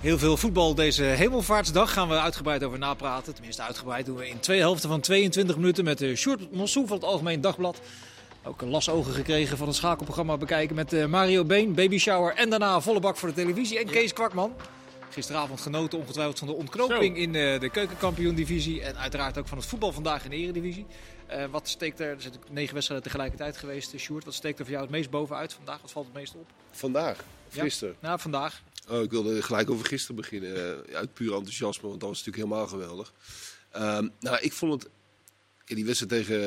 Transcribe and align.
Heel 0.00 0.18
veel 0.18 0.36
voetbal 0.36 0.74
deze 0.74 1.02
hemelvaartsdag 1.02 1.92
gaan 1.92 2.08
we 2.08 2.18
uitgebreid 2.20 2.64
over 2.64 2.78
napraten. 2.78 3.34
Tenminste, 3.34 3.62
uitgebreid 3.62 4.06
doen 4.06 4.16
we 4.16 4.28
in 4.28 4.40
twee 4.40 4.58
helften 4.58 4.88
van 4.88 5.00
22 5.00 5.56
minuten 5.56 5.84
met 5.84 5.98
de 5.98 6.16
Sjoerd 6.16 6.52
Monsou 6.52 6.86
van 6.86 6.96
het 6.96 7.06
Algemeen 7.06 7.40
Dagblad. 7.40 7.80
Ook 8.44 8.62
een 8.62 8.68
lasogen 8.68 9.12
gekregen 9.14 9.56
van 9.56 9.66
het 9.66 9.76
schakelprogramma 9.76 10.36
bekijken 10.36 10.76
met 10.76 10.92
eh, 10.92 11.06
Mario 11.06 11.44
Been, 11.44 11.74
Baby 11.74 11.98
Shower 11.98 12.34
en 12.34 12.50
daarna 12.50 12.80
volle 12.80 13.00
bak 13.00 13.16
voor 13.16 13.28
de 13.28 13.34
televisie. 13.34 13.78
En 13.78 13.86
Kees 13.86 14.12
Kwakman. 14.12 14.52
Gisteravond 15.10 15.60
genoten 15.60 15.98
ongetwijfeld 15.98 16.38
van 16.38 16.48
de 16.48 16.54
ontknoping 16.54 17.16
Zo. 17.16 17.22
in 17.22 17.34
eh, 17.34 17.60
de 17.60 17.70
keukenkampioen-divisie. 17.70 18.82
En 18.82 18.96
uiteraard 18.98 19.38
ook 19.38 19.48
van 19.48 19.58
het 19.58 19.66
voetbal 19.66 19.92
vandaag 19.92 20.24
in 20.24 20.30
de 20.30 20.36
eredivisie. 20.36 20.86
Eh, 21.26 21.44
wat 21.50 21.68
steekt 21.68 22.00
er, 22.00 22.10
er 22.10 22.20
zijn 22.22 22.34
negen 22.50 22.72
wedstrijden 22.74 23.06
tegelijkertijd 23.06 23.56
geweest. 23.56 23.92
eh, 23.94 24.00
Sjoerd, 24.00 24.24
wat 24.24 24.34
steekt 24.34 24.58
er 24.58 24.64
voor 24.64 24.72
jou 24.74 24.86
het 24.86 24.94
meest 24.94 25.10
bovenuit 25.10 25.52
vandaag? 25.52 25.80
Wat 25.80 25.90
valt 25.90 26.06
het 26.06 26.14
meest 26.14 26.34
op? 26.34 26.46
Vandaag, 26.70 27.18
of 27.48 27.54
Ja. 27.56 27.62
gisteren. 27.62 27.94
Nou, 28.00 28.20
vandaag. 28.20 28.62
Oh, 28.90 29.02
ik 29.02 29.10
wilde 29.10 29.42
gelijk 29.42 29.70
over 29.70 29.86
gisteren 29.86 30.16
beginnen. 30.16 30.86
eh, 30.88 30.94
uit 30.94 31.14
puur 31.14 31.34
enthousiasme, 31.34 31.88
want 31.88 32.00
dat 32.00 32.08
was 32.08 32.18
natuurlijk 32.18 32.44
helemaal 32.44 32.68
geweldig. 32.68 33.12
Ehm, 33.70 34.08
nou, 34.20 34.38
ik 34.40 34.52
vond 34.52 34.82
het... 34.82 34.92
die 35.64 35.84
wedstrijd 35.84 36.12
tegen 36.12 36.40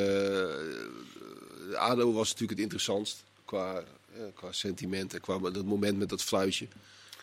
eh, 1.71 1.79
ADO 1.79 2.13
was 2.13 2.25
natuurlijk 2.25 2.51
het 2.51 2.59
interessantst. 2.59 3.23
Qua, 3.45 3.83
eh, 4.13 4.21
qua 4.33 4.51
sentiment 4.51 5.13
en 5.13 5.21
qua 5.21 5.39
dat 5.39 5.65
moment 5.65 5.97
met 5.97 6.09
dat 6.09 6.23
fluitje. 6.23 6.67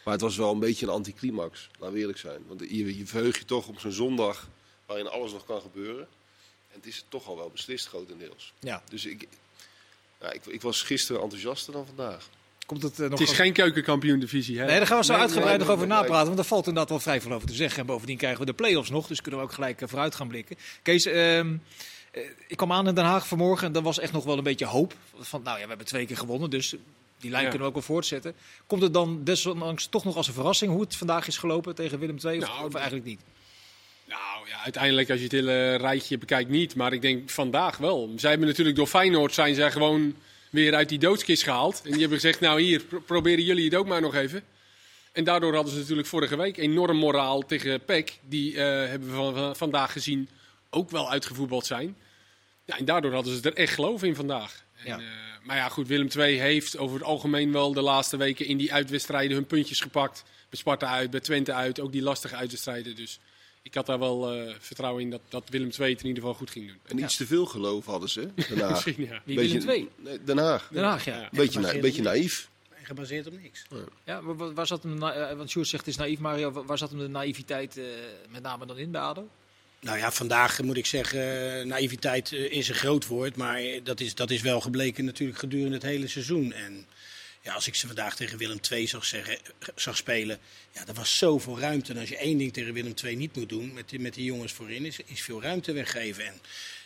Maar 0.04 0.12
het 0.12 0.22
was 0.22 0.36
wel 0.36 0.52
een 0.52 0.58
beetje 0.58 0.86
een 0.86 0.92
anticlimax, 0.92 1.68
laten 1.78 1.94
we 1.94 2.00
eerlijk 2.00 2.18
zijn. 2.18 2.44
Want 2.46 2.60
je, 2.60 2.98
je 2.98 3.06
verheug 3.06 3.38
je 3.38 3.44
toch 3.44 3.68
op 3.68 3.80
zo'n 3.80 3.92
zondag 3.92 4.48
waarin 4.86 5.08
alles 5.08 5.32
nog 5.32 5.44
kan 5.44 5.60
gebeuren. 5.60 6.08
En 6.68 6.76
het 6.76 6.86
is 6.86 7.04
toch 7.08 7.26
al 7.28 7.36
wel 7.36 7.50
beslist 7.50 7.88
grotendeels. 7.88 8.52
Ja. 8.58 8.82
Dus 8.88 9.06
ik, 9.06 9.28
ja, 10.20 10.32
ik, 10.32 10.46
ik 10.46 10.62
was 10.62 10.82
gisteren 10.82 11.22
enthousiaster 11.22 11.72
dan 11.72 11.86
vandaag. 11.86 12.28
Komt 12.70 12.82
het, 12.82 13.00
eh, 13.00 13.08
nog 13.08 13.18
Het 13.18 13.28
is 13.28 13.34
geen 13.34 13.52
keukenkampioen-divisie, 13.52 14.58
hè? 14.58 14.64
Nee, 14.66 14.76
daar 14.76 14.86
gaan 14.86 14.98
we 14.98 15.04
zo 15.04 15.12
Nee, 15.12 15.20
uitgebreid 15.20 15.58
nee, 15.58 15.66
nog 15.66 15.74
over 15.76 15.86
nee, 15.86 15.96
nee. 15.96 16.02
napraten. 16.02 16.24
Want 16.24 16.36
daar 16.36 16.46
valt 16.46 16.66
inderdaad 16.66 16.88
wel 16.90 17.00
vrij 17.00 17.20
veel 17.20 17.32
over 17.32 17.48
te 17.48 17.54
zeggen. 17.54 17.80
En 17.80 17.86
bovendien 17.86 18.16
krijgen 18.16 18.40
we 18.40 18.46
de 18.46 18.52
play-offs 18.52 18.90
nog. 18.90 19.06
Dus 19.06 19.20
kunnen 19.20 19.40
we 19.40 19.46
ook 19.46 19.52
gelijk 19.52 19.80
eh, 19.80 19.88
vooruit 19.88 20.14
gaan 20.14 20.28
blikken. 20.28 20.56
Kees, 20.82 21.06
ehm, 21.06 21.56
eh, 22.10 22.22
ik 22.46 22.56
kwam 22.56 22.72
aan 22.72 22.88
in 22.88 22.94
Den 22.94 23.04
Haag 23.04 23.28
vanmorgen. 23.28 23.66
En 23.68 23.74
er 23.74 23.82
was 23.82 23.98
echt 23.98 24.12
nog 24.12 24.24
wel 24.24 24.38
een 24.38 24.44
beetje 24.44 24.66
hoop. 24.66 24.94
Van, 25.18 25.42
nou 25.42 25.56
ja, 25.56 25.62
we 25.62 25.68
hebben 25.68 25.86
twee 25.86 26.06
keer 26.06 26.16
gewonnen. 26.16 26.50
Dus 26.50 26.74
die 27.18 27.30
lijn 27.30 27.44
Ja. 27.44 27.48
kunnen 27.48 27.66
we 27.68 27.74
ook 27.74 27.78
wel 27.78 27.94
voortzetten. 27.94 28.34
Komt 28.66 28.82
het 28.82 28.94
dan 28.94 29.24
desondanks 29.24 29.86
toch 29.86 30.04
nog 30.04 30.16
als 30.16 30.28
een 30.28 30.34
verrassing 30.34 30.72
hoe 30.72 30.80
het 30.80 30.96
vandaag 30.96 31.26
is 31.26 31.38
gelopen 31.38 31.74
tegen 31.74 31.98
Willem 31.98 32.16
II? 32.24 32.38
Of, 32.38 32.48
Nou, 32.48 32.66
of 32.66 32.74
eigenlijk 32.74 33.06
niet? 33.06 33.20
Nou 34.08 34.48
ja, 34.48 34.62
uiteindelijk 34.62 35.10
als 35.10 35.18
je 35.18 35.24
het 35.24 35.32
hele 35.32 35.74
rijtje 35.74 36.18
bekijkt 36.18 36.50
niet. 36.50 36.74
Maar 36.74 36.92
ik 36.92 37.02
denk 37.02 37.30
vandaag 37.30 37.76
wel. 37.76 38.12
Zij 38.16 38.30
hebben 38.30 38.48
natuurlijk 38.48 38.76
door 38.76 38.86
Feyenoord 38.86 39.34
zijn 39.34 39.54
zij 39.54 39.70
gewoon 39.70 40.14
weer 40.50 40.74
uit 40.74 40.88
die 40.88 40.98
doodskist 40.98 41.42
gehaald. 41.42 41.80
En 41.84 41.90
die 41.90 42.00
hebben 42.00 42.18
gezegd, 42.20 42.40
nou 42.40 42.60
hier, 42.60 42.80
pro- 42.84 43.00
proberen 43.00 43.44
jullie 43.44 43.64
het 43.64 43.74
ook 43.74 43.86
maar 43.86 44.00
nog 44.00 44.14
even. 44.14 44.42
En 45.12 45.24
daardoor 45.24 45.54
hadden 45.54 45.72
ze 45.72 45.78
natuurlijk 45.78 46.08
vorige 46.08 46.36
week 46.36 46.56
enorm 46.56 46.96
moraal 46.96 47.46
tegen 47.46 47.84
PEC. 47.84 48.18
Die 48.28 48.52
eh, 48.56 48.88
hebben 48.88 49.08
we 49.08 49.14
van, 49.14 49.34
van- 49.34 49.56
vandaag 49.56 49.92
gezien 49.92 50.28
ook 50.70 50.90
wel 50.90 51.10
uitgevoetbald 51.10 51.66
zijn. 51.66 51.96
Ja, 52.64 52.78
en 52.78 52.84
daardoor 52.84 53.12
hadden 53.12 53.36
ze 53.36 53.50
er 53.50 53.56
echt 53.56 53.74
geloof 53.74 54.02
in 54.02 54.14
vandaag. 54.14 54.64
En, 54.76 54.86
Ja. 54.86 54.98
eh, 54.98 55.04
maar 55.42 55.56
ja, 55.56 55.68
goed, 55.68 55.88
Willem 55.88 56.08
II 56.16 56.38
heeft 56.38 56.78
over 56.78 56.96
het 56.96 57.06
algemeen 57.06 57.52
wel 57.52 57.72
de 57.72 57.80
laatste 57.82 58.16
weken 58.16 58.46
in 58.46 58.56
die 58.56 58.72
uitwedstrijden 58.72 59.36
hun 59.36 59.46
puntjes 59.46 59.80
gepakt. 59.80 60.22
Bij 60.48 60.58
Sparta 60.58 60.88
uit, 60.90 61.10
bij 61.10 61.20
Twente 61.20 61.52
uit, 61.52 61.80
ook 61.80 61.92
die 61.92 62.02
lastige 62.02 62.34
uitwedstrijden. 62.36 62.96
Dus 62.96 63.18
ik 63.62 63.74
had 63.74 63.86
daar 63.86 63.98
wel 63.98 64.32
eh, 64.32 64.54
vertrouwen 64.58 65.02
in 65.02 65.10
dat, 65.10 65.20
dat 65.28 65.48
Willem 65.48 65.70
II 65.80 65.90
het 65.90 66.00
in 66.00 66.06
ieder 66.06 66.22
geval 66.22 66.38
goed 66.38 66.50
ging 66.50 66.66
doen. 66.66 66.78
En 66.86 66.98
iets 66.98 67.16
te 67.16 67.26
veel 67.26 67.46
geloof 67.46 67.84
hadden 67.86 68.08
ze, 68.08 68.20
Den 68.48 68.58
Haag. 68.60 68.70
Misschien, 68.70 69.06
ja. 69.08 69.22
Wie 69.24 69.36
Beetje- 69.36 69.58
Willem 69.58 69.68
II? 69.74 69.88
Nee, 69.96 70.18
Den 70.24 70.38
Haag. 70.38 70.68
Den 70.72 70.82
Haag, 70.84 71.04
ja. 71.04 71.14
Ja. 71.14 71.20
ja. 71.20 71.28
Beetje, 71.32 71.60
na, 71.60 71.78
beetje 71.80 72.02
naïef. 72.02 72.48
En 72.70 72.86
gebaseerd 72.86 73.26
op 73.26 73.40
niks. 73.42 73.66
waar, 74.04 74.36
waar- 74.36 74.54
waar 74.54 74.66
zat 74.66 74.82
hem, 74.82 75.02
eh, 75.02 75.36
want 75.36 75.50
Sjoerd 75.50 75.68
zegt 75.68 75.84
het 75.86 75.94
is 75.94 76.00
naïef, 76.00 76.18
Mario. 76.18 76.50
Waar- 76.50 76.64
Waar 76.64 76.78
zat 76.78 76.90
hem 76.90 76.98
de 76.98 77.08
naïviteit 77.08 77.76
eh, 77.76 77.84
met 78.30 78.42
name 78.42 78.66
dan 78.66 78.78
in 78.78 78.90
bij 78.90 79.00
ADO? 79.00 79.28
Nou 79.80 79.98
ja, 79.98 80.12
vandaag 80.12 80.62
moet 80.62 80.76
ik 80.76 80.86
zeggen, 80.86 81.68
naïviteit 81.68 82.32
is 82.32 82.68
een 82.68 82.74
groot 82.74 83.06
woord. 83.06 83.36
Maar 83.36 83.60
dat 83.82 84.00
is, 84.00 84.14
dat 84.14 84.30
is 84.30 84.40
wel 84.42 84.60
gebleken 84.60 85.04
natuurlijk 85.04 85.38
gedurende 85.38 85.74
het 85.74 85.82
hele 85.82 86.08
seizoen. 86.08 86.52
En 86.52 86.86
ja, 87.42 87.52
als 87.52 87.66
ik 87.66 87.74
ze 87.74 87.86
vandaag 87.86 88.16
tegen 88.16 88.38
Willem 88.38 88.60
II 88.70 88.86
zag, 88.86 89.04
zeggen, 89.04 89.38
zag 89.74 89.96
spelen, 89.96 90.38
ja, 90.72 90.86
er 90.86 90.94
was 90.94 91.18
zoveel 91.18 91.58
ruimte. 91.58 91.92
En 91.92 91.98
als 91.98 92.08
je 92.08 92.16
één 92.16 92.38
ding 92.38 92.52
tegen 92.52 92.72
Willem 92.72 92.94
II 93.04 93.16
niet 93.16 93.36
moet 93.36 93.48
doen, 93.48 93.72
met 93.72 93.88
die, 93.88 94.00
met 94.00 94.14
die 94.14 94.24
jongens 94.24 94.52
voorin, 94.52 94.84
is, 94.84 94.98
is 95.04 95.22
veel 95.22 95.42
ruimte 95.42 95.72
weggeven. 95.72 96.26
En 96.26 96.40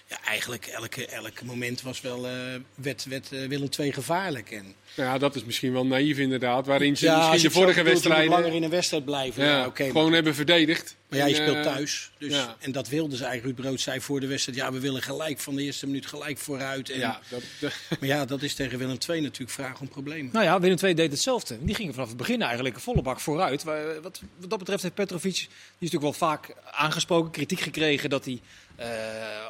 ja, 0.06 0.24
eigenlijk 0.24 0.66
elke, 0.66 1.06
elk 1.06 1.42
moment 1.42 1.82
was 1.82 2.00
wel, 2.00 2.26
eh 2.26 2.32
werd, 2.74 3.04
werd 3.04 3.32
eh, 3.32 3.46
Willem 3.46 3.68
II 3.78 3.92
gevaarlijk. 3.92 4.50
En, 4.50 4.74
ja, 4.94 5.18
dat 5.18 5.34
is 5.34 5.44
misschien 5.44 5.72
wel 5.72 5.86
naïef 5.86 6.18
inderdaad. 6.18 6.66
Waarin 6.66 6.96
ze 6.96 7.04
ja, 7.04 7.16
misschien 7.16 7.36
je 7.38 7.48
de 7.48 7.54
vorige 7.54 7.82
wedstrijden 7.82 8.30
langer 8.30 8.54
in 8.54 8.62
een 8.62 8.70
wedstrijd 8.70 9.04
blijven. 9.04 9.44
Ja, 9.44 9.66
oké, 9.66 9.84
gewoon 9.84 10.04
maar- 10.04 10.14
hebben 10.14 10.34
verdedigd. 10.34 10.96
Maar 11.18 11.28
ja, 11.28 11.36
je 11.36 11.42
speelt 11.42 11.66
eh, 11.66 11.72
thuis. 11.72 12.10
Dus, 12.18 12.32
ja. 12.32 12.56
En 12.58 12.72
dat 12.72 12.88
wilden 12.88 13.18
ze 13.18 13.24
eigenlijk. 13.24 13.58
Ruud 13.58 13.66
Brood 13.66 13.80
zei 13.80 14.00
voor 14.00 14.20
de 14.20 14.26
wedstrijd: 14.26 14.58
ja, 14.58 14.72
we 14.72 14.80
willen 14.80 15.02
gelijk 15.02 15.40
van 15.40 15.56
de 15.56 15.62
eerste 15.62 15.86
minuut 15.86 16.06
gelijk 16.06 16.38
vooruit. 16.38 16.90
En, 16.90 16.98
Ja, 16.98 17.20
dat, 17.28 17.42
Maar 18.00 18.08
ja, 18.08 18.24
dat 18.24 18.42
is 18.42 18.54
tegen 18.54 18.78
Willem 18.78 18.98
II 19.08 19.20
natuurlijk 19.20 19.50
vraag 19.50 19.80
om 19.80 19.88
problemen. 19.88 20.32
Nou 20.32 20.44
ja, 20.44 20.60
Willem 20.60 20.78
II 20.82 20.94
deed 20.94 21.10
hetzelfde. 21.10 21.64
Die 21.64 21.74
gingen 21.74 21.92
vanaf 21.94 22.08
het 22.08 22.16
begin 22.16 22.42
eigenlijk 22.42 22.74
een 22.74 22.80
volle 22.80 23.02
bak 23.02 23.20
vooruit. 23.20 23.62
Wat, 23.62 24.02
wat 24.02 24.22
dat 24.40 24.58
betreft 24.58 24.82
heeft 24.82 24.94
Petrovic, 24.94 25.34
die 25.34 25.42
is 25.42 25.90
natuurlijk 25.90 26.02
wel 26.02 26.28
vaak 26.28 26.54
aangesproken, 26.70 27.30
kritiek 27.30 27.60
gekregen 27.60 28.10
dat 28.10 28.24
hij, 28.24 28.40
eh, 28.76 28.88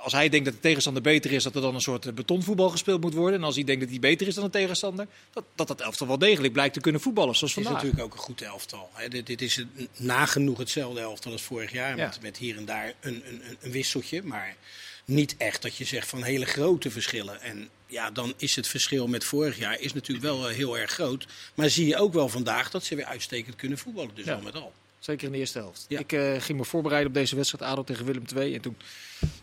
als 0.03 0.13
hij 0.13 0.29
denkt 0.29 0.45
dat 0.45 0.55
de 0.55 0.61
tegenstander 0.61 1.03
beter 1.03 1.33
is, 1.33 1.43
dat 1.43 1.55
er 1.55 1.61
dan 1.61 1.75
een 1.75 1.81
soort 1.81 2.07
eh, 2.07 2.13
betonvoetbal 2.13 2.71
gespeeld 2.71 3.01
moet 3.01 3.15
worden. 3.15 3.39
En 3.39 3.45
als 3.45 3.55
hij 3.55 3.65
denkt 3.65 3.81
dat 3.81 3.91
hij 3.91 3.99
beter 3.99 4.27
is 4.27 4.35
dan 4.35 4.45
de 4.45 4.51
tegenstander, 4.51 5.07
dat 5.33 5.45
dat, 5.55 5.69
dat 5.69 5.81
elftal 5.81 6.07
wel 6.07 6.19
degelijk 6.19 6.53
blijkt 6.53 6.75
te 6.75 6.81
kunnen 6.81 7.01
voetballen, 7.01 7.37
zoals 7.37 7.55
Het 7.55 7.63
is 7.65 7.69
vandaag. 7.69 7.83
natuurlijk 7.85 8.13
ook 8.13 8.19
een 8.19 8.25
goed 8.25 8.43
elftal. 8.43 8.91
Hè. 8.93 9.09
Dit, 9.09 9.27
dit 9.27 9.43
is 9.43 9.65
nagenoeg 9.97 10.59
hetzelfde 10.59 11.01
elftal 11.01 11.33
als 11.33 11.43
vorig 11.55 11.73
jaar. 11.73 11.97
Ja. 11.97 12.05
Met, 12.07 12.19
met 12.23 12.37
hier 12.37 12.57
en 12.57 12.65
daar 12.65 12.93
een, 13.01 13.23
een, 13.27 13.41
een- 13.51 13.57
een 13.61 13.71
wisseltje. 13.71 14.23
Maar 14.23 14.57
niet 15.05 15.37
echt 15.37 15.63
dat 15.63 15.77
je 15.77 15.85
zegt 15.85 16.09
van 16.09 16.23
hele 16.23 16.45
grote 16.47 16.91
verschillen. 16.91 17.41
En 17.41 17.69
ja, 17.87 18.11
dan 18.11 18.35
is 18.37 18.57
het 18.57 18.69
verschil 18.69 19.07
met 19.07 19.25
vorig 19.25 19.59
jaar 19.59 19.81
is 19.81 19.93
natuurlijk 19.93 20.27
wel 20.27 20.49
eh, 20.49 20.55
heel 20.55 20.79
erg 20.79 20.91
groot. 20.91 21.27
Maar 21.55 21.71
zie 21.71 21.87
je 21.87 21.97
ook 21.97 22.13
wel 22.13 22.29
vandaag 22.29 22.71
dat 22.71 22.85
ze 22.85 22.95
weer 22.95 23.05
uitstekend 23.05 23.57
kunnen 23.57 23.79
voetballen. 23.79 24.15
Dus 24.15 24.25
Ja. 24.25 24.35
al 24.35 24.41
met 24.41 24.55
al. 24.55 24.73
Zeker 24.99 25.27
in 25.27 25.33
de 25.33 25.39
eerste 25.39 25.59
helft. 25.59 25.85
Ja. 25.89 25.99
Ik 25.99 26.13
eh, 26.13 26.41
ging 26.41 26.59
me 26.59 26.65
voorbereiden 26.65 27.09
op 27.09 27.15
deze 27.15 27.37
wedstrijd 27.37 27.65
ADO 27.73 27.85
tegen 27.85 28.05
Willem 28.05 28.25
II. 28.37 28.55
En 28.55 28.61
toen 28.61 28.77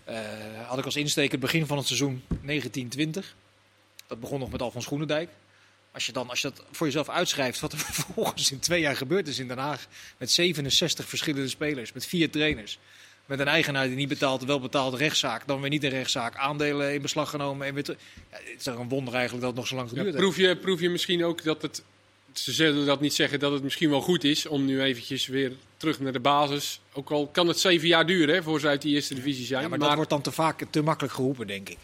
eh, 0.04 0.20
had 0.68 0.78
ik 0.80 0.86
als 0.86 0.96
insteek 0.96 1.32
het 1.32 1.40
begin 1.40 1.66
van 1.66 1.78
het 1.78 1.86
seizoen 1.88 2.24
1920. 2.28 3.36
Dat 4.08 4.20
begon 4.20 4.40
nog 4.40 4.52
met 4.52 4.62
Alfons 4.62 4.86
Groenendijk. 4.86 5.30
Als 5.94 6.06
je, 6.06 6.12
dan, 6.12 6.30
als 6.30 6.42
je 6.42 6.48
dat 6.50 6.66
voor 6.72 6.86
jezelf 6.86 7.10
uitschrijft, 7.10 7.60
wat 7.60 7.72
er 7.72 7.78
vervolgens 8.02 8.52
in 8.52 8.60
twee 8.60 8.82
jaar 8.82 8.96
gebeurd 8.96 9.28
is 9.28 9.40
in 9.40 9.48
Den 9.48 9.58
Haag. 9.58 9.88
Met 10.18 10.32
67 10.32 11.10
verschillende 11.10 11.50
spelers, 11.50 11.94
met 11.94 12.06
vier 12.06 12.30
trainers. 12.30 12.80
Met 13.26 13.40
een 13.40 13.48
eigenaar 13.48 13.88
die 13.88 13.96
niet 13.96 14.08
betaalt, 14.08 14.44
wel 14.44 14.60
betaalt 14.60 14.94
rechtszaak. 14.94 15.48
Dan 15.48 15.62
weer 15.62 15.70
niet 15.70 15.84
een 15.84 15.90
rechtszaak, 15.90 16.36
aandelen 16.36 16.94
in 16.94 17.02
beslag 17.02 17.30
genomen. 17.30 17.68
En 17.68 17.74
weer 17.74 17.84
ja, 17.88 17.96
het 18.30 18.58
is 18.58 18.64
toch 18.64 18.78
een 18.78 18.90
wonder 18.90 19.14
eigenlijk 19.14 19.44
dat 19.44 19.52
het 19.52 19.60
nog 19.60 19.68
zo 19.68 19.76
lang 19.76 19.90
geduurd 19.90 20.16
proef, 20.16 20.38
je, 20.38 20.58
proef 20.58 20.80
je 20.80 20.90
misschien 20.90 21.24
ook 21.24 21.44
dat 21.44 21.62
het. 21.62 21.84
Ze 22.34 22.52
zullen 22.52 22.86
dat 22.86 23.02
niet 23.02 23.14
zeggen 23.14 23.40
dat 23.40 23.52
het 23.52 23.64
misschien 23.64 23.90
wel 23.90 24.02
goed 24.02 24.24
is 24.24 24.46
om 24.46 24.66
nu 24.66 24.82
eventjes 24.82 25.28
weer 25.28 25.52
terug 25.78 26.00
naar 26.00 26.12
de 26.12 26.20
basis. 26.20 26.80
Ook 26.94 27.12
al 27.12 27.28
kan 27.28 27.48
het 27.48 27.60
zeven 27.60 27.88
jaar 27.88 28.06
duren 28.06 28.36
hè, 28.36 28.44
voor 28.44 28.60
ze 28.60 28.68
uit 28.68 28.82
die 28.82 28.96
eerste 28.96 29.14
divisie 29.14 29.46
zijn. 29.46 29.62
Ja, 29.62 29.68
maar, 29.68 29.78
maar 29.78 29.88
dat 29.88 29.96
wordt 29.96 30.12
dan 30.12 30.22
te 30.22 30.32
vaak 30.32 30.64
te 30.70 30.82
makkelijk 30.82 31.14
geroepen, 31.14 31.48
denk 31.48 31.70
ik. 31.70 31.78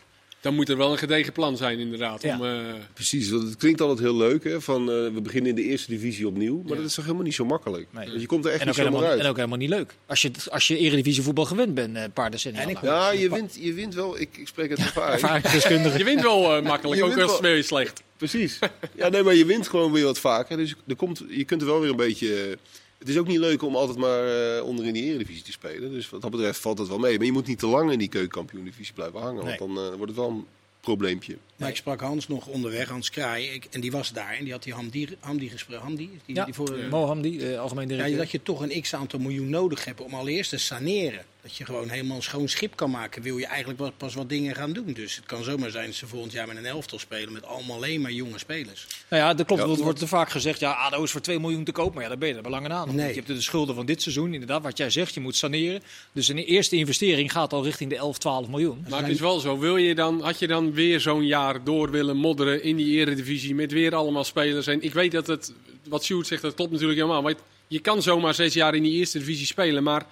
Dan 0.47 0.55
moet 0.55 0.69
er 0.69 0.77
wel 0.77 0.91
een 0.91 0.97
gedegen 0.97 1.33
plan 1.33 1.57
zijn, 1.57 1.79
inderdaad. 1.79 2.21
Ja. 2.21 2.37
Om, 2.39 2.45
eh, 2.45 2.51
Precies, 2.93 3.29
want 3.29 3.43
het 3.43 3.55
klinkt 3.55 3.81
altijd 3.81 3.99
heel 3.99 4.15
leuk, 4.17 4.43
hè, 4.43 4.61
van 4.61 4.81
eh, 4.81 4.95
we 5.13 5.21
beginnen 5.23 5.49
in 5.49 5.55
de 5.55 5.63
eerste 5.63 5.89
divisie 5.91 6.27
opnieuw. 6.27 6.57
Maar 6.61 6.71
Ja. 6.71 6.75
dat 6.75 6.85
is 6.85 6.93
toch 6.93 7.03
helemaal 7.03 7.25
niet 7.25 7.33
zo 7.35 7.45
makkelijk? 7.45 7.87
Nee. 7.91 8.07
Want 8.07 8.21
je 8.21 8.27
komt 8.27 8.45
er 8.45 8.51
echt 8.51 8.61
En 8.61 8.67
niet 8.67 8.75
helemaal, 8.75 9.03
uit. 9.03 9.19
en 9.19 9.25
ook 9.27 9.35
helemaal 9.35 9.57
niet 9.57 9.69
leuk. 9.69 9.93
Als 10.05 10.21
je, 10.21 10.31
als 10.49 10.67
je 10.67 10.77
eredivisie 10.77 11.23
voetbal 11.23 11.45
gewend 11.45 11.73
bent, 11.73 11.95
eh, 11.95 12.01
een 12.03 12.11
paar 12.11 12.31
decennia 12.31 12.61
En 12.61 12.69
ik- 12.69 12.73
lang. 12.81 12.85
Ja, 12.87 13.11
je 13.11 13.29
wint, 13.29 13.57
je 13.59 13.73
wint 13.73 13.93
wel. 13.95 14.19
Ik, 14.19 14.29
ik 14.37 14.47
spreek 14.47 14.69
het 14.69 14.79
ervaring. 14.79 15.51
Je 15.97 16.03
wint 16.03 16.21
wel 16.21 16.55
eh, 16.55 16.63
makkelijk, 16.63 16.99
Je 17.01 17.05
ook 17.07 17.17
als 17.19 17.31
het 17.31 17.41
weer 17.41 17.63
slecht. 17.63 18.01
Precies. 18.17 18.59
Ja, 18.95 19.09
nee, 19.09 19.23
maar 19.23 19.35
je 19.35 19.45
wint 19.45 19.67
gewoon 19.67 19.91
weer 19.91 20.03
wat 20.03 20.19
vaker. 20.19 20.57
Dus 20.57 20.75
er 20.87 20.95
komt, 20.95 21.23
je 21.29 21.43
kunt 21.43 21.61
er 21.61 21.67
wel 21.67 21.79
weer 21.79 21.89
een 21.89 21.95
beetje... 21.95 22.57
Het 22.97 23.09
is 23.09 23.17
ook 23.17 23.27
niet 23.27 23.39
leuk 23.39 23.61
om 23.61 23.75
altijd 23.75 23.97
maar 23.97 24.55
eh, 24.57 24.63
onder 24.63 24.85
in 24.85 24.93
die 24.93 25.03
eredivisie 25.03 25.43
te 25.43 25.51
spelen. 25.51 25.91
Dus 25.91 26.09
wat 26.09 26.21
dat 26.21 26.31
betreft 26.31 26.59
valt 26.59 26.77
dat 26.77 26.87
wel 26.87 26.99
mee. 26.99 27.17
Maar 27.17 27.25
je 27.25 27.31
moet 27.31 27.47
niet 27.47 27.59
te 27.59 27.67
lang 27.67 27.91
in 27.91 27.99
die 27.99 28.07
keukenkampioen-divisie 28.07 28.93
blijven 28.93 29.19
hangen. 29.19 29.45
Nee. 29.45 29.57
Want 29.57 29.75
dan 29.75 29.83
eh, 29.83 29.89
wordt 29.89 30.07
het 30.07 30.15
wel 30.15 30.29
een 30.29 30.45
probleempje. 30.79 31.37
Maar 31.55 31.69
ik 31.69 31.75
sprak 31.75 32.01
Hans 32.01 32.27
nog 32.27 32.47
onderweg, 32.47 32.89
Hans 32.89 33.09
Kraai. 33.09 33.45
Ik, 33.47 33.67
en 33.71 33.81
die 33.81 33.91
was 33.91 34.11
daar 34.13 34.33
en 34.33 34.43
die 34.43 34.53
had 34.53 34.63
die 34.63 34.73
Hamdi, 34.73 35.07
Hamdi 35.19 35.49
gesproken. 35.49 35.83
Hamdi, 35.85 36.09
die, 36.25 36.35
Ja, 36.35 36.45
die 36.45 36.53
voor, 36.53 36.77
Mohamdi, 36.89 37.39
eh, 37.39 37.59
algemeen 37.59 37.87
Ja, 37.87 37.93
directeur. 37.95 38.17
dat 38.17 38.31
je 38.31 38.43
toch 38.43 38.61
een 38.61 38.81
x-aantal 38.81 39.19
miljoen 39.19 39.49
nodig 39.49 39.85
hebt 39.85 40.01
om 40.01 40.13
allereerst 40.13 40.49
te 40.49 40.57
saneren. 40.57 41.25
Dat 41.41 41.55
je 41.55 41.65
gewoon 41.65 41.89
helemaal 41.89 42.15
een 42.15 42.23
schoon 42.23 42.47
schip 42.47 42.75
kan 42.75 42.91
maken. 42.91 43.21
Wil 43.21 43.37
je 43.37 43.45
eigenlijk 43.45 43.97
pas 43.97 44.13
wat 44.13 44.29
dingen 44.29 44.55
gaan 44.55 44.73
doen. 44.73 44.93
Dus 44.93 45.15
het 45.15 45.25
kan 45.25 45.43
zomaar 45.43 45.71
zijn 45.71 45.85
dat 45.85 45.95
ze 45.95 46.07
volgend 46.07 46.31
jaar 46.31 46.47
met 46.47 46.57
een 46.57 46.65
elftal 46.65 46.99
spelen. 46.99 47.33
Met 47.33 47.45
allemaal 47.45 47.75
alleen 47.75 48.01
maar 48.01 48.11
jonge 48.11 48.39
spelers. 48.39 48.87
Nou 49.09 49.23
ja, 49.23 49.33
dat 49.33 49.45
klopt. 49.45 49.61
Ja. 49.61 49.67
want 49.67 49.79
Er 49.79 49.83
wordt 49.85 49.99
te 49.99 50.07
vaak 50.07 50.29
gezegd, 50.29 50.59
ja, 50.59 50.71
ADO 50.71 51.03
is 51.03 51.11
voor 51.11 51.21
2 51.21 51.39
miljoen 51.39 51.63
te 51.63 51.71
koop. 51.71 51.93
Maar 51.93 52.03
ja, 52.03 52.09
daar 52.09 52.17
ben 52.17 52.27
je 52.27 52.35
er 52.35 52.41
belangen 52.41 52.71
aan. 52.71 52.95
Nee. 52.95 53.07
Je 53.07 53.13
hebt 53.13 53.27
de 53.27 53.41
schulden 53.41 53.75
van 53.75 53.85
dit 53.85 54.01
seizoen, 54.01 54.33
inderdaad, 54.33 54.63
wat 54.63 54.77
jij 54.77 54.89
zegt, 54.89 55.13
je 55.13 55.19
moet 55.19 55.35
saneren. 55.35 55.81
Dus 56.11 56.27
een 56.27 56.37
eerste 56.37 56.75
investering 56.75 57.31
gaat 57.31 57.53
al 57.53 57.63
richting 57.63 57.89
de 57.89 57.95
11, 57.95 58.17
12 58.17 58.47
miljoen. 58.47 58.85
Maar 58.89 59.01
het 59.01 59.11
is 59.11 59.19
wel 59.19 59.39
zo, 59.39 59.59
wil 59.59 59.77
je 59.77 59.95
dan, 59.95 60.21
had 60.21 60.39
je 60.39 60.47
dan 60.47 60.73
weer 60.73 60.99
zo'n 60.99 61.25
jaar 61.25 61.63
door 61.63 61.91
willen 61.91 62.17
modderen 62.17 62.63
in 62.63 62.75
die 62.75 62.97
eredivisie 62.97 63.55
met 63.55 63.71
weer 63.71 63.95
allemaal 63.95 64.23
spelers? 64.23 64.67
En 64.67 64.81
ik 64.81 64.93
weet 64.93 65.11
dat 65.11 65.27
het, 65.27 65.53
wat 65.87 66.03
Sjoerd 66.03 66.27
zegt, 66.27 66.41
dat 66.41 66.53
klopt 66.53 66.71
natuurlijk 66.71 66.99
helemaal. 66.99 67.21
Maar 67.21 67.33
je 67.67 67.79
kan 67.79 68.01
zomaar 68.01 68.33
zes 68.33 68.53
jaar 68.53 68.75
in 68.75 68.83
die 68.83 68.93
eerste 68.93 69.19
divisie 69.19 69.45
spelen, 69.45 69.83
maar 69.83 70.05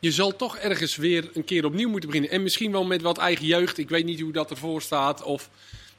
je 0.00 0.10
zal 0.10 0.36
toch 0.36 0.56
ergens 0.56 0.96
weer 0.96 1.30
een 1.34 1.44
keer 1.44 1.64
opnieuw 1.64 1.88
moeten 1.88 2.08
beginnen. 2.08 2.32
En 2.32 2.42
misschien 2.42 2.72
wel 2.72 2.84
met 2.84 3.02
wat 3.02 3.18
eigen 3.18 3.46
jeugd. 3.46 3.78
Ik 3.78 3.88
weet 3.88 4.04
niet 4.04 4.20
hoe 4.20 4.32
dat 4.32 4.50
ervoor 4.50 4.82
staat. 4.82 5.22
Of 5.22 5.50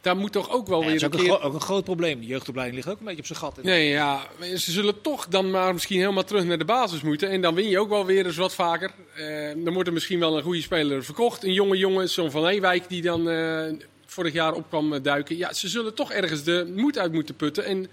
daar 0.01 0.17
moet 0.17 0.31
toch 0.31 0.51
ook 0.51 0.67
wel 0.67 0.83
Ja, 0.83 0.85
dat 0.85 0.95
is 0.95 1.01
weer 1.01 1.09
ook 1.09 1.19
een 1.19 1.25
keer... 1.25 1.41
ook 1.41 1.53
een 1.53 1.61
groot 1.61 1.83
probleem. 1.83 2.19
De 2.19 2.25
jeugdopleiding 2.25 2.77
ligt 2.77 2.89
ook 2.89 2.99
een 2.99 3.05
beetje 3.05 3.19
op 3.19 3.25
zijn 3.25 3.39
gat. 3.39 3.63
Nee, 3.63 3.89
ja, 3.89 4.27
ze 4.39 4.71
zullen 4.71 5.01
toch 5.01 5.27
dan 5.27 5.51
maar 5.51 5.73
misschien 5.73 5.99
helemaal 5.99 6.23
terug 6.23 6.43
naar 6.43 6.57
de 6.57 6.65
basis 6.65 7.01
moeten. 7.01 7.29
En 7.29 7.41
dan 7.41 7.55
win 7.55 7.69
je 7.69 7.79
ook 7.79 7.89
wel 7.89 8.05
weer 8.05 8.25
eens 8.25 8.35
wat 8.35 8.53
vaker. 8.53 8.91
Eh, 9.15 9.51
dan 9.55 9.73
wordt 9.73 9.87
er 9.87 9.93
misschien 9.93 10.19
wel 10.19 10.37
een 10.37 10.43
goede 10.43 10.61
speler 10.61 11.03
verkocht. 11.03 11.43
Een 11.43 11.53
jonge 11.53 11.77
jongen, 11.77 12.09
zo'n 12.09 12.31
Van 12.31 12.47
Ewijk, 12.47 12.89
die 12.89 13.01
dan 13.01 13.29
eh, 13.29 13.73
vorig 14.05 14.33
jaar 14.33 14.53
op 14.53 14.69
kwam 14.69 14.93
eh, 14.93 15.03
duiken. 15.03 15.37
Ja, 15.37 15.53
ze 15.53 15.67
zullen 15.67 15.93
toch 15.93 16.11
ergens 16.11 16.43
de 16.43 16.71
moed 16.75 16.97
uit 16.97 17.11
moeten 17.11 17.35
putten. 17.35 17.65
En, 17.65 17.87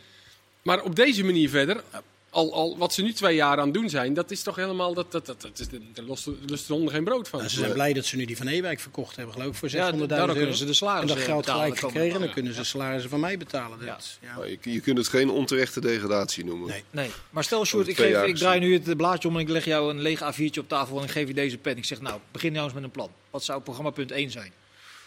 maar 0.63 0.83
op 0.83 0.97
deze 0.97 1.25
manier 1.25 1.49
verder, 1.49 1.83
al, 2.31 2.53
al 2.55 2.79
wat 2.79 2.93
ze 2.95 3.03
nu 3.03 3.13
twee 3.13 3.35
jaar 3.35 3.59
aan 3.59 3.65
het 3.65 3.75
doen 3.75 3.89
zijn, 3.91 4.15
dat 4.15 4.31
is 4.31 4.43
toch 4.43 4.57
helemaal, 4.57 4.95
dat, 4.95 5.13
dat, 5.13 5.27
dat, 5.27 5.41
dat 5.43 5.59
is, 5.59 5.67
daar 5.95 6.05
lost 6.05 6.25
de- 6.25 6.37
lust 6.47 6.67
de 6.67 6.73
honden 6.73 6.95
geen 6.95 7.05
brood 7.05 7.29
van. 7.29 7.39
Nou, 7.39 7.51
ze 7.51 7.59
zijn 7.59 7.73
blij 7.73 7.93
dat 7.93 8.05
ze 8.05 8.17
nu 8.17 8.25
die 8.25 8.37
Van 8.37 8.47
Ewijk 8.49 8.81
verkocht 8.81 9.17
hebben, 9.17 9.35
geloof 9.35 9.49
ik, 9.49 9.55
voor 9.55 9.69
600.000 9.69 9.75
Ja, 9.75 10.19
euro. 10.19 10.33
kunnen 10.33 10.55
ze 10.55 10.65
de 10.65 10.73
salaris, 10.73 11.01
En 11.11 11.17
dat 11.17 11.25
geld 11.25 11.51
gelijk 11.51 11.73
de 11.75 11.79
gekregen, 11.81 12.01
dan 12.09 12.11
maanden. 12.19 12.33
kunnen 12.33 12.55
ze 12.55 12.65
salarissen 12.65 13.11
van 13.11 13.21
mij 13.21 13.39
betalen. 13.39 13.79
Ja. 13.81 13.87
Dat, 13.95 14.19
ja. 14.23 14.37
Maar 14.37 14.49
je, 14.49 14.59
je 14.61 14.81
kunt 14.81 14.99
het 14.99 15.09
geen 15.09 15.31
onterechte 15.31 15.81
degradatie 15.81 16.45
noemen. 16.45 16.69
Nee. 16.69 16.85
Nee, 16.91 17.11
maar 17.31 17.45
stel 17.45 17.65
Sjoerd, 17.65 17.89
ik, 17.89 17.97
geef, 17.97 18.23
ik 18.25 18.37
draai 18.37 18.61
nu 18.61 18.73
het 18.75 18.97
blaadje 18.97 19.29
om 19.29 19.35
en 19.35 19.41
ik 19.41 19.49
leg 19.49 19.65
jou 19.65 19.91
een 19.91 20.01
leeg 20.01 20.21
A4'tje 20.21 20.59
op 20.59 20.69
tafel 20.69 20.99
en 20.99 21.05
ik 21.05 21.11
geef 21.11 21.29
je 21.29 21.35
deze 21.35 21.59
pen. 21.59 21.77
Ik 21.77 21.85
zeg 21.85 22.01
nou, 22.01 22.21
begin 22.31 22.53
nou 22.53 22.65
eens 22.65 22.75
met 22.75 22.83
een 22.83 22.91
plan. 22.91 23.11
Wat 23.31 23.45
zou 23.45 23.61
programma 23.61 23.91
punt 23.91 24.11
1 24.11 24.31
zijn? 24.31 24.53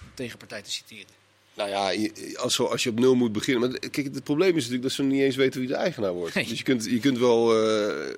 Om 0.01 0.07
de 0.07 0.13
tegenpartij 0.13 0.61
te 0.61 0.71
citeren. 0.71 1.19
Nou 1.69 1.69
ja, 1.69 2.09
als, 2.35 2.55
zo- 2.55 2.65
als 2.65 2.83
je 2.83 2.89
op 2.89 2.99
nul 2.99 3.15
moet 3.15 3.31
beginnen. 3.31 3.69
Maar 3.69 3.79
kijk, 3.79 4.13
het 4.13 4.23
probleem 4.23 4.49
is 4.49 4.55
natuurlijk 4.55 4.81
dat 4.83 4.91
ze 4.91 5.03
niet 5.03 5.21
eens 5.21 5.35
weten 5.35 5.59
wie 5.59 5.69
de 5.69 5.75
eigenaar 5.75 6.13
wordt. 6.13 6.33
Nee. 6.35 6.47
Dus 6.47 6.57
je 6.57 6.63
kunt, 6.63 6.85
je 6.85 6.99
kunt 6.99 7.17
wel. 7.17 7.55
eh, 7.55 8.09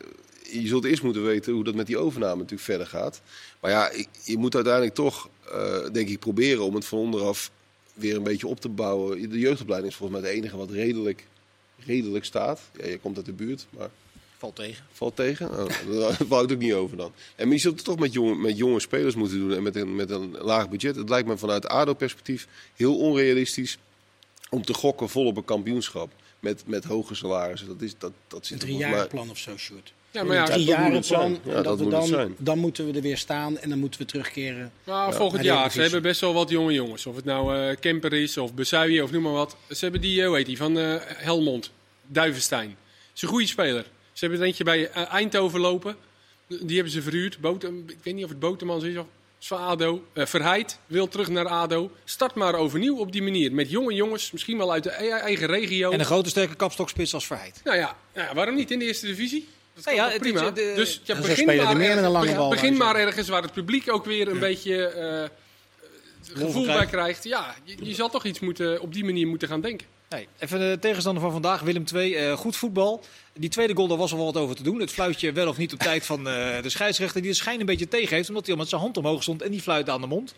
je 0.62 0.68
zult 0.68 0.86
eerst 0.86 1.04
moeten 1.04 1.24
weten 1.26 1.54
hoe 1.54 1.64
dat 1.64 1.76
met 1.76 1.88
die 1.88 1.98
overname 1.98 2.36
natuurlijk 2.36 2.62
verder 2.62 2.88
gaat. 2.88 3.22
Maar 3.60 3.72
ja, 3.72 3.92
je, 3.92 4.06
je 4.24 4.38
moet 4.38 4.56
uiteindelijk 4.56 4.94
toch, 4.96 5.30
eh, 5.52 5.90
denk 5.92 6.10
ik, 6.10 6.20
proberen 6.20 6.64
om 6.64 6.76
het 6.76 6.86
van 6.86 7.00
onderaf 7.00 7.52
weer 7.94 8.16
een 8.16 8.24
beetje 8.24 8.48
op 8.48 8.60
te 8.60 8.70
bouwen. 8.70 9.30
De 9.30 9.40
jeugdopleiding 9.40 9.92
is 9.92 9.98
volgens 9.98 10.20
mij 10.22 10.30
het 10.30 10.38
enige 10.40 10.58
wat 10.58 10.70
redelijk, 10.72 11.26
redelijk 11.86 12.26
staat. 12.26 12.62
Ja, 12.78 12.88
je 12.88 12.98
komt 13.00 13.18
uit 13.18 13.26
de 13.26 13.34
buurt, 13.34 13.66
maar 13.70 13.90
Valt 14.44 14.56
tegen. 14.56 14.86
valt 14.92 15.16
tegen. 15.16 15.50
Oh, 15.50 15.58
daar 16.00 16.18
wou 16.28 16.44
ik 16.44 16.50
het 16.50 16.52
ook 16.58 16.64
niet 16.64 16.74
over 16.74 16.98
dan. 16.98 17.12
En 17.36 17.52
je 17.52 17.58
zult 17.58 17.76
het 17.76 17.86
toch 17.86 18.00
met 18.00 18.14
jonge, 18.14 18.36
met 18.36 18.58
jonge 18.58 18.80
spelers 18.80 19.16
moeten 19.16 19.38
doen 19.40 19.54
en 19.56 19.64
met 19.64 19.76
een, 19.76 19.96
met 19.96 20.10
een 20.10 20.36
laag 20.42 20.70
budget. 20.70 20.96
Het 20.96 21.10
lijkt 21.10 21.28
me 21.28 21.38
vanuit 21.38 21.68
ADO-perspectief 21.68 22.48
heel 22.76 22.98
onrealistisch 22.98 23.78
om 24.50 24.66
te 24.66 24.74
gokken 24.74 25.10
vol 25.10 25.26
op 25.26 25.38
een 25.38 25.46
kampioenschap. 25.46 26.12
Met, 26.40 26.64
met 26.66 26.84
hoge 26.84 27.16
salarissen. 27.16 27.68
Dat, 27.68 27.82
is, 27.82 27.94
dat, 27.98 28.12
dat 28.28 28.40
Een 28.40 28.46
zit 28.46 28.52
er 28.58 28.60
drie 28.60 28.72
volgens 28.72 28.90
mij- 28.92 29.00
jaar 29.00 29.08
plan 29.10 29.30
of 29.30 29.38
zo, 29.38 29.58
Sjoerd. 29.58 29.94
Ja, 30.12 30.24
maar 30.24 30.36
ja, 30.36 30.46
dat 30.46 30.54
Drie 30.54 30.66
jaren 30.66 31.04
zijn. 31.04 31.20
plan, 31.42 31.54
Ja, 31.56 31.62
dat 31.62 31.64
dat 31.64 31.80
we 31.80 31.90
dan, 31.90 32.06
zijn. 32.08 32.36
dan 32.38 32.58
moeten 32.60 32.86
we 32.88 32.94
er 32.94 33.02
weer 33.02 33.18
staan 33.18 33.58
en 33.58 33.70
dan 33.70 33.80
moeten 33.80 34.00
we 34.00 34.06
terugkeren. 34.06 34.72
Maar 34.84 35.14
volgend 35.14 35.44
jaar, 35.44 35.72
ze 35.72 35.82
hebben 35.82 36.02
best 36.02 36.22
wel 36.22 36.34
wat 36.34 36.50
jonge 36.50 36.74
jongens. 36.74 37.06
Of 37.06 37.16
het 37.16 37.26
nou 37.26 37.56
eh 37.58 37.76
Kemper 37.80 38.14
is 38.14 38.38
of 38.38 38.54
Besuije 38.54 39.04
of 39.04 39.12
noem 39.12 39.22
maar 39.24 39.32
wat. 39.32 39.56
Ze 39.70 39.78
hebben 39.84 40.02
die, 40.02 40.22
eh, 40.22 40.28
hoe 40.28 40.36
heet 40.38 40.46
die, 40.46 40.58
van 40.58 40.78
eh, 40.80 40.96
Helmond, 41.06 41.72
Duivenstein. 42.08 42.76
is 43.16 43.22
een 43.22 43.28
goede 43.28 43.48
speler. 43.48 43.86
Ze 44.14 44.20
hebben 44.26 44.40
er 44.40 44.46
eentje 44.46 44.64
bij 44.64 44.90
eh, 44.90 45.14
Eindhoven 45.14 45.60
lopen. 45.60 45.96
Die 46.48 46.76
hebben 46.76 46.94
ze 46.94 47.02
verhuurd. 47.02 47.40
Botem, 47.40 47.84
ik 47.88 47.98
weet 48.04 48.14
niet 48.14 48.24
of 48.24 48.30
het 48.30 48.40
Botemans 48.40 48.84
is 48.84 48.98
of 48.98 49.06
van 49.40 49.58
ADO. 49.60 50.04
Eh 50.14 50.26
Verheid 50.26 50.80
wil 50.86 51.08
terug 51.08 51.28
naar 51.30 51.48
ADO. 51.48 51.92
Start 52.06 52.36
maar 52.36 52.56
overnieuw 52.56 52.98
op 52.98 53.12
die 53.12 53.22
manier. 53.24 53.54
Met 53.54 53.70
jonge 53.70 53.94
jongens, 53.94 54.32
misschien 54.32 54.58
wel 54.58 54.72
uit 54.72 54.84
de 54.84 54.90
e- 55.04 55.10
eigen 55.10 55.48
regio. 55.48 55.92
En 55.92 56.00
een 56.00 56.06
grote 56.06 56.30
sterke 56.30 56.56
kapstokspits 56.56 57.14
als 57.14 57.26
Verheid. 57.26 57.62
Nou 57.64 57.78
ja, 57.78 57.96
nou 58.14 58.28
ja, 58.28 58.34
waarom 58.34 58.56
niet 58.56 58.72
in 58.72 58.80
de 58.80 58.86
eerste 58.86 59.06
divisie? 59.06 59.48
Dat 59.76 59.86
Nee, 59.86 59.96
ja, 59.96 60.04
het 60.06 60.14
is, 60.14 60.20
prima. 60.32 60.40
eh, 60.48 60.54
de- 60.54 60.74
dus 60.76 61.02
ja, 61.04 61.16
begin 61.16 61.36
spelen 61.36 61.58
er 61.60 61.64
maar, 61.64 61.78
meer 61.78 61.96
lange 61.96 62.20
begin- 62.20 62.36
bal, 62.36 62.50
begin 62.50 62.78
maar 62.78 62.96
ergens 62.96 63.28
waar 63.30 63.42
het 63.42 63.54
publiek 63.54 63.92
ook 63.92 64.06
weer 64.06 64.28
een 64.28 64.40
beetje 64.40 64.86
eh, 64.88 65.22
het 65.22 66.38
gevoel 66.44 66.66
bij 66.66 66.74
krijgt. 66.74 66.92
krijgt. 66.92 67.24
Ja, 67.24 67.56
je, 67.64 67.76
je 67.86 67.94
zal 67.94 68.10
toch 68.10 68.26
iets 68.26 68.40
moeten, 68.40 68.82
op 68.82 68.94
die 68.94 69.04
manier 69.06 69.28
moeten 69.28 69.48
gaan 69.48 69.62
denken. 69.62 69.88
Nee, 70.14 70.28
even 70.40 70.60
de 70.60 70.78
tegenstander 70.80 71.24
van 71.24 71.32
vandaag, 71.32 71.62
Willem 71.62 71.84
II. 71.94 72.16
eh, 72.16 72.34
goed 72.34 72.56
voetbal. 72.56 73.04
Die 73.34 73.50
tweede 73.50 73.76
goal, 73.76 73.88
daar 73.88 73.98
was 73.98 74.14
al 74.14 74.26
wat 74.26 74.38
over 74.38 74.56
te 74.56 74.64
doen. 74.64 74.80
Het 74.80 74.92
fluitje 74.92 75.32
wel 75.32 75.48
of 75.48 75.58
niet 75.58 75.74
op 75.74 75.80
tijd 75.80 76.06
van 76.06 76.28
eh, 76.28 76.62
de 76.62 76.70
scheidsrechter. 76.70 77.22
Die 77.22 77.32
de 77.32 77.38
schijn 77.38 77.60
een 77.60 77.66
beetje 77.66 77.88
tegen 77.88 78.16
heeft, 78.16 78.30
omdat 78.30 78.46
hij 78.46 78.54
al 78.54 78.60
met 78.60 78.70
zijn 78.70 78.82
hand 78.82 78.98
omhoog 78.98 79.22
stond 79.22 79.42
en 79.42 79.52
die 79.52 79.62
fluit 79.62 79.90
aan 79.90 80.02
de 80.02 80.08
mond. 80.08 80.36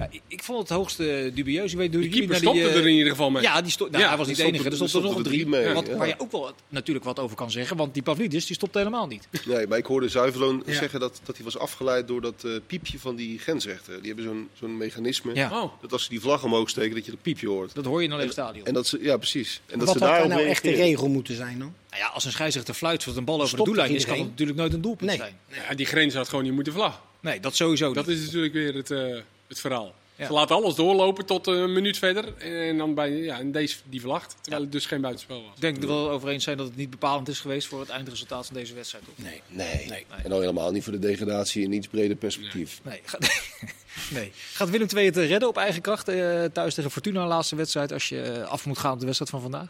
Ja, 0.00 0.08
ik, 0.10 0.20
ik 0.28 0.42
vond 0.42 0.58
het 0.58 0.68
hoogste 0.68 1.30
dubieus. 1.34 1.72
Ik 1.72 1.78
weet, 1.78 1.92
De 1.92 1.98
keeper 2.08 2.28
die, 2.28 2.36
stopte 2.36 2.60
eh, 2.68 2.76
er 2.76 2.86
in 2.86 2.94
ieder 2.94 3.10
geval 3.10 3.30
mee. 3.30 3.42
Ja, 3.42 3.60
die 3.62 3.70
sto- 3.70 3.88
nou, 3.90 4.02
Ja, 4.02 4.08
hij 4.08 4.16
was 4.18 4.26
niet 4.26 4.36
de 4.36 4.42
enige. 4.44 4.64
Er 4.68 4.74
stond 4.74 4.92
er 4.94 5.00
nog 5.02 5.16
een 5.16 5.22
drie. 5.22 5.34
drie 5.38 5.46
mee, 5.46 5.74
Wat, 5.74 5.86
ja. 5.86 5.96
Waar 5.96 6.06
je 6.06 6.14
ook 6.18 6.32
wel 6.32 6.52
natuurlijk 6.68 7.04
wat 7.04 7.18
over 7.18 7.36
kan 7.36 7.50
zeggen. 7.50 7.76
Want 7.76 7.94
die 7.94 8.02
Pavlidis 8.02 8.46
die 8.46 8.56
stopte 8.56 8.78
helemaal 8.78 9.06
niet. 9.06 9.28
Nee, 9.46 9.66
maar 9.66 9.78
ik 9.78 9.86
hoorde 9.86 10.08
Zuiverloon 10.08 10.62
Ja. 10.66 10.74
zeggen 10.74 11.00
dat, 11.00 11.20
dat 11.24 11.36
hij 11.36 11.44
was 11.44 11.58
afgeleid 11.58 12.08
door 12.08 12.20
dat 12.20 12.44
eh, 12.44 12.50
piepje 12.66 12.98
van 12.98 13.16
die 13.16 13.38
grensrechter. 13.38 13.96
Die 14.02 14.06
hebben 14.06 14.24
zo'n 14.24 14.48
zo'n 14.58 14.76
mechanisme. 14.76 15.34
Ja. 15.34 15.62
Oh, 15.62 15.72
Dat 15.80 15.92
als 15.92 16.02
ze 16.02 16.08
die 16.08 16.20
vlag 16.20 16.44
omhoog 16.44 16.68
steken, 16.68 16.94
dat 16.94 17.04
je 17.04 17.10
dat 17.10 17.22
piepje 17.22 17.48
hoort. 17.48 17.74
Dat 17.74 17.84
hoor 17.84 18.00
je 18.00 18.06
in 18.06 18.12
een 18.12 18.18
leeg 18.20 18.32
stadion. 18.32 18.66
En 18.66 18.74
dat 18.74 18.86
ze, 18.86 18.98
ja, 19.02 19.16
precies. 19.16 19.60
En 19.66 19.78
dat 19.78 19.88
Wat 19.88 19.96
ze 19.96 20.02
had 20.04 20.08
daar 20.12 20.18
daarop 20.20 20.36
nou 20.38 20.50
echt 20.50 20.62
de 20.62 20.70
regel 20.70 21.08
moeten 21.08 21.34
zijn 21.36 21.58
dan? 21.58 21.72
Nou 21.90 22.02
ja, 22.02 22.08
als 22.08 22.24
een 22.24 22.32
scheidsrechter 22.32 22.74
fluit 22.74 23.02
zodat 23.02 23.18
een 23.18 23.24
bal 23.24 23.42
over 23.42 23.56
de 23.58 23.64
doellijn 23.64 23.94
is, 23.94 24.04
kan 24.04 24.18
het 24.18 24.28
natuurlijk 24.28 24.58
nooit 24.58 24.72
een 24.72 24.80
doelpunt 24.80 25.08
Nee. 25.10 25.18
zijn. 25.18 25.38
ja, 25.68 25.74
die 25.74 25.86
grens 25.86 26.14
had 26.14 26.28
gewoon 26.28 26.44
niet 26.44 26.52
moeten 26.54 26.72
vlag. 26.72 27.02
Nee, 27.20 27.40
dat 27.40 27.56
sowieso 27.56 27.92
Dat 27.92 28.08
is 28.08 28.24
natuurlijk 28.24 28.52
weer 28.52 28.74
het, 28.74 28.90
eh, 28.90 29.16
het 29.50 29.60
verhaal. 29.60 29.94
Ja. 30.16 30.26
Ze 30.26 30.32
laten 30.32 30.56
alles 30.56 30.74
doorlopen 30.74 31.26
tot 31.26 31.46
een 31.46 31.72
minuut 31.72 31.98
verder. 31.98 32.36
En 32.36 32.78
dan 32.78 32.94
bij 32.94 33.10
ja, 33.10 33.38
en 33.38 33.52
deze 33.52 33.76
die 33.84 34.00
vlagt. 34.00 34.36
Terwijl 34.40 34.62
het 34.62 34.72
dus 34.72 34.86
geen 34.86 35.00
buitenspel 35.00 35.42
was. 35.42 35.54
Ik 35.54 35.60
denk 35.60 35.76
er 35.76 35.86
wel 35.86 36.10
over 36.10 36.28
eens 36.28 36.44
zijn 36.44 36.56
dat 36.56 36.66
het 36.66 36.76
niet 36.76 36.90
bepalend 36.90 37.28
is 37.28 37.40
geweest 37.40 37.68
voor 37.68 37.80
het 37.80 37.88
eindresultaat 37.88 38.46
van 38.46 38.54
deze 38.54 38.74
wedstrijd. 38.74 39.04
Toch? 39.04 39.24
Nee. 39.24 39.42
Nee. 39.48 39.86
Nee. 39.86 40.06
En 40.22 40.32
al 40.32 40.40
helemaal 40.40 40.70
niet 40.70 40.84
voor 40.84 40.92
de 40.92 40.98
degradatie 40.98 41.62
in 41.62 41.72
iets 41.72 41.88
breder 41.88 42.16
perspectief. 42.16 42.80
Nee. 42.82 43.00
Gaat, 43.04 43.42
nee. 44.10 44.32
Gaat 44.52 44.70
Willem 44.70 44.88
II 44.94 45.06
het 45.06 45.16
redden 45.16 45.48
op 45.48 45.56
eigen 45.56 45.82
kracht 45.82 46.08
eh, 46.08 46.44
thuis 46.44 46.74
tegen 46.74 46.90
Fortuna, 46.90 47.26
laatste 47.26 47.56
wedstrijd, 47.56 47.92
als 47.92 48.08
je 48.08 48.22
eh, 48.22 48.42
af 48.42 48.66
moet 48.66 48.78
gaan 48.78 48.92
op 48.92 48.98
de 48.98 49.04
wedstrijd 49.04 49.30
van 49.30 49.40
vandaag? 49.40 49.68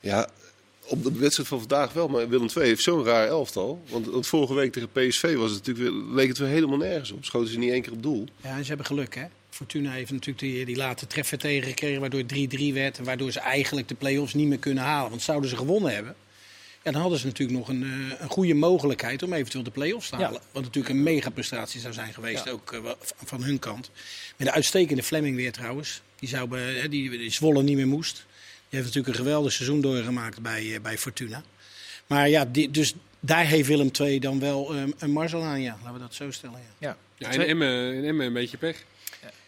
Ja, 0.00 0.28
op 0.88 1.02
de 1.04 1.12
wedstrijd 1.12 1.48
van 1.48 1.58
vandaag 1.58 1.92
wel, 1.92 2.08
maar 2.08 2.28
Willem 2.28 2.48
II 2.56 2.66
heeft 2.66 2.82
zo'n 2.82 3.04
raar 3.04 3.26
elftal. 3.26 3.82
Want, 3.88 4.06
want 4.06 4.26
vorige 4.26 4.54
week 4.54 4.72
tegen 4.72 4.88
PSV 4.92 5.34
was 5.36 5.50
het 5.52 5.66
natuurlijk 5.66 5.94
weer, 5.94 6.04
leek 6.14 6.28
het 6.28 6.38
weer 6.38 6.48
helemaal 6.48 6.76
nergens 6.78 7.10
op. 7.10 7.24
Schoten 7.24 7.52
ze 7.52 7.58
niet 7.58 7.70
één 7.70 7.82
keer 7.82 7.92
op 7.92 8.02
doel. 8.02 8.26
Ja, 8.42 8.56
en 8.56 8.62
ze 8.62 8.68
hebben 8.68 8.86
geluk, 8.86 9.14
hè? 9.14 9.24
Fortuna 9.50 9.90
heeft 9.92 10.10
natuurlijk 10.10 10.38
die, 10.38 10.64
die 10.64 10.76
late 10.76 11.06
treffer 11.06 11.38
tegengekregen, 11.38 12.00
waardoor 12.00 12.20
het 12.20 12.56
3-3 12.58 12.72
werd. 12.72 12.98
En 12.98 13.04
waardoor 13.04 13.32
ze 13.32 13.40
eigenlijk 13.40 13.88
de 13.88 13.94
play-offs 13.94 14.34
niet 14.34 14.46
meer 14.48 14.58
kunnen 14.58 14.84
halen. 14.84 15.10
Want 15.10 15.22
zouden 15.22 15.50
ze 15.50 15.56
gewonnen 15.56 15.94
hebben, 15.94 16.14
ja, 16.84 16.90
dan 16.92 17.00
hadden 17.00 17.18
ze 17.18 17.26
natuurlijk 17.26 17.58
nog 17.58 17.68
een, 17.68 17.82
eh, 17.82 18.20
een 18.20 18.28
goede 18.28 18.54
mogelijkheid 18.54 19.22
om 19.22 19.32
eventueel 19.32 19.64
de 19.64 19.70
play-offs 19.70 20.08
te 20.08 20.16
Ja. 20.16 20.22
halen. 20.24 20.40
Wat 20.52 20.62
natuurlijk 20.62 20.94
een 20.94 21.02
mega 21.02 21.30
prestatie 21.30 21.80
zou 21.80 21.92
zijn 21.94 22.12
geweest, 22.14 22.44
Ja. 22.44 22.50
ook 22.50 22.72
eh, 22.72 22.80
van- 23.24 23.42
hun 23.42 23.58
kant. 23.58 23.90
Met 24.36 24.46
een 24.46 24.52
uitstekende 24.54 25.02
Fleming 25.02 25.36
weer 25.36 25.52
trouwens. 25.52 26.02
Die, 26.18 26.28
zou 26.28 26.58
hè, 26.58 26.88
die, 26.88 27.10
die 27.10 27.30
Zwolle 27.32 27.62
niet 27.62 27.76
meer 27.76 27.86
moest. 27.88 28.26
Die 28.68 28.78
heeft 28.78 28.84
natuurlijk 28.84 29.08
een 29.08 29.24
geweldig 29.24 29.52
seizoen 29.52 29.80
doorgemaakt 29.80 30.40
bij, 30.40 30.74
eh, 30.74 30.80
bij 30.80 30.98
Fortuna. 30.98 31.42
Maar 32.06 32.28
ja, 32.28 32.44
die, 32.44 32.70
dus 32.70 32.94
daar 33.20 33.44
heeft 33.44 33.68
Willem 33.68 33.90
II 34.00 34.18
dan 34.18 34.40
wel 34.40 34.74
eh, 34.74 34.82
een 34.98 35.10
marzel 35.10 35.42
aan, 35.42 35.60
ja. 35.60 35.76
Laten 35.78 35.92
we 35.92 35.98
dat 35.98 36.14
zo 36.14 36.30
stellen, 36.30 36.60
ja. 36.78 36.88
Ja. 36.88 36.96
Ja, 37.16 37.30
en 37.30 37.46
Emmen, 37.46 37.94
en 37.94 38.04
Emmen 38.04 38.26
een 38.26 38.32
beetje 38.32 38.56
pech. 38.56 38.84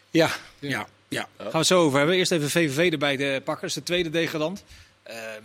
Ja, 0.09 0.29
ja, 0.59 0.87
ja. 1.07 1.27
Gaan 1.37 1.51
we 1.51 1.57
het 1.57 1.67
zo 1.67 1.83
over 1.83 1.97
hebben. 1.97 2.15
Eerst 2.15 2.31
even 2.31 2.49
VVV 2.49 2.91
erbij 2.91 3.17
de 3.17 3.41
pakken. 3.43 3.61
Dat 3.61 3.69
is 3.69 3.73
de 3.73 3.83
tweede 3.83 4.09
degradant. 4.09 4.63
Ehm 5.03 5.43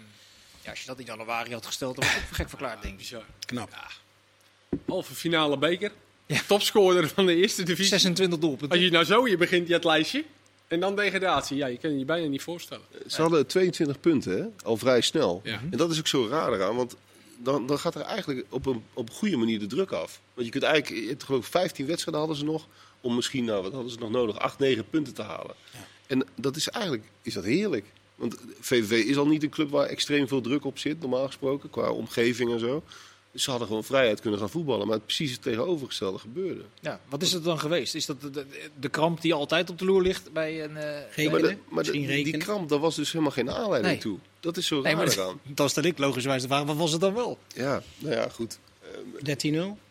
ja, 0.66 0.72
als 0.72 0.80
je 0.80 0.86
dat 0.86 0.98
in 0.98 1.04
januari 1.04 1.52
had 1.52 1.66
gesteld, 1.66 1.96
dan 1.96 2.04
was 2.04 2.14
het 2.14 2.24
gek 2.30 2.48
verklaard, 2.48 2.82
denk 2.82 3.00
ik. 3.00 3.16
Knap. 3.46 3.70
Halve 4.86 5.14
finale 5.14 5.58
beker. 5.58 5.92
Ja. 6.26 6.40
Topscorer 6.46 7.08
van 7.08 7.26
de 7.26 7.34
eerste 7.34 7.62
divisie. 7.62 7.88
26 7.88 8.38
doelpunten. 8.38 8.68
Als 8.68 8.80
je 8.80 8.90
nou 8.90 9.04
zo, 9.04 9.28
je 9.28 9.36
begint 9.36 9.68
je 9.68 9.74
het 9.74 9.84
lijstje. 9.84 10.24
En 10.68 10.80
dan 10.80 10.96
degradatie. 10.96 11.56
Ja, 11.56 11.66
je 11.66 11.78
kan 11.78 11.98
je 11.98 12.04
bijna 12.04 12.26
niet 12.26 12.42
voorstellen. 12.42 12.84
Ze 13.06 13.20
hadden 13.20 13.46
22 13.46 14.00
punten, 14.00 14.38
hè? 14.38 14.46
al 14.64 14.76
vrij 14.76 15.00
snel. 15.00 15.40
Ja. 15.44 15.60
En 15.70 15.78
dat 15.78 15.90
is 15.90 15.98
ook 15.98 16.06
zo 16.06 16.26
raar 16.28 16.52
eraan, 16.52 16.76
want 16.76 16.96
dan, 17.36 17.66
dan 17.66 17.78
gaat 17.78 17.94
er 17.94 18.00
eigenlijk 18.00 18.44
op 18.48 18.66
een, 18.66 18.82
op 18.92 19.08
een 19.08 19.14
goede 19.14 19.36
manier 19.36 19.58
de 19.58 19.66
druk 19.66 19.92
af. 19.92 20.20
Want 20.34 20.46
je 20.46 20.52
kunt 20.52 20.64
eigenlijk, 20.64 21.02
je 21.02 21.08
hebt 21.08 21.24
geloof 21.24 21.44
ik 21.44 21.50
15 21.50 21.86
wedstrijden 21.86 22.20
hadden 22.20 22.38
ze 22.38 22.44
nog, 22.44 22.66
om 23.00 23.14
misschien, 23.14 23.44
nou 23.44 23.62
wat 23.62 23.72
hadden 23.72 23.90
ze 23.90 23.98
nog 23.98 24.10
nodig, 24.10 24.38
8, 24.38 24.58
9 24.58 24.88
punten 24.90 25.14
te 25.14 25.22
halen. 25.22 25.54
En 26.06 26.26
dat 26.34 26.56
is 26.56 26.68
eigenlijk, 26.68 27.04
is 27.22 27.34
dat 27.34 27.44
heerlijk. 27.44 27.84
Want 28.14 28.36
VVV 28.60 29.04
is 29.04 29.16
al 29.16 29.26
niet 29.26 29.42
een 29.42 29.50
club 29.50 29.70
waar 29.70 29.86
extreem 29.86 30.28
veel 30.28 30.40
druk 30.40 30.64
op 30.64 30.78
zit, 30.78 31.00
normaal 31.00 31.26
gesproken, 31.26 31.70
qua 31.70 31.90
omgeving 31.90 32.52
en 32.52 32.60
zo. 32.60 32.82
Ze 33.36 33.50
hadden 33.50 33.68
gewoon 33.68 33.84
vrijheid 33.84 34.20
kunnen 34.20 34.40
gaan 34.40 34.50
voetballen, 34.50 34.86
maar 34.86 34.96
het 34.96 35.04
precies 35.06 35.32
het 35.32 35.42
tegenovergestelde 35.42 36.18
gebeurde. 36.18 36.60
Ja, 36.80 37.00
wat 37.08 37.22
is 37.22 37.32
het 37.32 37.44
dan 37.44 37.58
geweest? 37.58 37.94
Is 37.94 38.06
dat 38.06 38.20
de, 38.20 38.30
de, 38.30 38.46
de 38.80 38.88
kramp 38.88 39.20
die 39.20 39.34
altijd 39.34 39.70
op 39.70 39.78
de 39.78 39.84
loer 39.84 40.02
ligt 40.02 40.32
bij 40.32 40.64
een... 40.64 40.76
Rekenen? 41.14 41.58
Maar, 41.68 41.84
de, 41.84 41.90
die 41.92 42.36
kramp, 42.36 42.68
daar 42.68 42.78
was 42.78 42.94
dus 42.94 43.12
helemaal 43.12 43.32
geen 43.32 43.50
aanleiding 43.50 43.92
Nee. 43.92 44.02
toe. 44.02 44.18
Dat 44.40 44.56
is 44.56 44.66
zo 44.66 44.74
Nee, 44.80 44.94
raar 44.94 45.04
maar 45.04 45.12
eraan. 45.14 45.40
dan 45.42 45.68
stel 45.70 45.82
ik 45.82 45.98
logischerwijs 45.98 46.42
de 46.42 46.48
vraag, 46.48 46.64
wat 46.64 46.76
was 46.76 46.92
het 46.92 47.00
dan 47.00 47.14
wel? 47.14 47.38
Ja, 47.54 47.82
nou 47.98 48.14
ja, 48.14 48.28
goed. 48.28 48.58
13-0? 49.46 49.84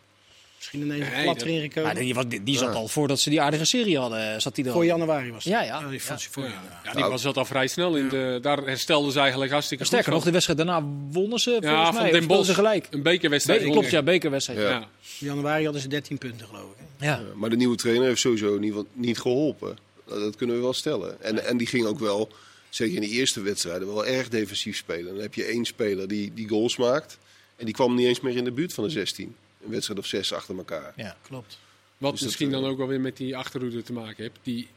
Misschien 0.72 0.82
ineens 0.82 1.06
een 1.06 1.12
Nee, 1.16 1.22
plat 1.22 1.42
erin 1.42 1.60
gekomen. 1.60 1.82
Maar 1.92 2.02
die, 2.02 2.14
was- 2.14 2.28
die, 2.28 2.42
die 2.42 2.56
zat 2.58 2.74
al 2.74 2.88
voordat 2.88 3.20
ze 3.20 3.30
die 3.30 3.40
aardige 3.40 3.64
serie 3.64 3.98
hadden. 3.98 4.40
Zat 4.42 4.54
die 4.54 4.64
voor 4.64 4.84
januari 4.84 5.32
was 5.32 5.44
het. 5.44 5.52
Ja, 5.52 5.62
ja. 5.62 5.88
die 5.88 6.02
vond 6.02 6.22
Ja. 6.22 6.28
voor 6.30 6.42
Ja, 6.42 6.48
januari. 6.48 6.76
ja, 6.84 6.92
die 6.92 7.04
was 7.04 7.22
dat 7.22 7.36
al 7.36 7.44
vrij 7.44 7.66
snel. 7.66 7.96
In 7.96 8.08
de, 8.08 8.38
daar 8.42 8.58
herstelden 8.58 9.12
ze 9.12 9.20
eigenlijk 9.20 9.52
hartstikke 9.52 9.84
Sterker 9.84 10.04
goed 10.06 10.14
nog, 10.14 10.24
de 10.24 10.30
wedstrijd 10.30 10.58
daarna 10.58 10.84
wonnen 11.10 11.38
ze 11.38 11.50
volgens 11.50 11.70
Ja, 11.72 11.90
mij. 11.90 12.10
van 12.10 12.26
Den 12.28 12.44
ze 12.44 12.54
gelijk. 12.54 12.86
Een 12.90 13.02
bekerwedstrijd. 13.02 13.62
Be- 13.62 13.70
klopt, 13.70 13.90
ja, 13.90 14.02
bekerwedstrijd. 14.02 14.60
Ja. 14.60 14.78
In 15.18 15.26
januari 15.26 15.64
hadden 15.64 15.82
ze 15.82 15.88
13 15.88 16.18
punten, 16.18 16.46
geloof 16.46 16.70
ik. 16.70 16.84
Ja. 16.98 17.06
Ja, 17.06 17.22
maar 17.34 17.50
de 17.50 17.56
nieuwe 17.56 17.76
trainer 17.76 18.06
heeft 18.06 18.20
sowieso 18.20 18.46
in 18.56 18.62
ieder 18.62 18.68
geval 18.78 18.86
niet 18.92 19.18
geholpen. 19.18 19.78
Dat 20.06 20.20
dat 20.20 20.36
kunnen 20.36 20.56
we 20.56 20.62
wel 20.62 20.72
stellen. 20.72 21.22
En, 21.22 21.44
en 21.46 21.56
die 21.56 21.66
ging 21.66 21.86
ook 21.86 21.98
wel, 21.98 22.28
zeker 22.70 22.94
in 22.94 23.00
de 23.00 23.08
eerste 23.08 23.40
wedstrijden, 23.40 23.86
wel 23.86 24.06
erg 24.06 24.28
defensief 24.28 24.76
spelen. 24.76 25.12
Dan 25.14 25.22
heb 25.22 25.34
je 25.34 25.44
één 25.44 25.64
speler 25.64 26.08
die, 26.08 26.32
die 26.34 26.48
goals 26.48 26.76
maakt. 26.76 27.18
En 27.56 27.64
die 27.64 27.74
kwam 27.74 27.94
niet 27.94 28.06
eens 28.06 28.20
meer 28.20 28.36
in 28.36 28.44
de 28.44 28.52
buurt 28.52 28.72
van 28.72 28.84
de 28.84 28.90
16. 28.90 29.34
Een 29.64 29.70
wedstrijd 29.70 29.98
of 29.98 30.06
zes 30.06 30.32
achter 30.32 30.56
elkaar. 30.56 30.92
Ja. 30.96 31.16
Klopt. 31.22 31.58
Wat 31.98 32.12
Dus 32.12 32.22
misschien 32.22 32.54
eh, 32.54 32.60
dan 32.60 32.70
ook 32.70 32.78
wel 32.78 32.86
weer 32.86 33.00
met 33.00 33.16
die 33.16 33.36
achterhoede 33.36 33.82
te 33.82 33.92
maken 33.92 34.22
heeft. 34.22 34.38
Die 34.42 34.68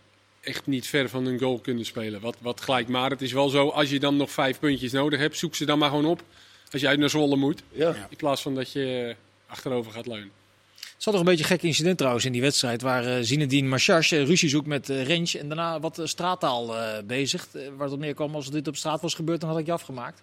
echt 0.41 0.67
niet 0.67 0.87
ver 0.87 1.09
van 1.09 1.25
hun 1.25 1.39
goal 1.39 1.59
kunnen 1.59 1.85
spelen. 1.85 2.21
Wat, 2.21 2.37
wat 2.41 2.61
gelijk. 2.61 2.87
Maar 2.87 3.09
het 3.09 3.21
is 3.21 3.31
wel 3.31 3.49
zo, 3.49 3.69
als 3.69 3.89
je 3.89 3.99
dan 3.99 4.17
nog 4.17 4.31
vijf 4.31 4.59
puntjes 4.59 4.91
nodig 4.91 5.19
hebt, 5.19 5.37
zoek 5.37 5.55
ze 5.55 5.65
dan 5.65 5.79
maar 5.79 5.89
gewoon 5.89 6.05
op. 6.05 6.23
Als 6.71 6.81
je 6.81 6.87
uit 6.87 6.99
naar 6.99 7.09
Zwolle 7.09 7.35
moet. 7.35 7.63
Ja. 7.71 8.07
In 8.09 8.17
plaats 8.17 8.41
van 8.41 8.55
dat 8.55 8.71
je 8.71 9.05
eh, 9.07 9.51
achterover 9.51 9.91
gaat 9.91 10.07
leunen. 10.07 10.31
Het 10.99 11.07
zat 11.07 11.17
nog 11.17 11.23
een 11.23 11.29
beetje 11.35 11.43
een 11.43 11.59
gek 11.59 11.63
incident 11.63 11.97
trouwens 11.97 12.25
in 12.25 12.31
die 12.31 12.41
wedstrijd. 12.41 12.81
Waar 12.81 13.05
eh 13.05 13.17
Zinedine 13.21 13.67
Marchach 13.67 14.11
eh, 14.11 14.25
ruzie 14.25 14.49
zoekt 14.49 14.67
met 14.67 14.89
eh 14.89 15.05
Rens. 15.05 15.35
En 15.35 15.47
daarna 15.47 15.79
wat 15.79 15.99
eh, 15.99 16.05
straattaal 16.05 16.77
eh 16.77 17.03
bezigt. 17.03 17.55
Eh, 17.55 17.67
waar 17.77 17.85
het 17.85 17.93
op 17.93 17.99
neerkwam 17.99 18.35
als 18.35 18.51
dit 18.51 18.67
op 18.67 18.75
straat 18.75 19.01
was 19.01 19.13
gebeurd, 19.13 19.41
dan 19.41 19.49
had 19.49 19.59
ik 19.59 19.65
je 19.65 19.71
afgemaakt. 19.71 20.21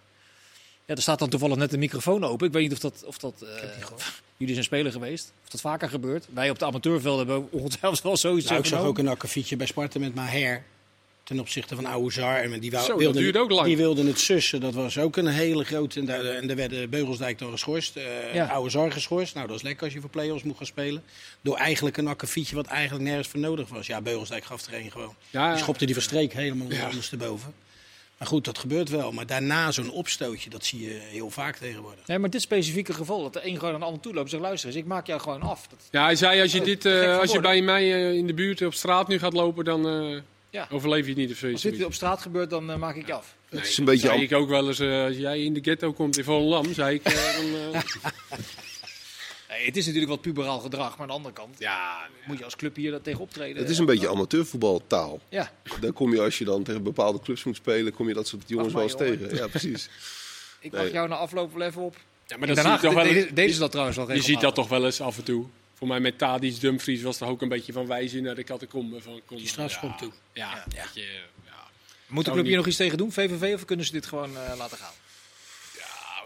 Ja, 0.86 0.94
er 0.94 1.02
staat 1.02 1.18
dan 1.18 1.28
toevallig 1.28 1.56
net 1.56 1.72
een 1.72 1.78
microfoon 1.78 2.24
open. 2.24 2.46
Ik 2.46 2.52
weet 2.52 2.62
niet 2.62 2.72
of 2.72 2.78
dat... 2.78 3.04
Of 3.06 3.18
dat 3.18 3.34
eh, 3.42 3.68
jullie 4.36 4.54
zijn 4.54 4.66
speler 4.66 4.92
geweest. 4.92 5.32
Of 5.44 5.48
dat 5.50 5.60
vaker 5.60 5.88
gebeurt. 5.88 6.26
Wij 6.34 6.50
op 6.50 6.58
de 6.58 6.64
amateurvelden 6.64 7.26
hebben 7.26 7.48
ongetwijfeld 7.60 8.02
wel 8.02 8.16
zoiets 8.16 8.46
Nou, 8.48 8.58
ik 8.60 8.66
zag 8.66 8.80
ook 8.80 8.98
een 8.98 9.08
akkefietje 9.08 9.56
bij 9.56 9.66
Sparta 9.66 9.98
met 9.98 10.14
Maher. 10.14 10.62
Ten 11.22 11.40
opzichte 11.40 11.74
van 11.74 11.86
Aouzar. 11.86 12.36
En 12.42 12.60
die, 12.60 12.70
wou, 12.70 12.84
Zo, 12.84 12.96
wilden, 12.96 13.36
ook 13.40 13.50
lang. 13.50 13.66
die 13.66 13.76
wilden 13.76 14.06
het 14.06 14.20
sussen. 14.20 14.60
Dat 14.60 14.74
was 14.74 14.98
ook 14.98 15.16
een 15.16 15.26
hele 15.26 15.64
grote. 15.64 16.00
En 16.00 16.06
daar, 16.06 16.24
en 16.24 16.46
daar 16.46 16.56
werden 16.56 16.90
Beugelsdijk 16.90 17.38
door 17.38 17.50
geschorst. 17.50 17.96
eh 17.96 18.34
Ja. 18.34 18.60
Geschorst. 18.90 19.34
Nou, 19.34 19.46
dat 19.46 19.56
is 19.56 19.62
lekker 19.62 19.84
als 19.84 19.92
je 19.92 20.00
voor 20.00 20.10
play-offs 20.10 20.42
moet 20.42 20.56
gaan 20.56 20.66
spelen. 20.66 21.02
Door 21.40 21.56
eigenlijk 21.56 21.96
een 21.96 22.08
akkefietje 22.08 22.54
wat 22.56 22.66
eigenlijk 22.66 23.04
nergens 23.04 23.28
voor 23.28 23.40
nodig 23.40 23.68
was. 23.68 23.86
Ja, 23.86 24.00
Beugelsdijk 24.00 24.44
gaf 24.44 24.66
er 24.66 24.74
een 24.74 24.90
gewoon. 24.90 25.14
Ja, 25.30 25.52
Die 25.52 25.62
schopte 25.62 25.84
die 25.84 25.94
verstreek 25.94 26.32
helemaal 26.32 26.70
Ja. 26.70 26.88
ondersteboven. 26.88 27.54
Maar 28.18 28.28
goed, 28.28 28.44
dat 28.44 28.58
gebeurt 28.58 28.88
wel. 28.88 29.12
Maar 29.12 29.26
daarna 29.26 29.70
zo'n 29.72 29.90
opstootje, 29.90 30.50
dat 30.50 30.64
zie 30.64 30.80
je 30.82 30.98
heel 31.02 31.30
vaak 31.30 31.56
tegenwoordig. 31.56 32.06
Nee, 32.06 32.18
maar 32.18 32.30
dit 32.30 32.40
specifieke 32.42 32.92
geval, 32.92 33.22
dat 33.22 33.32
de 33.32 33.46
een 33.48 33.58
gewoon 33.58 33.74
aan 33.74 33.80
de 33.80 33.86
ander 33.86 34.00
toe 34.02 34.12
loopt 34.12 34.24
en 34.24 34.30
zegt, 34.30 34.42
luister 34.42 34.68
eens, 34.68 34.78
ik 34.78 34.84
maak 34.84 35.06
jou 35.06 35.20
gewoon 35.20 35.42
af. 35.42 35.66
Dat, 35.66 35.78
Ja, 35.90 36.04
hij 36.04 36.14
zei 36.16 36.40
als 36.40 36.52
je, 36.52 36.58
Oh, 36.58 36.64
dit, 36.64 36.84
eh, 36.84 37.18
als 37.18 37.32
je 37.32 37.40
bij 37.40 37.62
mij 37.62 37.94
eh, 37.94 38.12
in 38.12 38.26
de 38.26 38.34
buurt 38.34 38.62
op 38.62 38.74
straat 38.74 39.08
nu 39.08 39.18
gaat 39.18 39.32
lopen, 39.32 39.64
dan 39.64 39.88
eh, 39.88 40.20
Ja. 40.50 40.68
overleef 40.70 41.02
je 41.02 41.08
het 41.10 41.16
niet 41.18 41.30
of 41.30 41.42
als 41.52 41.62
dit 41.62 41.84
op 41.84 41.94
straat 41.94 42.20
gebeurt, 42.22 42.50
dan 42.50 42.78
maak 42.78 42.96
ik 42.96 43.06
je 43.06 43.12
af. 43.12 43.34
Het 43.48 43.66
is 43.66 43.78
een 43.78 43.84
beetje 43.84 44.06
zei 44.08 44.22
ik 44.22 44.32
ook 44.32 44.48
wel 44.48 44.68
eens, 44.68 44.80
als 44.80 45.16
jij 45.16 45.42
in 45.42 45.54
de 45.54 45.60
ghetto 45.60 45.92
komt 45.92 46.18
in 46.18 46.24
Volendam, 46.24 46.74
zei 46.74 46.94
ik, 46.94 47.04
dan, 47.04 47.72
eh, 47.72 47.80
Nee, 49.56 49.66
het 49.66 49.76
is 49.76 49.84
natuurlijk 49.84 50.12
wat 50.12 50.20
puberaal 50.20 50.58
gedrag, 50.58 50.90
maar 50.90 51.00
aan 51.00 51.06
de 51.06 51.12
andere 51.12 51.34
kant 51.34 51.58
ja, 51.58 52.08
moet 52.26 52.38
je 52.38 52.44
als 52.44 52.56
club 52.56 52.76
hier 52.76 52.90
dat 52.90 53.04
tegen 53.04 53.20
optreden. 53.20 53.62
het 53.62 53.70
is 53.70 53.78
een 53.78 53.86
beetje 53.86 54.08
amateurvoetbaltaal. 54.08 55.20
Ja, 55.28 55.52
Daar 55.80 55.92
kom 55.92 56.12
je 56.12 56.20
als 56.20 56.38
je 56.38 56.44
dan 56.44 56.62
tegen 56.62 56.82
bepaalde 56.82 57.20
clubs 57.20 57.44
moet 57.44 57.56
spelen, 57.56 57.92
kom 57.92 58.08
je 58.08 58.14
dat 58.14 58.26
soort 58.28 58.42
jongens 58.46 58.72
wel 58.72 58.82
eens 58.82 58.92
jongen. 58.92 59.18
tegen. 59.18 59.36
Ja, 59.36 59.46
precies. 59.46 59.88
ik 60.60 60.72
Nee. 60.72 60.82
mag 60.82 60.92
jou 60.92 61.08
na 61.08 61.16
afloop 61.16 61.52
wel 61.54 61.66
even 61.66 61.82
op. 61.82 61.96
ja, 62.26 62.36
maar 62.36 62.46
dat 62.46 62.56
Den 62.56 62.56
zie 62.56 62.64
je 62.64 62.68
Haag 62.70 62.80
toch 62.80 62.94
wel 62.94 63.04
deden, 63.12 63.34
deden 63.34 63.54
ze 63.54 63.60
dat 63.60 63.70
trouwens 63.70 63.96
wel 63.96 64.12
Je 64.12 64.22
ziet 64.22 64.40
dat 64.40 64.54
toch 64.54 64.68
wel 64.68 64.84
eens 64.84 65.00
af 65.00 65.16
en 65.16 65.24
toe. 65.24 65.46
Voor 65.74 65.86
mij 65.88 66.00
met 66.00 66.18
Tadic 66.18 66.60
Dumfries 66.60 67.02
was 67.02 67.16
toch 67.16 67.28
ook 67.28 67.42
een 67.42 67.48
beetje 67.48 67.72
van 67.72 67.86
wijzen 67.86 68.22
naar 68.22 68.34
de 68.34 68.44
catacombe. 68.44 69.00
Van, 69.02 69.20
kom, 69.26 69.36
Die 69.36 69.46
strafschop 69.48 69.90
ja, 69.90 69.96
toe. 69.96 70.12
Ja, 70.32 70.50
Ja. 70.54 70.64
dat 70.82 70.94
je, 70.94 71.00
ja. 71.44 71.52
Moet 72.06 72.24
de 72.24 72.30
club 72.30 72.34
hier 72.44 72.44
niet- 72.44 72.56
nog 72.56 72.66
iets 72.66 72.76
tegen 72.76 72.98
doen, 72.98 73.12
VVV, 73.12 73.54
of 73.54 73.64
kunnen 73.64 73.86
ze 73.86 73.92
dit 73.92 74.06
gewoon 74.06 74.36
eh, 74.36 74.52
laten 74.58 74.78
gaan? 74.78 74.92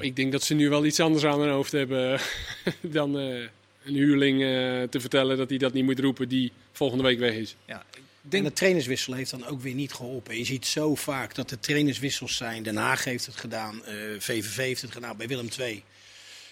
Nou, 0.01 0.13
ik 0.13 0.19
denk 0.19 0.33
dat 0.33 0.43
ze 0.43 0.55
nu 0.55 0.69
wel 0.69 0.85
iets 0.85 1.01
anders 1.01 1.25
aan 1.25 1.41
hun 1.41 1.51
hoofd 1.51 1.73
hebben 1.73 2.21
dan 2.81 3.19
eh, 3.19 3.41
een 3.85 3.95
huurling 3.95 4.43
eh, 4.43 4.83
te 4.89 5.01
vertellen 5.01 5.37
dat 5.37 5.49
hij 5.49 5.59
dat 5.59 5.73
niet 5.73 5.85
moet 5.85 5.99
roepen 5.99 6.29
die 6.29 6.53
volgende 6.73 7.05
week 7.05 7.19
weg 7.19 7.35
is. 7.35 7.57
Ja, 7.65 7.85
ik 7.91 7.97
En 7.97 8.31
denk 8.31 8.45
de 8.45 8.53
trainerswissel 8.53 9.13
heeft 9.13 9.31
dan 9.31 9.47
ook 9.47 9.61
weer 9.61 9.75
niet 9.75 9.93
geholpen. 9.93 10.39
Je 10.39 10.45
ziet 10.45 10.67
zo 10.67 10.95
vaak 10.95 11.35
dat 11.35 11.51
er 11.51 11.61
trainerswissels 11.61 12.37
zijn. 12.37 12.63
Den 12.63 12.77
Haag 12.77 13.05
heeft 13.05 13.27
het 13.27 13.37
gedaan, 13.37 13.85
eh, 13.85 13.95
VVV 14.19 14.57
heeft 14.57 14.83
het 14.83 14.91
gedaan, 14.91 15.17
bij 15.17 15.29
Willem 15.29 15.49
II. 15.59 15.83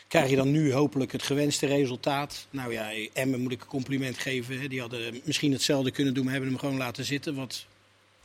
Krijg 0.08 0.30
je 0.30 0.36
dan 0.36 0.50
nu 0.50 0.72
hopelijk 0.72 1.12
het 1.12 1.22
gewenste 1.22 1.66
resultaat? 1.66 2.46
Nou 2.50 2.72
ja, 2.72 2.90
Emmen 3.12 3.40
moet 3.40 3.52
ik 3.52 3.60
een 3.60 3.66
compliment 3.66 4.18
geven. 4.18 4.60
hè. 4.60 4.68
Die 4.68 4.80
hadden 4.80 5.20
misschien 5.24 5.52
hetzelfde 5.52 5.90
kunnen 5.90 6.14
doen, 6.14 6.24
maar 6.24 6.32
hebben 6.32 6.50
hem 6.50 6.58
gewoon 6.58 6.76
laten 6.76 7.04
zitten. 7.04 7.34
Wat 7.34 7.66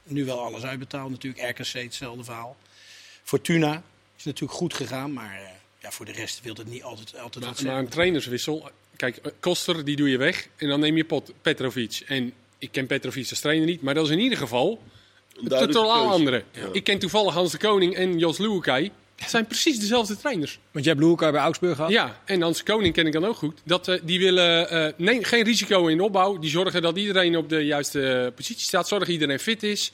nu 0.03 0.25
wel 0.25 0.39
alles 0.39 0.63
uitbetaald 0.63 1.11
natuurlijk. 1.11 1.49
RKC 1.49 1.83
hetzelfde 1.83 2.23
verhaal. 2.23 2.57
Fortuna 3.23 3.83
is 4.25 4.31
natuurlijk 4.31 4.59
goed 4.59 4.73
gegaan, 4.73 5.13
maar 5.13 5.35
eh, 5.35 5.47
ja, 5.79 5.91
voor 5.91 6.05
de 6.05 6.11
rest 6.11 6.41
wil 6.41 6.53
het 6.53 6.69
niet 6.69 6.83
altijd, 6.83 7.19
altijd 7.19 7.45
Maar, 7.45 7.65
maar 7.65 7.79
een 7.79 7.89
trainerswissel, 7.89 8.69
kijk, 8.95 9.17
eh, 9.17 9.31
Koster 9.39 9.85
die 9.85 9.95
doe 9.95 10.09
je 10.09 10.17
weg 10.17 10.47
en 10.55 10.67
dan 10.67 10.79
neem 10.79 10.97
je 10.97 11.05
Pot, 11.05 11.31
Petrovic. 11.41 12.03
En 12.07 12.33
ik 12.57 12.71
ken 12.71 12.87
Petrovic 12.87 13.29
als 13.29 13.39
trainer 13.39 13.65
niet, 13.65 13.81
maar 13.81 13.93
dat 13.93 14.05
is 14.05 14.11
in 14.11 14.19
ieder 14.19 14.37
geval 14.37 14.81
Een 15.33 15.47
totaal 15.47 16.11
andere. 16.11 16.43
Ik 16.71 16.83
ken 16.83 16.99
toevallig 16.99 17.33
Hans 17.33 17.51
de 17.51 17.57
Koning 17.57 17.95
en 17.95 18.19
Jos 18.19 18.37
Luukai. 18.37 18.91
Het 19.15 19.29
zijn 19.29 19.45
precies 19.45 19.79
dezelfde 19.79 20.17
trainers. 20.17 20.59
Want 20.71 20.85
jij 20.85 20.93
hebt 20.93 21.05
Loerka 21.05 21.31
bij 21.31 21.41
Augsburg 21.41 21.75
gehad. 21.75 21.91
Ja, 21.91 22.21
en 22.25 22.41
Hans 22.41 22.57
de 22.57 22.63
Koning 22.63 22.93
ken 22.93 23.05
ik 23.05 23.13
dan 23.13 23.25
ook 23.25 23.35
goed. 23.35 23.61
Dat, 23.63 23.87
eh, 23.87 23.99
die 24.03 24.19
willen 24.19 24.69
eh, 24.69 24.93
nee, 24.97 25.23
geen 25.23 25.43
risico 25.43 25.87
in 25.87 25.97
de 25.97 26.03
opbouw. 26.03 26.39
Die 26.39 26.49
zorgen 26.49 26.81
dat 26.81 26.97
iedereen 26.97 27.37
op 27.37 27.49
de 27.49 27.65
juiste 27.65 28.31
positie 28.35 28.65
staat. 28.65 28.87
Zorgen 28.87 29.07
dat 29.07 29.15
iedereen 29.15 29.39
fit 29.39 29.63
is. 29.63 29.91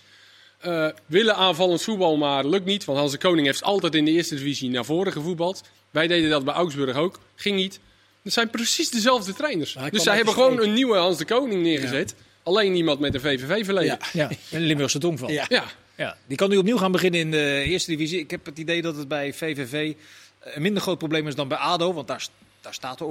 Eh, 0.60 0.88
willen 1.06 1.36
aanvallend 1.36 1.82
voetbal, 1.82 2.18
maar 2.18 2.46
lukt 2.46 2.66
niet. 2.66 2.86
Want 2.86 2.98
Hans 2.98 3.12
de 3.12 3.18
Koning 3.18 3.46
heeft 3.48 3.64
altijd 3.64 3.96
in 3.96 4.06
de 4.06 4.12
eerste 4.12 4.36
divisie 4.36 4.70
naar 4.70 4.86
voren 4.86 5.12
gevoetbald. 5.12 5.64
Wij 5.92 6.08
deden 6.08 6.30
dat 6.30 6.46
bij 6.46 6.54
Augsburg 6.54 6.96
ook. 6.96 7.20
Ging 7.36 7.56
niet. 7.56 7.80
Het 8.24 8.34
zijn 8.34 8.50
precies 8.50 8.90
dezelfde 8.90 9.34
trainers. 9.34 9.78
Dus 9.90 10.04
zij 10.04 10.16
hebben 10.16 10.34
gewoon 10.34 10.62
een 10.62 10.74
nieuwe 10.74 10.98
Hans 10.98 11.18
de 11.18 11.26
Koning 11.26 11.62
neergezet. 11.64 12.16
Alleen 12.44 12.76
iemand 12.76 13.00
met 13.00 13.14
een 13.14 13.22
VVV-verleden. 13.22 13.98
Ja. 14.02 14.10
Ja. 14.14 14.30
Ja, 14.30 14.38
en 14.58 14.62
Limburgse 14.62 15.00
tongval. 15.00 15.30
Ja. 15.30 15.46
Ja. 15.48 15.66
Ja, 15.96 16.18
die 16.28 16.38
kan 16.38 16.50
nu 16.50 16.58
opnieuw 16.58 16.78
gaan 16.78 16.92
beginnen 16.92 17.20
in 17.20 17.32
de 17.32 17.64
eerste 17.66 17.92
divisie. 17.92 18.20
Ik 18.20 18.32
heb 18.32 18.46
het 18.46 18.58
idee 18.60 18.82
dat 18.82 18.96
het 18.96 19.08
bij 19.08 19.34
VVV 19.34 19.94
een 20.42 20.62
minder 20.62 20.82
groot 20.82 20.98
probleem 20.98 21.28
is 21.28 21.36
dan 21.36 21.48
bij 21.48 21.58
ADO. 21.58 21.94
Want 21.94 22.08
daar, 22.08 22.28
daar 22.62 22.74
staat 22.74 22.98
de 22.98 23.06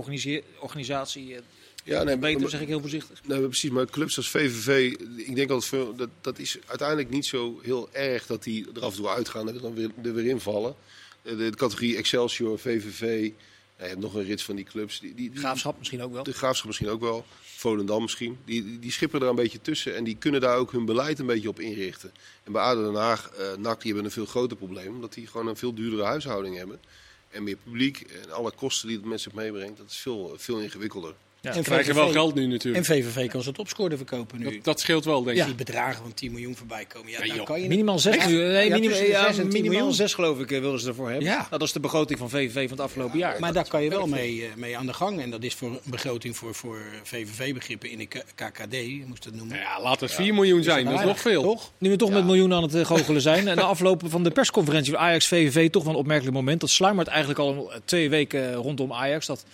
organisatie 0.60 1.34
eh, 1.34 1.40
Ja, 1.88 2.02
nee, 2.02 2.16
beter, 2.18 2.40
maar- 2.40 2.50
zeg 2.50 2.60
ik 2.60 2.66
heel 2.68 2.80
voorzichtig. 2.80 3.20
Nee, 3.26 3.38
maar 3.38 3.48
precies. 3.48 3.70
Maar 3.70 3.86
clubs 3.86 4.16
als 4.16 4.28
VVV, 4.30 4.94
ik 5.16 5.34
denk 5.34 5.50
altijd 5.50 5.98
dat, 5.98 6.08
dat 6.20 6.38
is 6.38 6.58
uiteindelijk 6.66 7.10
niet 7.10 7.26
zo 7.26 7.60
heel 7.62 7.88
erg 7.92 8.26
dat 8.26 8.42
die 8.42 8.66
er 8.74 8.82
af 8.82 8.90
en 8.90 8.96
toe 8.96 9.08
uitgaan 9.08 9.48
en 9.48 9.54
er 9.54 9.60
dan 9.60 9.74
weer, 9.74 9.90
er 10.04 10.14
weer 10.14 10.26
invallen. 10.26 10.74
De, 11.22 11.36
de 11.36 11.50
categorie 11.56 11.96
Excelsior, 11.96 12.58
VVV, 12.58 13.30
nou, 13.78 13.98
nog 13.98 14.14
een 14.14 14.24
rits 14.24 14.44
van 14.44 14.56
die 14.56 14.64
clubs. 14.64 15.00
Die, 15.00 15.14
die, 15.14 15.30
die- 15.30 15.38
Graafschap 15.38 15.78
misschien 15.78 16.02
ook 16.02 16.12
wel. 16.12 16.22
De 16.22 16.32
Graafschap 16.32 16.66
misschien 16.66 16.88
ook 16.88 17.00
wel. 17.00 17.24
Volendam 17.42 18.02
misschien. 18.02 18.38
Die, 18.44 18.64
die, 18.64 18.78
die 18.78 18.92
schipperen 18.92 19.24
er 19.24 19.30
een 19.30 19.36
beetje 19.36 19.60
tussen. 19.60 19.96
En 19.96 20.04
die 20.04 20.16
kunnen 20.16 20.40
daar 20.40 20.56
ook 20.56 20.72
hun 20.72 20.84
beleid 20.84 21.18
een 21.18 21.26
beetje 21.26 21.48
op 21.48 21.60
inrichten. 21.60 22.12
En 22.44 22.52
bij 22.52 22.62
ADO 22.62 22.84
Den 22.84 22.94
Haag, 23.00 23.28
eh 23.30 23.56
NAC, 23.56 23.76
die 23.80 23.86
hebben 23.86 24.04
een 24.04 24.10
veel 24.16 24.26
groter 24.26 24.56
probleem. 24.56 24.94
Omdat 24.94 25.14
die 25.14 25.26
gewoon 25.26 25.46
een 25.46 25.56
veel 25.56 25.74
duurdere 25.74 26.02
huishouding 26.02 26.56
hebben. 26.56 26.80
En 27.28 27.42
meer 27.42 27.56
publiek. 27.64 28.00
En 28.00 28.30
alle 28.30 28.50
kosten 28.52 28.88
die 28.88 28.96
het 28.96 29.06
met 29.06 29.20
zich 29.20 29.32
meebrengt. 29.32 29.76
Dat 29.78 29.90
is 29.90 29.96
veel, 29.96 30.34
veel 30.36 30.58
ingewikkelder. 30.60 31.14
Ja. 31.40 31.54
En 31.54 31.62
Krijgen 31.62 31.94
wel 31.94 32.08
geld 32.08 32.34
nu 32.34 32.46
natuurlijk. 32.46 32.86
En 32.88 32.94
VVV 32.94 33.28
kan 33.30 33.42
ze 33.42 33.52
topscorer 33.52 33.96
verkopen 33.96 34.38
nu. 34.38 34.44
Dat, 34.44 34.64
dat 34.64 34.80
scheelt 34.80 35.04
wel, 35.04 35.22
denk 35.22 35.38
ik. 35.38 35.44
Die 35.44 35.54
bedragen 35.54 36.02
van 36.02 36.14
10 36.14 36.32
miljoen 36.32 36.56
voorbij 36.56 36.84
komen. 36.84 37.10
Ja, 37.10 37.44
kan 37.44 37.62
je. 37.62 37.68
Minimaal 37.68 37.98
6 37.98 38.16
Echt? 38.16 38.26
miljoen. 38.28 38.52
Nee, 38.52 38.68
Ja, 38.68 38.74
minimaal, 38.74 38.98
ja, 39.02 39.26
zes 39.26 39.38
en 39.38 39.42
10 39.42 39.46
minimaal 39.48 39.70
miljoen. 39.70 39.94
6 39.94 40.14
geloof 40.14 40.40
ik 40.40 40.50
eh, 40.50 40.60
wilden 40.60 40.80
ze 40.80 40.88
ervoor 40.88 41.08
hebben. 41.10 41.26
Ja. 41.26 41.46
Dat 41.50 41.62
is 41.62 41.72
de 41.72 41.80
begroting 41.80 42.18
van 42.18 42.30
VVV 42.30 42.68
van 42.68 42.76
het 42.76 42.80
afgelopen 42.80 43.18
jaar. 43.18 43.40
Maar 43.40 43.52
daar 43.52 43.68
kan 43.68 43.82
je 43.82 43.90
wel 43.90 44.06
mee, 44.06 44.42
eh, 44.42 44.48
mee 44.56 44.76
aan 44.78 44.86
de 44.86 44.92
gang. 44.92 45.20
En 45.20 45.30
dat 45.30 45.42
is 45.42 45.54
voor 45.54 45.68
een 45.68 45.80
begroting 45.84 46.36
voor, 46.36 46.54
voor 46.54 46.78
VVV-begrippen 47.02 47.90
in 47.90 47.98
de 47.98 48.06
KKD, 48.34 49.06
moest 49.06 49.24
dat 49.24 49.34
noemen. 49.34 49.56
Ja, 49.56 49.82
laat 49.82 50.00
het 50.00 50.12
4 50.12 50.34
miljoen 50.34 50.62
zijn. 50.62 50.84
Dat 50.84 50.98
is 50.98 51.04
nog 51.04 51.20
veel. 51.20 51.42
Toch? 51.42 51.72
Nu 51.78 51.90
we 51.90 51.96
toch 51.96 52.10
met 52.10 52.24
miljoenen 52.24 52.56
aan 52.56 52.62
het 52.62 52.74
eh, 52.74 52.84
goochelen 52.84 53.20
zijn. 53.22 53.48
En 53.48 53.56
de 53.56 53.62
afloop 53.62 54.02
van 54.06 54.22
de 54.22 54.30
persconferentie 54.30 54.92
van 54.92 55.00
Ajax-VVV 55.00 55.70
toch 55.70 55.82
wel 55.84 55.92
een 55.92 55.98
opmerkelijk 55.98 56.34
moment. 56.34 56.60
Dat 56.60 56.70
sluimert 56.70 57.08
eigenlijk 57.08 57.38
al 57.38 57.72
twee 57.84 58.10
weken 58.10 58.54
rondom 58.54 58.92
Ajax. 58.92 59.26
Dat 59.26 59.44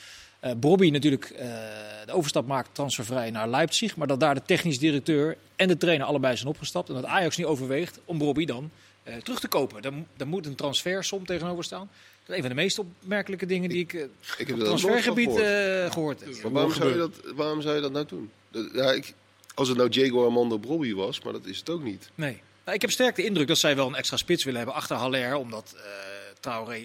Bobby 0.57 0.91
natuurlijk 0.91 1.25
eh, 1.31 1.47
de 2.07 2.13
overstap 2.13 2.47
maakt 2.47 2.69
transfervrij 2.73 3.31
naar 3.31 3.49
Leipzig. 3.49 3.97
Maar 3.97 4.07
dat 4.07 4.21
daar 4.21 4.35
de 4.35 4.43
technisch 4.47 4.79
directeur 4.79 5.37
en 5.57 5.69
de 5.69 5.77
trainer 5.77 6.07
allebei 6.07 6.37
zijn 6.37 6.49
opgestapt. 6.49 6.89
En 6.89 6.95
dat 6.95 7.05
Ajax 7.05 7.37
nu 7.37 7.47
overweegt 7.47 8.01
om 8.05 8.19
Bobby 8.19 8.45
dan 8.45 8.71
eh, 9.03 9.17
terug 9.17 9.41
te 9.41 9.49
kopen. 9.49 9.83
Daar, 9.83 9.93
daar 10.17 10.29
moet 10.29 10.47
een 10.47 10.55
transfersom 10.55 11.27
tegenover 11.27 11.65
staan. 11.65 11.91
Dat 12.27 12.29
is 12.31 12.35
een 12.37 12.41
van 12.49 12.57
de 12.57 12.63
meest 12.63 12.79
opmerkelijke 12.79 13.47
dingen 13.47 13.69
die 13.69 13.79
ik 13.79 13.93
Ik 13.93 14.09
heb 14.37 14.51
op 14.51 14.57
het 14.57 14.65
transfergebied 14.65 15.31
gehoord. 15.31 15.85
eh, 15.85 15.93
gehoord 15.93 16.21
heb. 16.21 16.43
Maar 16.43 16.53
waarom 16.53 16.73
zou, 16.73 16.91
je 16.91 16.97
dat, 16.97 17.21
waarom 17.35 17.61
zou 17.63 17.75
je 17.75 17.81
dat 17.81 17.93
nou 17.93 18.07
doen? 18.09 18.31
Ja, 18.73 18.93
ik, 18.93 19.15
als 19.55 19.69
het 19.69 19.77
nou 19.77 19.89
Diego 19.89 20.25
Armando 20.25 20.59
Bobby 20.59 20.95
was, 20.95 21.21
maar 21.21 21.33
dat 21.33 21.45
is 21.47 21.59
het 21.59 21.71
ook 21.71 21.83
niet. 21.83 22.11
Nee. 22.15 22.41
Nou, 22.65 22.77
ik 22.77 22.81
heb 22.83 22.91
sterk 22.91 23.17
de 23.17 23.25
indruk 23.25 23.47
dat 23.49 23.59
zij 23.59 23.77
wel 23.77 23.87
een 23.87 23.95
extra 23.95 24.17
spits 24.17 24.45
willen 24.45 24.59
hebben 24.61 24.77
achter 24.79 24.97
Haller. 24.97 25.35
Omdat 25.35 25.75
eh 25.77 25.83
Traoré 26.41 26.79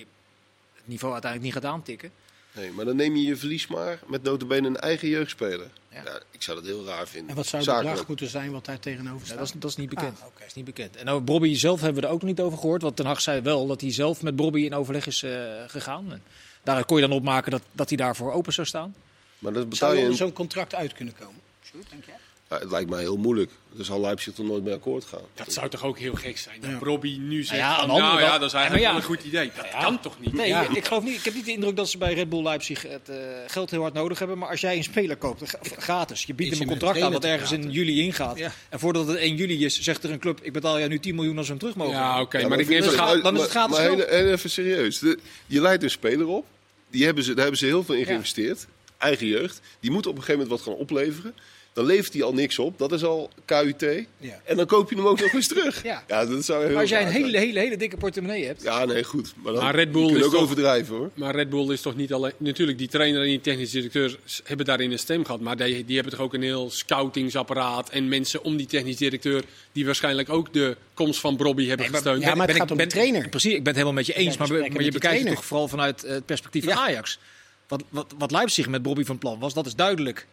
het 0.75 0.85
niveau 0.87 1.13
uiteindelijk 1.13 1.53
niet 1.53 1.63
gaat 1.63 1.71
aantikken. 1.73 2.11
Nee, 2.59 2.71
maar 2.71 2.85
dan 2.85 2.95
neem 2.95 3.15
je 3.15 3.23
je 3.23 3.35
verlies 3.35 3.67
maar 3.67 3.99
met 4.07 4.23
notabene 4.23 4.67
een 4.67 4.77
eigen 4.77 5.07
jeugdspeler. 5.09 5.67
Ja. 5.89 6.03
Ja. 6.03 6.19
ik 6.31 6.41
zou 6.41 6.57
dat 6.57 6.65
heel 6.67 6.85
raar 6.85 7.07
vinden. 7.07 7.29
En 7.29 7.35
wat 7.35 7.45
zou 7.45 7.55
het 7.57 7.65
Zakelijk. 7.65 7.89
bedrag 7.89 8.07
moeten 8.07 8.27
zijn 8.27 8.51
wat 8.51 8.65
daar 8.65 8.79
tegenover 8.79 9.19
Ja, 9.19 9.25
staat? 9.25 9.37
dat, 9.37 9.47
is, 9.47 9.53
dat 9.59 9.69
is 9.69 9.75
niet 9.75 9.89
bekend. 9.89 10.17
Ah. 10.17 10.23
Dat 10.37 10.47
is 10.47 10.53
niet 10.53 10.65
bekend. 10.65 10.95
En 10.95 11.07
over 11.07 11.23
Bobby 11.23 11.55
zelf 11.55 11.81
hebben 11.81 12.01
we 12.01 12.07
er 12.07 12.13
ook 12.13 12.21
nog 12.21 12.29
niet 12.29 12.39
over 12.41 12.57
gehoord. 12.57 12.81
Want 12.81 12.95
Ten 12.95 13.05
Hag 13.05 13.21
zei 13.21 13.41
wel 13.41 13.67
dat 13.67 13.81
hij 13.81 13.91
zelf 13.91 14.21
met 14.21 14.35
Bobby 14.35 14.61
in 14.61 14.73
overleg 14.73 15.07
is 15.07 15.23
eh, 15.23 15.31
gegaan. 15.67 16.11
En 16.11 16.21
daaruit 16.63 16.87
kon 16.87 16.99
je 17.01 17.07
dan 17.07 17.17
opmaken 17.17 17.51
dat, 17.51 17.61
dat 17.71 17.87
hij 17.89 17.97
daarvoor 17.97 18.31
open 18.31 18.53
zou 18.53 18.67
staan. 18.67 18.95
Maar 19.39 19.53
dat 19.53 19.69
betaal 19.69 19.91
Zou 19.91 20.09
je 20.09 20.15
zo'n 20.15 20.33
contract 20.33 20.75
uit 20.75 20.93
kunnen 20.93 21.15
komen? 21.19 21.41
Denk 21.89 22.05
jij? 22.05 22.15
Ja, 22.49 22.59
het 22.59 22.71
lijkt 22.71 22.89
mij 22.89 22.99
heel 22.99 23.17
moeilijk. 23.17 23.51
Dus 23.73 23.87
zal 23.87 24.01
Leipzig 24.01 24.33
toch 24.33 24.45
nooit 24.45 24.63
mee 24.63 24.73
akkoord 24.73 25.05
gaan. 25.05 25.21
Dat 25.33 25.53
zou 25.53 25.69
toch 25.69 25.83
ook 25.83 25.99
heel 25.99 26.13
gek 26.13 26.37
zijn. 26.37 26.61
Dat 26.61 26.69
Ja. 26.69 26.77
Robbie 26.81 27.19
nu 27.19 27.43
zegt 27.43 27.59
ja, 27.59 27.75
andere 27.75 27.99
nou 27.99 28.19
ja, 28.19 28.37
dat 28.37 28.47
is 28.47 28.53
eigenlijk 28.53 28.83
ja. 28.85 28.89
wel 28.91 28.99
een 28.99 29.05
goed 29.07 29.23
idee. 29.23 29.51
Dat 29.55 29.65
Ja. 29.71 29.81
kan 29.81 29.99
toch 30.01 30.19
niet? 30.19 30.33
Nee, 30.33 30.47
Ja. 30.47 30.67
ik, 30.75 30.85
geloof 30.85 31.03
niet, 31.03 31.15
ik 31.17 31.23
heb 31.25 31.33
niet 31.33 31.45
de 31.45 31.51
indruk 31.51 31.75
dat 31.75 31.89
ze 31.89 31.97
bij 31.97 32.13
Red 32.13 32.29
Bull 32.29 32.43
Leipzig 32.43 32.81
het 32.81 33.09
eh, 33.09 33.15
geld 33.47 33.71
heel 33.71 33.81
hard 33.81 33.93
nodig 33.93 34.19
hebben. 34.19 34.37
Maar 34.37 34.49
als 34.49 34.61
jij 34.61 34.77
een 34.77 34.83
speler 34.83 35.15
koopt, 35.17 35.41
gra- 35.49 35.59
gratis, 35.77 36.23
je 36.23 36.33
biedt 36.33 36.51
hem 36.51 36.61
een 36.61 36.67
contract 36.67 37.01
aan 37.01 37.11
wat 37.11 37.21
te 37.21 37.27
ergens 37.27 37.51
in 37.51 37.71
juli 37.71 38.01
ingaat. 38.01 38.37
Ja. 38.37 38.51
En 38.69 38.79
voordat 38.79 39.07
het 39.07 39.17
1 39.17 39.35
juli 39.35 39.65
is, 39.65 39.79
zegt 39.79 40.03
er 40.03 40.11
een 40.11 40.19
club, 40.19 40.39
ik 40.41 40.53
betaal 40.53 40.77
jou 40.77 40.89
nu 40.89 40.99
10 40.99 41.15
miljoen 41.15 41.37
als 41.37 41.45
we 41.45 41.51
hem 41.51 41.59
terug 41.61 41.75
mogen. 41.75 41.93
Ja, 41.93 42.21
oké, 42.21 42.37
Ja, 42.37 42.47
maar 42.47 42.59
ik 42.59 42.67
neem 42.67 42.83
ga- 42.83 43.15
dan 43.15 43.35
is 43.35 43.41
het 43.41 43.49
gratis 43.51 43.77
Maar 43.77 43.85
geld. 43.85 43.97
heel, 44.09 44.19
heel 44.23 44.31
even 44.31 44.49
serieus. 44.49 44.99
De- 44.99 45.19
je 45.45 45.61
leidt 45.61 45.83
een 45.83 45.89
speler 45.89 46.27
op. 46.27 46.45
Die 46.89 47.05
hebben 47.05 47.23
ze, 47.23 47.29
daar 47.29 47.39
hebben 47.41 47.59
ze 47.59 47.65
heel 47.65 47.83
veel 47.83 47.93
in 47.95 47.99
Ja. 47.99 48.05
geïnvesteerd. 48.05 48.67
Eigen 48.97 49.27
jeugd. 49.27 49.61
Die 49.79 49.91
moet 49.91 50.05
op 50.07 50.15
een 50.15 50.21
gegeven 50.23 50.41
moment 50.41 50.59
wat 50.63 50.73
gaan 50.73 50.81
opleveren. 50.81 51.33
Dan 51.73 51.85
levert 51.85 52.13
hij 52.13 52.23
al 52.23 52.33
niks 52.33 52.59
op. 52.59 52.77
Dat 52.77 52.91
is 52.91 53.03
al 53.03 53.29
KUT. 53.45 53.81
Ja. 54.17 54.41
En 54.45 54.57
dan 54.57 54.65
koop 54.65 54.89
je 54.89 54.95
hem 54.95 55.05
ook 55.07 55.19
nog 55.19 55.33
eens 55.33 55.47
terug. 55.47 55.83
Ja. 55.83 56.03
dat 56.07 56.45
zou 56.45 56.59
heel 56.63 56.71
Maar 56.71 56.81
als 56.81 56.89
jij 56.89 57.01
een 57.01 57.07
hele, 57.11 57.37
hele, 57.37 57.59
hele 57.59 57.77
dikke 57.77 57.97
portemonnee 57.97 58.45
hebt. 58.45 58.61
Ja, 58.63 58.85
nee, 58.85 59.03
goed. 59.03 59.33
Maar, 59.35 59.53
dan, 59.53 59.63
Maar 59.63 59.75
Red 59.75 59.91
Bull 59.91 60.01
je 60.01 60.07
kunt 60.07 60.19
is 60.19 60.25
ook 60.25 60.31
toch- 60.33 60.41
overdrijven 60.41 60.95
hoor. 60.95 61.09
Maar 61.13 61.35
Red 61.35 61.49
Bull 61.49 61.71
is 61.71 61.81
toch 61.81 61.95
niet 61.95 62.13
alleen. 62.13 62.31
Natuurlijk, 62.37 62.77
die 62.77 62.87
trainer 62.87 63.21
en 63.21 63.27
die 63.27 63.41
technisch 63.41 63.71
directeur 63.71 64.17
hebben 64.43 64.65
daarin 64.65 64.91
een 64.91 64.99
stem 64.99 65.25
gehad. 65.25 65.41
Maar 65.41 65.57
die, 65.57 65.85
die 65.85 65.95
hebben 65.95 66.13
toch 66.13 66.21
ook 66.25 66.33
een 66.33 66.41
heel 66.41 66.69
scoutingsapparaat. 66.71 67.89
En 67.89 68.07
mensen 68.07 68.43
om 68.43 68.57
die 68.57 68.67
technisch 68.67 68.97
directeur. 68.97 69.43
die 69.71 69.85
waarschijnlijk 69.85 70.29
ook 70.29 70.53
de 70.53 70.77
komst 70.93 71.19
van 71.19 71.37
Bobby 71.37 71.67
hebben 71.67 71.77
Nee, 71.77 71.89
maar- 71.89 72.01
gesteund. 72.01 72.23
Ja, 72.23 72.35
maar 72.35 72.37
het 72.37 72.45
Ben 72.45 72.55
ik- 72.55 72.61
gaat 72.61 72.71
om 72.71 72.77
de 72.77 72.83
ben- 72.83 72.91
trainer. 72.91 73.29
Precies, 73.29 73.51
ik 73.53 73.57
ben 73.63 73.65
het 73.67 73.75
helemaal 73.75 73.93
met 73.93 74.05
je 74.05 74.13
eens. 74.13 74.37
Maar, 74.37 74.47
maar 74.49 74.83
je 74.83 74.91
bekijkt 74.91 75.23
het 75.23 75.33
toch 75.35 75.45
vooral 75.45 75.67
vanuit 75.67 76.01
het 76.01 76.25
perspectief 76.25 76.63
van 76.63 76.73
Ja. 76.73 76.79
Ajax. 76.79 77.19
Wat, 77.67 77.83
wat, 77.89 78.13
wat 78.17 78.31
Leipzig 78.31 78.67
met 78.67 78.81
Bobby 78.81 79.03
van 79.03 79.17
plan 79.17 79.39
was, 79.39 79.53
dat 79.53 79.65
is 79.65 79.75
duidelijk. 79.75 80.27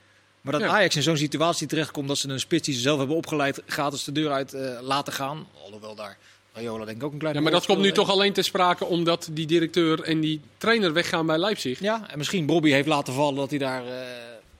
Maar 0.47 0.59
dat 0.61 0.69
Ja. 0.69 0.77
Ajax 0.77 0.97
in 0.97 1.03
zo'n 1.03 1.17
situatie 1.17 1.67
terechtkomt 1.67 2.09
dat 2.09 2.19
ze 2.19 2.29
een 2.29 2.41
spits 2.41 2.67
die 2.67 2.75
ze 2.75 2.81
zelf 2.81 2.99
hebben 2.99 3.17
opgeleid 3.17 3.63
gratis 3.67 4.05
de 4.05 4.13
deur 4.13 4.31
uit 4.31 4.53
eh, 4.55 4.79
laten 4.81 5.13
gaan. 5.13 5.47
Alhoewel 5.65 5.95
daar 5.95 6.19
Rayola 6.53 6.85
denk 6.85 6.97
ik 6.97 7.03
ook 7.03 7.13
een 7.13 7.19
klein 7.19 7.35
ja, 7.35 7.41
maar 7.41 7.53
dat 7.53 7.67
komt 7.67 7.81
nu 7.81 7.93
toch 7.93 8.11
alleen 8.11 8.33
ter 8.33 8.45
sprake 8.45 8.85
omdat 8.85 9.29
die 9.33 9.47
directeur 9.47 10.03
en 10.03 10.21
die 10.21 10.41
trainer 10.57 10.93
weggaan 10.93 11.27
bij 11.27 11.39
Leipzig. 11.39 11.81
Ja, 11.81 12.11
en 12.11 12.19
misschien 12.19 12.47
Bobby 12.47 12.71
heeft 12.71 12.87
laten 12.87 13.13
vallen 13.13 13.35
dat 13.35 13.51
hij 13.51 13.59
daar... 13.59 13.87
eh, 13.87 13.93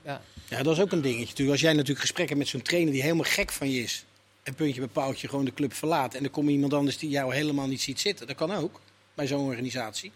ja. 0.05 0.21
Ja, 0.49 0.63
dat 0.63 0.77
is 0.77 0.83
ook 0.83 0.93
een 0.93 1.01
dingetje. 1.01 1.25
natuurlijk. 1.27 1.51
Als 1.51 1.61
jij 1.61 1.73
natuurlijk 1.73 2.01
gesprekken 2.01 2.39
met 2.39 2.49
zo'n 2.49 2.63
trainer 2.63 2.93
die 2.93 3.03
helemaal 3.03 3.25
gek 3.25 3.53
van 3.53 3.71
je 3.71 3.83
is. 3.83 4.05
En 4.43 4.55
puntje 4.55 4.81
bij 4.81 4.89
paaltje 4.89 5.29
gewoon 5.29 5.45
de 5.45 5.55
club 5.55 5.75
verlaat. 5.75 6.15
En 6.15 6.25
er 6.25 6.31
komt 6.31 6.51
iemand 6.51 6.75
anders 6.75 6.99
die 6.99 7.11
jou 7.11 7.35
helemaal 7.35 7.67
niet 7.67 7.83
ziet 7.83 8.01
zitten. 8.01 8.27
Dat 8.27 8.37
kan 8.37 8.55
ook 8.55 8.81
bij 9.15 9.27
zo'n 9.27 9.45
organisatie. 9.45 10.13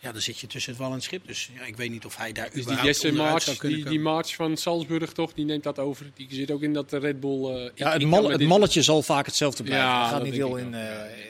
Ja, 0.00 0.12
dan 0.12 0.20
zit 0.20 0.38
je 0.38 0.46
tussen 0.46 0.70
het 0.72 0.80
wal 0.80 0.88
en 0.88 0.94
het 0.94 1.02
schip. 1.02 1.26
Dus 1.26 1.50
ja, 1.54 1.64
ik 1.66 1.76
weet 1.76 1.90
niet 1.90 2.04
of 2.04 2.16
hij 2.16 2.32
daar 2.32 2.44
Dus 2.44 2.52
die 2.52 2.62
überhaupt 2.62 2.86
Jesse 2.88 3.06
onderuit 3.08 3.30
March, 3.30 3.42
zou 3.44 3.56
kunnen 3.56 3.76
die, 3.76 3.86
komen. 3.86 4.02
die 4.02 4.08
March 4.12 4.34
van 4.34 4.56
Salzburg 4.56 5.12
toch, 5.12 5.32
die 5.32 5.44
neemt 5.44 5.62
dat 5.62 5.78
over. 5.78 6.06
Die 6.14 6.26
zit 6.30 6.50
ook 6.50 6.62
in 6.62 6.72
dat 6.72 6.92
eh, 6.92 7.00
Red 7.00 7.20
Bull. 7.20 7.44
eh, 7.54 7.64
ik- 7.64 7.70
Ja, 7.74 7.92
het, 7.92 8.02
mal- 8.04 8.28
het 8.30 8.38
dit- 8.38 8.48
malletje 8.48 8.82
zal 8.82 9.02
vaak 9.02 9.26
hetzelfde 9.26 9.62
blijven. 9.62 9.86
Ja, 9.86 10.02
gaat 10.02 10.10
dat 10.12 10.22
niet 10.22 10.32
denk 10.32 10.44
heel 10.46 10.56
in, 10.56 10.74
eh, 10.74 10.80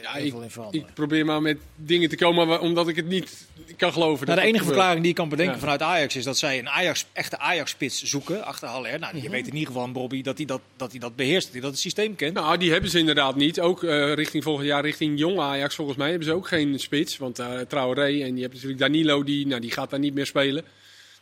Ja, 0.03 0.13
heel 0.13 0.25
ik- 0.25 0.31
veel 0.33 0.43
in 0.43 0.51
veranderen. 0.51 0.87
Ik 0.89 0.95
probeer 0.95 1.25
maar 1.25 1.43
met 1.43 1.59
dingen 1.77 2.09
te 2.09 2.17
komen 2.17 2.47
waar- 2.47 2.61
omdat 2.61 2.89
ik 2.89 2.97
het 2.97 3.07
niet 3.07 3.47
kan 3.77 3.93
geloven. 3.93 4.27
Nou, 4.27 4.37
dat 4.37 4.45
de 4.45 4.51
enige 4.51 4.65
verklaring 4.65 5.01
die 5.01 5.11
ik 5.11 5.17
kan 5.17 5.29
bedenken 5.29 5.55
Ja. 5.55 5.61
vanuit 5.61 5.83
Ajax 5.83 6.17
is 6.17 6.25
dat 6.25 6.39
zij 6.39 6.59
een 6.59 6.69
Ajax, 6.69 7.05
echte 7.13 7.39
Ajax-spits 7.39 8.03
zoeken 8.03 8.45
achter 8.45 8.69
Haller. 8.69 8.99
Nou, 8.99 9.21
je 9.23 9.29
weet 9.31 9.47
in 9.47 9.53
ieder 9.55 9.67
geval 9.73 9.93
Bobby 9.93 10.23
dat 10.23 10.37
hij 10.37 10.47
dat, 10.47 10.61
dat, 10.77 10.91
hij 10.91 11.01
dat 11.01 11.17
beheerst, 11.17 11.43
dat 11.45 11.53
hij 11.53 11.61
dat 11.63 11.71
het 11.71 11.81
systeem 11.81 12.17
kent. 12.17 12.35
Nou, 12.35 12.59
die 12.59 12.71
hebben 12.73 12.91
ze 12.91 12.99
inderdaad 12.99 13.37
niet. 13.37 13.61
Ook 13.61 13.85
eh, 13.85 14.13
richting 14.15 14.43
volgend 14.43 14.67
jaar, 14.67 14.83
richting 14.83 15.19
jong 15.19 15.39
Ajax 15.41 15.75
volgens 15.75 15.97
mij, 15.97 16.09
hebben 16.09 16.27
ze 16.27 16.35
ook 16.35 16.49
geen 16.49 16.79
spits. 16.79 17.17
Want 17.17 17.39
eh 17.39 17.59
Traoré 17.61 18.23
en 18.23 18.37
je 18.37 18.43
hebt 18.43 18.57
natuurlijk 18.63 18.93
Danilo, 18.93 19.23
die, 19.25 19.47
nou, 19.47 19.61
die 19.61 19.71
gaat 19.71 19.91
daar 19.91 19.99
niet 20.01 20.15
meer 20.15 20.27
spelen. 20.27 20.65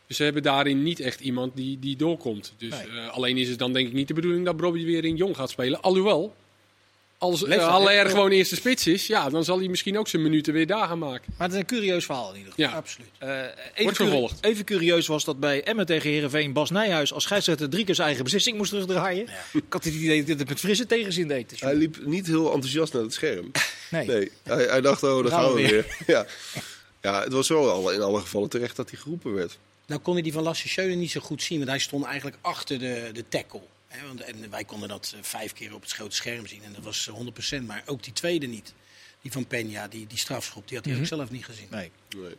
Dus 0.07 0.17
ze 0.17 0.23
hebben 0.23 0.43
daarin 0.43 0.83
niet 0.83 0.99
echt 0.99 1.19
iemand 1.19 1.55
die, 1.55 1.79
die 1.79 1.95
doorkomt. 1.95 2.53
Dus 2.57 2.69
Nee. 2.69 2.87
eh, 3.01 3.09
alleen 3.09 3.37
is 3.37 3.49
het 3.49 3.59
dan 3.59 3.73
denk 3.73 3.87
ik 3.87 3.93
niet 3.93 4.07
de 4.07 4.13
bedoeling 4.13 4.45
dat 4.45 4.57
Bobby 4.57 4.85
weer 4.85 5.05
in 5.05 5.15
jong 5.15 5.35
gaat 5.35 5.49
spelen. 5.49 5.81
Alhoewel, 5.81 6.35
als 7.17 7.43
uh, 7.43 7.67
Haller 7.67 8.09
gewoon 8.09 8.31
eerste 8.31 8.55
spits 8.55 8.87
is, 8.87 9.07
ja, 9.07 9.29
dan 9.29 9.43
zal 9.43 9.57
hij 9.59 9.67
misschien 9.67 9.97
ook 9.97 10.07
zijn 10.07 10.21
minuten 10.21 10.53
weer 10.53 10.67
daar 10.67 10.87
gaan 10.87 10.99
maken. 10.99 11.33
Maar 11.37 11.47
het 11.47 11.55
is 11.55 11.61
een 11.61 11.67
curieus 11.67 12.05
verhaal 12.05 12.31
in 12.31 12.37
ieder 12.37 12.53
geval. 12.53 12.69
Ja, 12.71 12.77
Absoluut. 12.77 13.07
Eh, 13.17 13.29
even, 13.41 13.83
Wordt 13.83 13.97
vervolgd. 13.97 14.43
even 14.43 14.65
curieus 14.65 15.07
was 15.07 15.23
dat 15.25 15.39
bij 15.39 15.63
Emmen 15.63 15.85
tegen 15.85 16.09
Herenveen 16.09 16.53
Bas 16.53 16.69
Nijhuis 16.69 17.13
als 17.13 17.23
scheidsrechter 17.23 17.69
drie 17.69 17.85
keer 17.85 17.95
zijn 17.95 18.07
eigen 18.07 18.23
beslissing 18.25 18.57
moest 18.57 18.69
terugdraaien. 18.69 19.27
Ik 19.53 19.63
had 19.69 19.83
het 19.83 19.93
idee 19.93 20.17
dat 20.17 20.27
hij 20.27 20.35
het 20.37 20.49
met 20.49 20.59
frisse 20.59 20.85
tegenzin 20.85 21.27
deed. 21.27 21.49
Dus 21.49 21.59
Hij 21.61 21.75
liep 21.75 21.97
niet 22.05 22.27
heel 22.27 22.53
enthousiast 22.53 22.93
naar 22.93 23.01
het 23.01 23.13
scherm. 23.13 23.51
nee. 23.91 24.07
Nee, 24.07 24.31
hij, 24.43 24.63
hij 24.65 24.81
dacht, 24.81 25.03
oh, 25.03 25.21
daar 25.23 25.31
Gaan 25.31 25.53
we 25.53 25.61
we 25.61 25.67
weer. 25.69 25.85
Ja. 26.07 26.25
ja, 27.13 27.23
het 27.23 27.33
was 27.33 27.47
wel 27.47 27.69
al 27.71 27.91
in 27.91 28.01
alle 28.01 28.21
gevallen 28.21 28.49
terecht 28.49 28.75
dat 28.75 28.89
hij 28.89 28.99
geroepen 28.99 29.33
werd. 29.33 29.57
Nou 29.85 30.01
kon 30.01 30.13
hij 30.13 30.23
die 30.23 30.33
van 30.33 30.43
Lasse 30.43 30.67
Schöne 30.69 30.93
niet 30.95 31.11
zo 31.11 31.19
goed 31.19 31.41
zien, 31.43 31.57
want 31.57 31.69
hij 31.69 31.79
stond 31.79 32.05
eigenlijk 32.05 32.37
achter 32.41 32.79
de, 32.79 33.09
de 33.13 33.23
tackle. 33.29 33.61
Hè, 33.87 34.07
want, 34.07 34.21
en 34.21 34.49
wij 34.49 34.63
konden 34.63 34.89
dat 34.89 35.13
eh, 35.15 35.23
vijf 35.23 35.53
keer 35.53 35.73
op 35.73 35.81
het 35.81 35.91
grote 35.91 36.15
scherm 36.15 36.47
zien 36.47 36.63
en 36.63 36.73
dat 36.73 36.83
was 36.83 37.07
eh, 37.07 37.59
100%. 37.61 37.65
Maar 37.65 37.83
ook 37.85 38.03
die 38.03 38.13
tweede 38.13 38.47
niet. 38.47 38.73
Die 39.21 39.31
van 39.31 39.45
Peña, 39.45 39.89
die, 39.89 40.07
die 40.07 40.17
strafschop, 40.17 40.67
die 40.67 40.77
had 40.77 40.85
hij 40.85 40.97
ook 40.97 41.05
zelf 41.05 41.31
niet 41.31 41.45
gezien. 41.45 41.67
Nee. 41.71 41.91
Nee. 42.17 42.35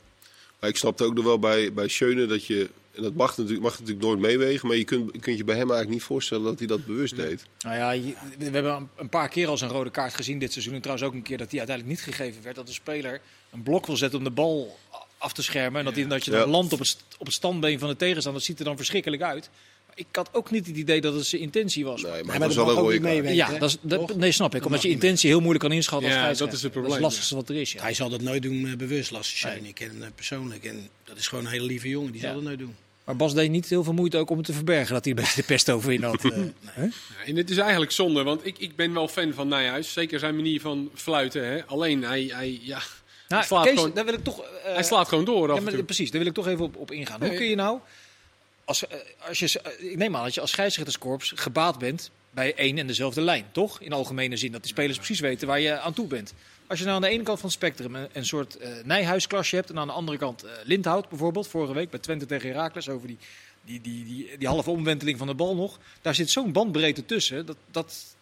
Maar 0.61 0.70
ik 0.70 0.76
snapte 0.76 1.04
ook 1.04 1.14
nog 1.14 1.24
wel 1.24 1.38
bij, 1.38 1.72
bij 1.72 1.88
Schöne 1.88 2.26
dat 2.26 2.46
je... 2.46 2.70
En 2.94 3.02
dat 3.04 3.14
mag 3.14 3.37
natuurlijk, 3.37 3.62
mag 3.62 3.72
natuurlijk 3.78 4.07
nooit 4.07 4.18
meewegen. 4.20 4.68
Maar 4.68 4.76
je 4.76 4.85
kunt, 4.85 5.12
je 5.12 5.18
kunt 5.18 5.37
je 5.38 5.44
bij 5.44 5.54
hem 5.57 5.64
eigenlijk 5.70 5.98
niet 5.98 6.02
voorstellen 6.09 6.44
dat 6.44 6.59
hij 6.59 6.66
dat 6.68 6.87
bewust 6.87 7.16
deed. 7.16 7.44
Nou 7.61 7.76
ja, 7.76 7.90
je- 7.90 8.14
we 8.38 8.44
hebben 8.44 8.72
een- 8.74 8.88
een 8.96 9.09
paar 9.09 9.28
keer 9.28 9.48
al 9.48 9.57
zijn 9.59 9.70
rode 9.70 9.90
kaart 9.90 10.14
gezien 10.14 10.38
dit 10.38 10.52
seizoen. 10.52 10.74
En 10.74 10.81
trouwens 10.81 11.09
ook 11.09 11.14
een 11.14 11.22
keer 11.22 11.38
dat 11.38 11.50
die 11.50 11.59
uiteindelijk 11.59 11.96
niet 11.98 12.14
gegeven 12.14 12.42
werd. 12.42 12.57
Dat 12.57 12.66
de 12.66 12.72
speler 12.72 13.20
een 13.52 13.62
blok 13.62 13.87
wil 13.87 13.96
zetten 13.96 14.18
om 14.18 14.24
de 14.24 14.30
bal 14.30 14.78
af 15.18 15.32
te 15.32 15.42
schermen. 15.42 15.78
En 15.78 15.84
dat, 15.84 15.94
die, 15.94 16.06
dat 16.06 16.24
je 16.24 16.30
dan 16.30 16.40
Ja. 16.40 16.46
landt 16.46 16.72
op 16.72 16.78
het, 16.78 16.96
op 17.18 17.26
het 17.26 17.34
standbeen 17.34 17.78
van 17.78 17.88
de 17.88 17.96
tegenstander. 17.96 18.32
Dat 18.40 18.42
ziet 18.50 18.58
er 18.58 18.64
dan 18.64 18.76
verschrikkelijk 18.76 19.22
uit. 19.22 19.50
Maar 19.87 19.96
ik 19.98 20.06
had 20.12 20.28
ook 20.32 20.50
niet 20.50 20.66
het 20.66 20.76
idee 20.76 21.00
dat 21.00 21.14
het 21.14 21.26
zijn 21.26 21.42
intentie 21.42 21.84
was. 21.84 22.02
Nee, 22.02 22.11
maar 22.12 22.24
maar 22.24 22.34
het 22.34 22.42
was 22.44 22.54
dat 22.54 22.66
wel 22.66 22.92
een 22.92 23.06
ook 23.06 23.22
niet 23.24 23.34
ja, 23.34 23.58
dat, 23.58 23.68
is, 23.70 23.76
dat- 23.80 24.16
nee, 24.16 24.32
snap 24.32 24.48
ik. 24.54 24.56
Dat 24.58 24.66
Omdat 24.66 24.82
je 24.82 24.88
intentie 24.88 25.28
heel 25.30 25.38
moeilijk 25.40 25.64
kan 25.64 25.72
inschatten 25.72 26.08
als 26.08 26.18
Ja, 26.18 26.26
dat 26.26 26.32
is 26.32 26.38
het 26.40 26.50
Dat 26.62 26.70
probleem, 26.70 26.87
is 26.90 26.94
het 26.94 27.02
lastigste 27.04 27.34
wat 27.34 27.48
er 27.48 27.56
is. 27.56 27.72
Ja. 27.72 27.82
Hij 27.82 27.94
zal 27.94 28.08
dat 28.08 28.20
nooit 28.20 28.42
doen 28.42 28.66
eh, 28.66 28.76
bewust, 28.76 29.11
Lasse 29.11 29.37
Schöne. 29.37 29.68
Ik 29.68 29.74
ken 29.74 29.88
hem 29.88 30.02
eh, 30.02 30.08
persoonlijk 30.14 30.64
en 30.64 30.88
dat 31.04 31.16
is 31.16 31.26
gewoon 31.28 31.44
een 31.44 31.50
hele 31.50 31.64
lieve 31.66 31.88
jongen, 31.88 32.12
die 32.12 32.20
Ja. 32.20 32.26
zal 32.26 32.34
dat 32.37 32.44
nooit 32.44 32.58
doen. 32.58 32.76
Maar 33.04 33.16
Bas 33.16 33.34
deed 33.34 33.50
niet 33.50 33.68
heel 33.68 33.84
veel 33.84 33.92
moeite 33.92 34.16
ook 34.18 34.30
om 34.30 34.37
het 34.37 34.46
te 34.46 34.52
verbergen 34.52 34.94
dat 34.94 35.04
hij 35.04 35.12
een 35.14 35.20
beetje 35.22 35.40
de 35.40 35.46
pest 35.46 35.70
over 35.70 35.92
in 35.92 36.02
had. 36.02 36.24
eh. 36.24 36.82
En 37.26 37.37
het 37.37 37.50
is 37.50 37.56
eigenlijk 37.56 37.92
zonde, 37.92 38.22
want 38.22 38.46
ik, 38.46 38.58
ik 38.58 38.76
ben 38.76 38.92
wel 38.94 39.08
fan 39.08 39.32
van 39.32 39.48
Nijhuis. 39.48 39.92
Zeker 39.92 40.18
zijn 40.18 40.34
manier 40.37 40.61
van 40.61 40.90
fluiten. 40.94 41.44
Hè. 41.48 41.64
Alleen, 41.66 42.02
hij, 42.02 42.30
hij, 42.32 42.58
ja, 42.62 42.82
Nou, 43.28 43.44
slaat 43.44 43.64
Kees, 43.64 43.74
gewoon- 43.74 43.92
daar 43.94 44.04
wil 44.04 44.14
ik 44.14 44.24
toch. 44.24 44.40
eh, 44.42 44.46
hij 44.74 44.82
slaat 44.82 45.08
gewoon 45.08 45.24
door 45.24 45.54
Ja, 45.54 45.60
maar, 45.60 45.82
precies, 45.82 46.10
daar 46.10 46.18
wil 46.20 46.28
ik 46.28 46.34
toch 46.34 46.46
even 46.46 46.64
op, 46.64 46.76
op 46.76 46.90
ingaan. 46.90 47.20
Hoe 47.20 47.34
kun 47.34 47.46
je 47.48 47.54
nou, 47.54 47.78
als, 48.64 48.86
eh, 48.86 48.98
als 49.28 49.38
je, 49.38 49.60
eh, 49.62 49.90
ik 49.90 49.96
neem 49.96 50.16
aan 50.16 50.24
dat 50.24 50.34
je 50.34 50.40
als 50.40 50.50
scheidsrechterskorps 50.50 51.32
gebaat 51.36 51.78
bent 51.78 52.10
bij 52.30 52.54
één 52.54 52.78
en 52.78 52.86
dezelfde 52.86 53.20
lijn, 53.20 53.46
toch? 53.52 53.80
In 53.80 53.92
algemene 53.92 54.36
zin, 54.36 54.52
dat 54.52 54.62
de 54.62 54.68
spelers 54.68 54.96
precies 54.96 55.20
weten 55.20 55.46
waar 55.46 55.60
je 55.60 55.78
aan 55.78 55.92
toe 55.92 56.06
bent. 56.06 56.34
Als 56.66 56.78
je 56.78 56.84
nou 56.84 56.96
aan 56.96 57.02
de 57.02 57.08
ene 57.08 57.22
kant 57.22 57.38
van 57.40 57.48
het 57.48 57.58
spectrum 57.58 57.94
een, 57.94 58.08
een 58.12 58.26
soort 58.26 58.56
eh 58.56 58.70
Nijhuisklasje 58.84 59.56
hebt 59.56 59.70
en 59.70 59.78
aan 59.78 59.86
de 59.86 59.92
andere 59.92 60.18
kant 60.18 60.42
eh, 60.42 60.50
Lindhout 60.64 61.08
bijvoorbeeld, 61.08 61.48
vorige 61.48 61.72
week 61.74 61.90
bij 61.90 61.98
Twente 62.00 62.26
tegen 62.26 62.48
Heracles 62.48 62.88
over 62.88 63.06
die, 63.06 63.18
die, 63.64 63.80
die, 63.80 64.04
die, 64.04 64.38
die 64.38 64.48
halve 64.48 64.70
omwenteling 64.70 65.18
van 65.18 65.26
de 65.26 65.34
bal 65.34 65.54
nog. 65.56 65.78
Daar 66.02 66.14
zit 66.14 66.30
zo'n 66.30 66.52
bandbreedte 66.52 67.06
tussen, 67.06 67.46
dat, 67.46 67.56
dat, 67.70 68.16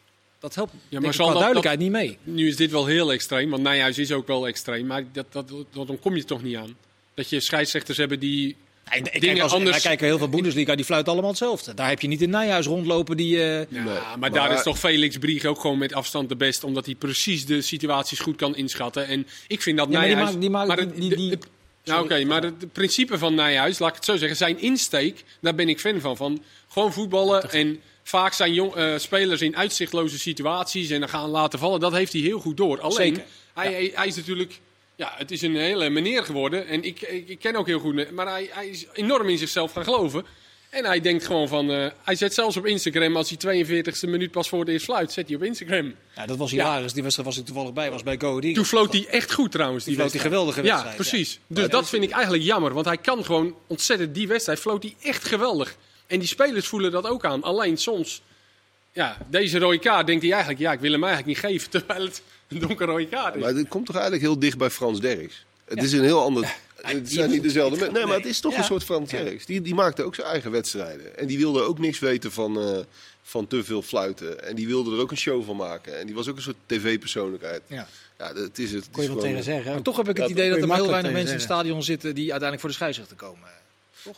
dat 0.47 0.55
helpt 0.55 0.73
ja, 0.89 1.01
maar 1.01 1.15
zal 1.15 1.25
qua 1.25 1.33
dat- 1.33 1.43
duidelijkheid 1.43 1.79
niet 1.79 1.91
mee. 1.91 2.19
Nu 2.23 2.49
is 2.49 2.57
dit 2.57 2.71
wel 2.71 2.87
heel 2.87 3.13
extreem, 3.13 3.51
want 3.51 3.63
Nijhuis 3.63 3.99
is 3.99 4.13
ook 4.13 4.27
wel 4.27 4.47
extreem. 4.47 4.87
Maar 4.87 5.05
dat, 5.13 5.27
dat, 5.31 5.49
dat, 5.49 5.87
dan 5.87 5.99
kom 5.99 6.17
je 6.17 6.25
toch 6.25 6.43
niet 6.43 6.57
aan. 6.57 6.77
Dat 7.15 7.29
je 7.31 7.41
scheidsrechters 7.41 7.99
hebben 7.99 8.19
die... 8.21 8.57
Nee, 8.91 8.99
ik 9.01 9.05
Dingen 9.13 9.21
kijk 9.21 9.41
als, 9.41 9.53
anders- 9.53 9.71
Wij 9.71 9.81
kijken 9.81 10.07
heel 10.07 10.19
veel 10.19 10.29
Bundesliga, 10.29 10.75
die 10.75 10.85
fluiten 10.85 11.13
allemaal 11.13 11.31
hetzelfde. 11.31 11.75
Daar 11.75 11.89
heb 11.89 12.01
je 12.01 12.09
niet 12.09 12.23
in 12.23 12.31
Nijhuis 12.31 12.67
rondlopen 12.67 13.17
die... 13.17 13.43
eh, 13.43 13.59
Ja, 13.59 13.67
Nee, 13.69 13.83
maar, 13.83 14.19
maar- 14.19 14.31
daar 14.31 14.53
is 14.53 14.63
toch 14.63 14.79
Felix 14.79 15.19
Brieg 15.19 15.45
ook 15.45 15.61
gewoon 15.61 15.79
met 15.79 15.93
afstand 15.95 16.29
de 16.29 16.37
best. 16.37 16.65
Omdat 16.65 16.87
hij 16.87 16.95
precies 16.95 17.47
de 17.47 17.61
situaties 17.63 18.19
goed 18.19 18.37
kan 18.37 18.57
inschatten. 18.57 19.07
En 19.07 19.27
ik 19.47 19.63
vind 19.63 19.79
dat 19.79 19.87
Ja, 19.91 19.93
maar 19.99 20.07
die 20.07 20.15
Nijhuis... 20.15 20.31
maakt- 20.31 20.41
die 20.41 20.51
maakt- 20.51 20.69
maar 20.69 20.79
het- 20.79 20.97
die- 20.97 21.09
de- 21.11 21.17
die- 21.17 21.31
het- 21.31 21.47
nou, 21.85 22.05
oké, 22.05 22.25
maar 22.25 22.43
het 22.43 22.55
het 22.61 22.73
principe 22.73 23.19
van 23.19 23.35
Nijhuis, 23.35 23.79
laat 23.79 23.89
ik 23.89 23.95
het 23.95 24.05
zo 24.05 24.17
zeggen, 24.17 24.37
zijn 24.37 24.61
insteek, 24.61 25.25
daar 25.41 25.55
ben 25.55 25.69
ik 25.69 25.81
fan 25.81 26.01
van. 26.01 26.17
van 26.17 26.43
gewoon 26.69 26.93
voetballen 26.93 27.51
en 27.51 27.81
vaak 28.09 28.33
zijn 28.33 28.53
jong, 28.55 28.75
eh, 28.75 28.93
spelers 28.97 29.41
in 29.41 29.57
uitzichtloze 29.57 30.19
situaties 30.19 30.91
en 30.91 31.01
dan 31.01 31.09
gaan 31.09 31.29
laten 31.31 31.59
vallen. 31.59 31.81
Dat 31.81 31.93
heeft 31.93 32.13
hij 32.13 32.23
heel 32.23 32.41
goed 32.41 32.57
door. 32.57 32.81
Alleen, 32.81 33.15
Zeker. 33.15 33.25
Hij, 33.55 33.73
hij, 33.73 33.91
hij 33.95 34.07
is 34.07 34.17
natuurlijk, 34.17 34.61
ja, 34.97 35.13
het 35.17 35.31
is 35.31 35.43
een 35.43 35.57
hele 35.57 35.91
meneer 35.91 36.25
geworden. 36.25 36.67
En 36.67 36.83
ik, 36.85 37.01
ik, 37.01 37.29
ik 37.29 37.39
ken 37.39 37.57
ook 37.57 37.67
heel 37.67 37.79
goed, 37.79 38.11
maar 38.11 38.27
hij, 38.27 38.49
hij 38.53 38.69
is 38.69 38.87
enorm 38.93 39.29
in 39.29 39.39
zichzelf 39.39 39.73
gaan 39.73 39.85
geloven. 39.85 40.25
En 40.71 40.85
hij 40.85 41.01
denkt 41.01 41.27
gewoon 41.27 41.49
van... 41.49 41.71
eh, 41.71 41.87
hij 42.03 42.15
zet 42.15 42.35
zelfs 42.35 42.57
op 42.57 42.67
Instagram, 42.67 43.17
als 43.17 43.35
hij 43.39 43.65
42e 43.65 44.09
minuut 44.09 44.31
pas 44.31 44.49
voor 44.49 44.61
het 44.61 44.69
eerst 44.69 44.85
fluit, 44.85 45.13
zet 45.13 45.27
hij 45.27 45.37
op 45.37 45.43
Instagram. 45.43 45.95
Ja, 46.17 46.27
dat 46.27 46.37
was 46.37 46.51
Ja. 46.51 46.57
hilarisch. 46.65 46.93
Die 46.93 47.03
wedstrijd 47.03 47.29
was 47.29 47.39
ik 47.39 47.45
toevallig 47.47 47.73
bij, 47.73 47.91
was 47.91 48.03
bij 48.03 48.17
Go 48.19 48.27
Ahead 48.29 48.45
Eagles. 48.45 48.55
Toen 48.69 48.79
floot 48.79 48.93
hij 48.93 49.07
echt 49.11 49.33
goed 49.33 49.53
trouwens. 49.53 49.85
Die, 49.85 49.93
Die 49.93 50.01
floot 50.03 50.13
die 50.13 50.23
geweldige 50.23 50.61
wedstrijd, 50.63 50.89
Ja, 50.97 51.03
precies. 51.03 51.39
Dus 51.47 51.69
dat 51.69 51.89
vind 51.89 52.03
ik 52.05 52.11
eigenlijk 52.11 52.45
jammer. 52.45 52.73
Want 52.75 52.87
hij 52.87 52.97
kan 52.99 53.25
gewoon 53.25 53.55
ontzettend 53.67 54.15
die 54.15 54.29
wedstrijd. 54.29 54.59
Floot 54.61 54.83
hij 54.83 54.95
echt 55.03 55.25
geweldig. 55.25 55.77
En 56.07 56.19
die 56.19 56.29
spelers 56.29 56.67
voelen 56.67 56.91
dat 56.91 57.07
ook 57.07 57.25
aan. 57.25 57.43
Alleen 57.43 57.77
soms, 57.77 58.23
ja, 58.93 59.19
deze 59.31 59.59
rode 59.59 59.79
kaart 59.79 60.07
denkt 60.07 60.23
hij 60.23 60.31
eigenlijk... 60.31 60.61
Ja, 60.63 60.73
ik 60.73 60.81
wil 60.81 60.93
hem 60.93 61.05
eigenlijk 61.05 61.43
niet 61.43 61.51
geven. 61.53 61.71
Terwijl 61.81 62.05
het 62.05 62.23
een 62.49 62.59
donkere 62.59 62.91
rode 62.91 63.09
kaart 63.09 63.35
is. 63.35 63.43
Maar 63.43 63.55
dit 63.55 63.69
komt 63.69 63.87
toch 63.87 63.95
eigenlijk 63.95 64.25
heel 64.25 64.39
dicht 64.39 64.59
bij 64.59 64.71
Frans 64.71 65.01
Derks. 65.01 65.45
Het 65.65 65.83
is 65.83 65.93
een 65.93 66.03
heel 66.05 66.23
ander... 66.23 66.55
Het 66.83 67.13
zijn 67.13 67.31
niet 67.31 67.43
dezelfde 67.43 67.77
mensen. 67.77 67.95
Nee, 67.95 68.07
maar 68.07 68.17
het 68.17 68.27
is 68.27 68.41
toch 68.41 68.53
Ja. 68.53 68.59
een 68.59 68.65
soort 68.65 68.85
Frans 68.85 69.11
Derks. 69.11 69.47
Die, 69.47 69.61
die 69.63 69.75
maakte 69.75 70.03
ook 70.03 70.15
zijn 70.15 70.27
eigen 70.27 70.51
wedstrijden. 70.51 71.19
En 71.19 71.27
die 71.27 71.39
wilde 71.39 71.61
ook 71.63 71.79
niks 71.79 71.99
weten 71.99 72.33
van, 72.33 72.61
eh, 72.61 72.79
van 73.23 73.47
te 73.47 73.65
veel 73.65 73.83
fluiten. 73.83 74.45
En 74.45 74.55
die 74.57 74.67
wilde 74.67 74.93
er 74.95 75.01
ook 75.01 75.11
een 75.11 75.17
show 75.17 75.45
van 75.45 75.57
maken. 75.57 75.99
En 75.99 76.07
die 76.07 76.15
was 76.15 76.29
ook 76.29 76.37
een 76.37 76.43
soort 76.43 76.57
tv-persoonlijkheid. 76.67 77.63
Ja. 77.67 77.89
Ja, 78.19 78.33
dat 78.33 78.59
is 78.59 78.73
het. 78.73 78.89
Kon 78.91 79.03
je 79.03 79.09
wel 79.09 79.17
gewoon- 79.19 79.23
tegen 79.31 79.45
zeggen. 79.45 79.73
Maar 79.73 79.83
toch 79.83 79.97
heb 79.97 80.09
ik 80.09 80.17
het 80.17 80.27
Ja, 80.27 80.33
idee 80.33 80.49
dat 80.51 80.59
er 80.69 80.75
heel 80.75 80.89
weinig 80.89 81.13
mensen 81.13 81.29
in 81.31 81.35
het 81.37 81.43
stadion 81.45 81.83
zitten 81.83 82.15
die 82.15 82.31
uiteindelijk 82.33 82.61
voor 82.61 82.69
de 82.69 82.75
scheidsrechter 82.77 83.17
komen. 83.17 83.49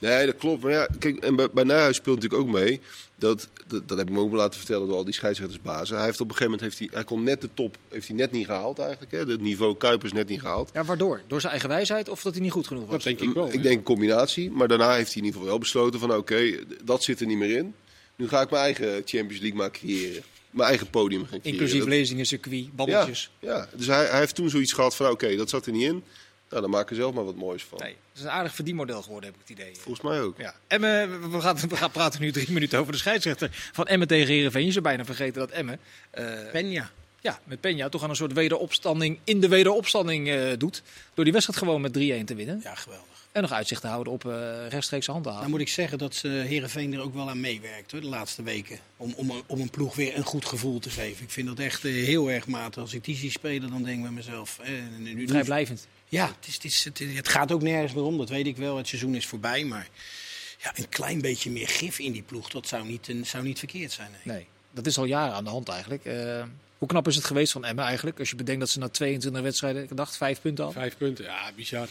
Nee, 0.01 0.27
dat 0.27 0.37
klopt. 0.37 0.63
Maar 0.63 0.73
ja, 0.73 0.89
kijk, 0.99 1.17
en 1.17 1.37
bij, 1.37 1.51
bij 1.51 1.65
Nijhuis 1.65 1.97
speelt 1.97 2.17
natuurlijk 2.23 2.49
ook 2.49 2.55
mee. 2.55 2.81
Dat, 3.17 3.49
dat, 3.67 3.89
dat 3.89 3.99
heb 3.99 4.09
ik 4.09 4.15
me 4.15 4.21
ook 4.21 4.33
laten 4.33 4.59
vertellen 4.59 4.87
door 4.87 4.97
al 4.97 5.05
die 5.05 5.15
scheidsrechtersbazen. 5.15 5.97
Hij 5.97 6.05
heeft 6.05 6.21
op 6.21 6.29
een 6.29 6.37
gegeven 6.37 6.53
moment 6.53 6.79
heeft 6.79 6.91
hij, 6.91 6.99
hij 6.99 7.05
kon 7.05 7.23
net 7.23 7.41
de 7.41 7.49
top 7.55 7.77
heeft 7.89 8.07
hij 8.07 8.17
net 8.17 8.31
niet 8.31 8.47
gehaald 8.47 8.79
eigenlijk. 8.79 9.13
Hè. 9.13 9.19
Het 9.19 9.41
niveau 9.41 9.77
Kuipers 9.77 10.13
net 10.13 10.29
niet 10.29 10.41
gehaald. 10.41 10.71
Ja, 10.73 10.85
waardoor? 10.85 11.21
Door 11.27 11.41
zijn 11.41 11.53
eigen 11.53 11.71
wijsheid 11.71 12.09
of 12.09 12.23
dat 12.23 12.33
hij 12.33 12.43
niet 12.43 12.53
goed 12.53 12.67
genoeg 12.67 12.83
was? 12.83 12.93
Dat 12.93 13.03
denk 13.03 13.21
ik 13.21 13.35
wel. 13.35 13.47
Ik 13.47 13.53
hè. 13.53 13.61
denk 13.61 13.77
een 13.77 13.83
combinatie. 13.83 14.51
Maar 14.51 14.69
daarna 14.69 14.95
heeft 14.95 15.13
hij 15.13 15.17
in 15.17 15.25
ieder 15.25 15.33
geval 15.33 15.47
wel 15.47 15.59
besloten 15.59 16.01
van 16.01 16.15
oké, 16.15 16.59
dat 16.85 17.03
zit 17.03 17.21
er 17.21 17.27
niet 17.27 17.39
meer 17.39 17.57
in. 17.57 17.75
Nu 18.17 18.29
ga 18.29 18.41
ik 18.41 18.51
mijn 18.51 18.63
eigen 18.63 18.89
Champions 18.89 19.41
League 19.41 19.59
maar 19.59 19.71
creëren. 19.71 20.23
Mijn 20.51 20.69
eigen 20.69 20.91
podium 20.91 21.21
gaan 21.21 21.41
creëren. 21.41 21.61
Inclusief 21.61 21.85
lezingen, 21.85 22.27
circuit, 22.27 22.65
ja, 22.65 22.71
babbeltjes. 22.75 23.31
ja, 23.39 23.69
dus 23.75 23.87
hij, 23.87 24.05
hij 24.07 24.19
heeft 24.19 24.35
toen 24.35 24.51
zoiets 24.51 24.73
gehad 24.73 24.97
van 24.97 25.11
oké, 25.11 25.37
dat 25.37 25.49
zat 25.49 25.67
er 25.67 25.73
niet 25.73 25.83
in. 25.83 26.03
Nou, 26.51 26.63
dan 26.63 26.71
maak 26.71 26.83
ik 26.83 26.91
er 26.91 26.97
zelf 26.97 27.15
maar 27.15 27.25
wat 27.25 27.35
moois 27.35 27.65
van. 27.65 27.79
Nee, 27.79 27.89
het 27.91 28.19
is 28.19 28.23
een 28.23 28.31
aardig 28.31 28.55
verdienmodel 28.55 29.03
geworden, 29.03 29.31
heb 29.31 29.41
ik 29.41 29.49
het 29.49 29.59
idee. 29.59 29.75
Volgens 29.77 30.01
mij 30.09 30.21
ook. 30.21 30.39
Ja. 30.39 30.55
Emmen, 30.67 31.31
we 31.31 31.41
gaan, 31.41 31.57
we 31.69 31.77
gaan 31.77 31.91
praten 31.91 32.21
nu 32.21 32.33
drie 32.33 32.53
minuten 32.53 32.79
over 32.79 32.93
de 32.93 32.99
scheidsrechter 32.99 33.51
van 33.73 33.87
Emmen 33.87 34.09
tegen 34.09 34.27
Heerenveen. 34.35 34.65
Je 34.65 34.71
zou 34.73 34.85
bijna 34.85 35.05
vergeten 35.05 35.41
dat 35.41 35.51
Emmen 35.51 35.79
eh, 36.11 36.25
Penja. 36.53 36.91
ja, 37.21 37.41
met 37.45 37.59
Peña 37.59 37.89
toch 37.91 38.03
aan 38.03 38.11
een 38.11 38.17
soort 38.17 38.33
wederopstanding 38.33 39.19
in 39.25 39.41
de 39.41 39.49
wederopstanding 39.49 40.29
eh, 40.29 40.53
doet. 40.59 40.83
Door 41.15 41.25
die 41.25 41.33
wedstrijd 41.33 41.61
gewoon 41.63 41.81
met 41.81 41.91
3-1 41.93 42.25
te 42.25 42.35
winnen. 42.35 42.61
Ja, 42.63 42.75
geweldig. 42.75 43.07
En 43.33 43.43
nog 43.43 43.53
uitzicht 43.53 43.81
te 43.81 43.87
houden 43.87 44.13
op 44.13 44.25
eh 44.25 44.69
rechtstreekse 44.69 45.11
Nou 45.11 45.23
handhaven. 45.23 45.51
moet 45.51 45.61
ik 45.61 45.69
zeggen 45.69 45.99
dat 45.99 46.15
ze 46.15 46.29
Herenveen 46.29 46.93
er 46.95 47.01
ook 47.01 47.15
wel 47.15 47.29
aan 47.31 47.41
meewerkt 47.41 47.93
hoor, 47.93 48.01
de 48.01 48.07
laatste 48.09 48.43
weken. 48.43 48.79
Om, 48.97 49.13
om, 49.17 49.33
om 49.47 49.61
een 49.61 49.71
ploeg 49.71 49.95
weer 49.95 50.17
een 50.17 50.23
goed 50.25 50.45
gevoel 50.45 50.79
te 50.79 50.91
geven. 50.91 51.25
Ik 51.25 51.31
vind 51.31 51.47
dat 51.47 51.59
echt 51.59 51.85
eh, 51.85 51.93
heel 51.93 52.31
erg 52.31 52.47
matig. 52.47 52.83
Als 52.83 52.95
ik 52.95 53.05
die 53.05 53.17
zie 53.17 53.31
spelen, 53.31 53.71
dan 53.71 53.83
denk 53.83 53.97
ik 53.97 54.03
bij 54.03 54.11
mezelf. 54.13 54.59
Eh, 54.63 54.71
nu, 54.99 55.15
nu- 55.15 55.29
Vrijblijvend. 55.29 55.87
Ja, 56.09 56.27
het, 56.27 56.47
is, 56.47 56.55
het, 56.55 56.65
is, 56.65 56.85
het, 56.85 56.99
het 56.99 57.29
gaat 57.29 57.53
ook 57.53 57.63
nergens 57.63 57.93
meer 57.93 58.05
om, 58.05 58.19
dat 58.19 58.29
weet 58.29 58.47
ik 58.47 58.57
wel. 58.57 58.77
Het 58.77 58.89
seizoen 58.89 59.15
is 59.15 59.27
voorbij, 59.27 59.65
maar 59.65 59.89
ja, 60.59 60.73
een 60.75 60.89
klein 60.89 61.21
beetje 61.21 61.51
meer 61.51 61.69
gif 61.69 61.99
in 61.99 62.13
die 62.13 62.23
ploeg, 62.23 62.51
dat 62.51 62.69
zou 62.69 62.87
niet, 62.87 63.09
een, 63.09 63.27
zou 63.27 63.45
niet 63.45 63.59
verkeerd 63.59 63.93
zijn. 63.93 64.11
Nee. 64.11 64.37
Nee, 64.37 64.47
dat 64.71 64.87
is 64.87 64.99
al 64.99 65.05
jaren 65.05 65.35
aan 65.35 65.45
de 65.45 65.51
hand 65.51 65.69
eigenlijk. 65.69 66.05
Eh, 66.05 66.43
hoe 66.79 66.89
knap 66.89 67.07
is 67.07 67.17
het 67.17 67.25
geweest 67.25 67.53
van 67.53 67.65
Emmen 67.65 67.85
eigenlijk? 67.85 68.19
Als 68.19 68.31
je 68.31 68.37
bedenkt 68.37 68.61
dat 68.61 68.71
ze 68.71 68.79
na 68.79 68.89
22 68.89 69.43
wedstrijden, 69.43 69.83
ik 69.83 69.97
dacht 69.97 70.17
vijf 70.17 70.41
punten 70.41 70.65
al. 70.65 70.73
Vijf 70.73 70.97
punten, 70.97 71.25
ja, 71.25 71.53
bizar. 71.57 71.89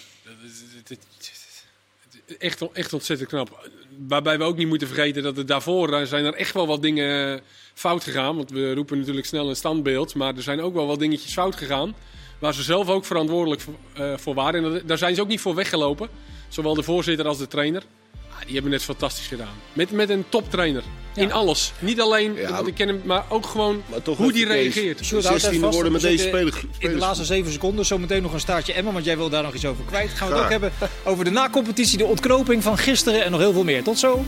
Echt, 2.40 2.72
echt 2.72 2.94
ontzettend 2.94 3.30
knap. 3.30 3.70
Waarbij 4.08 4.38
we 4.38 4.44
ook 4.44 4.58
niet 4.58 4.68
moeten 4.68 4.88
vergeten 4.88 5.24
dat 5.24 5.38
er 5.38 5.46
daarvoor 5.46 6.08
zijn 6.08 6.26
er 6.26 6.34
echt 6.34 6.54
wel 6.54 6.68
wat 6.68 6.82
dingen 6.82 7.36
eh, 7.36 7.42
fout 7.74 8.04
gegaan. 8.04 8.36
Want 8.36 8.52
we 8.52 8.74
roepen 8.74 8.98
natuurlijk 9.00 9.26
snel 9.26 9.50
een 9.50 9.56
standbeeld. 9.56 10.16
Maar 10.16 10.36
er 10.36 10.44
zijn 10.44 10.62
ook 10.62 10.74
wel 10.74 10.88
wat 10.88 11.00
dingetjes 11.00 11.34
fout 11.34 11.56
gegaan. 11.56 11.96
Waar 12.40 12.54
ze 12.54 12.64
zelf 12.64 12.90
ook 12.90 13.06
verantwoordelijk 13.06 13.62
voor, 13.62 13.74
eh, 13.94 14.14
voor 14.18 14.34
waren. 14.34 14.64
En 14.74 14.82
daar 14.86 14.98
zijn 14.98 15.16
ze 15.16 15.22
ook 15.22 15.28
niet 15.28 15.42
voor 15.42 15.56
weggelopen. 15.56 16.10
Zowel 16.48 16.74
de 16.74 16.84
voorzitter 16.84 17.28
als 17.28 17.38
de 17.38 17.48
trainer. 17.48 17.84
Ah, 18.30 18.44
die 18.46 18.54
hebben 18.54 18.72
het 18.72 18.84
fantastisch 18.84 19.28
gedaan. 19.28 19.54
Met, 19.74 19.92
met 19.92 20.10
een 20.10 20.26
toptrainer. 20.30 20.84
In 21.16 21.32
alles. 21.32 21.72
Niet 21.80 22.02
alleen, 22.02 22.36
Ja. 22.36 22.62
ik 22.66 22.74
ken 22.74 22.88
hem, 22.88 23.02
maar 23.06 23.24
ook 23.30 23.46
gewoon 23.46 23.84
Maar 23.90 24.02
toch 24.02 24.18
hoe 24.18 24.32
die 24.32 24.46
reageert. 24.46 25.06
Sjoerd, 25.06 25.26
houd 25.26 25.38
even 25.38 25.54
16e 25.54 25.60
vast, 25.60 25.74
worden 25.74 25.92
met 25.92 26.02
we 26.02 26.08
deze 26.08 26.28
spelers. 26.28 26.56
In 26.78 26.90
de 26.90 26.98
laatste 26.98 27.26
zeven 27.26 27.52
seconden 27.52 27.86
zometeen 27.86 28.22
nog 28.22 28.34
een 28.34 28.40
staartje 28.40 28.74
Emmen, 28.74 28.94
want 28.94 29.06
jij 29.06 29.18
wil 29.18 29.30
daar 29.30 29.44
nog 29.44 29.54
iets 29.54 29.66
over 29.66 29.84
kwijt. 29.86 30.10
Gaan 30.12 30.28
we 30.28 30.34
het 30.34 30.44
ook 30.44 30.50
hebben 30.50 30.72
over 31.06 31.26
de 31.26 31.32
nacompetitie, 31.32 31.98
de 31.98 32.06
ontknoping 32.06 32.64
van 32.64 32.78
gisteren 32.78 33.24
en 33.24 33.32
nog 33.32 33.40
heel 33.40 33.54
veel 33.54 33.64
meer. 33.64 33.84
Tot 33.84 34.00
zo. 34.00 34.26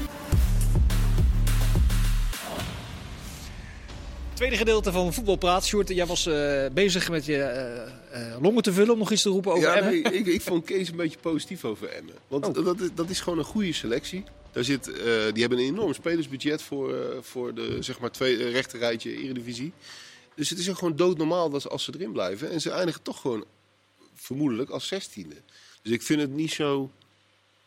Tweede 4.34 4.58
gedeelte 4.58 4.92
van 4.92 5.14
Voetbalpraat. 5.14 5.66
Sjoerd, 5.66 5.90
jij 5.90 6.06
was 6.06 6.26
eh, 6.26 6.66
bezig 6.74 7.10
met 7.10 7.26
je 7.26 7.38
eh, 7.42 7.92
eh, 8.12 8.36
longen 8.42 8.64
te 8.64 8.74
vullen 8.74 8.94
om 8.94 9.00
nog 9.00 9.12
iets 9.12 9.22
te 9.22 9.30
roepen 9.30 9.52
over 9.52 9.64
Ja, 9.64 9.76
Emmen. 9.76 9.92
nee, 10.02 10.14
ik, 10.14 10.26
ik 10.26 10.42
vond 10.42 10.66
Kees 10.66 10.90
een 10.90 10.96
beetje 10.96 11.20
positief 11.20 11.66
over 11.66 11.88
Emmen. 11.90 12.16
Want 12.28 12.58
Oh. 12.58 12.66
dat, 12.66 12.80
is- 12.82 12.90
dat 12.96 13.10
is 13.10 13.20
gewoon 13.20 13.40
een 13.40 13.46
goede 13.46 13.74
selectie. 13.74 14.24
Daar 14.52 14.64
zit, 14.64 14.88
eh, 14.88 14.96
die 15.04 15.42
hebben 15.42 15.58
een 15.58 15.66
enorm 15.66 15.94
spelersbudget 15.94 16.62
voor, 16.62 16.96
eh, 16.96 17.18
voor 17.22 17.54
de 17.54 17.78
zeg 17.80 18.00
maar, 18.00 18.12
twee 18.12 18.38
uh, 18.38 18.52
rechterrijtje 18.52 19.16
Eredivisie. 19.18 19.72
Dus 20.36 20.50
het 20.50 20.60
is 20.60 20.70
ook 20.70 20.78
gewoon 20.78 20.96
doodnormaal 20.96 21.50
dat 21.50 21.62
ze, 21.62 21.70
als 21.70 21.84
ze 21.84 21.92
erin 21.96 22.12
blijven. 22.12 22.52
En 22.52 22.62
ze 22.62 22.70
eindigen 22.72 23.02
toch 23.02 23.22
gewoon 23.22 23.46
vermoedelijk 24.16 24.70
als 24.70 24.88
zestiende. 24.88 25.36
Dus 25.82 25.92
ik 25.94 26.02
vind 26.02 26.22
het 26.22 26.32
niet 26.32 26.52
zo... 26.52 26.92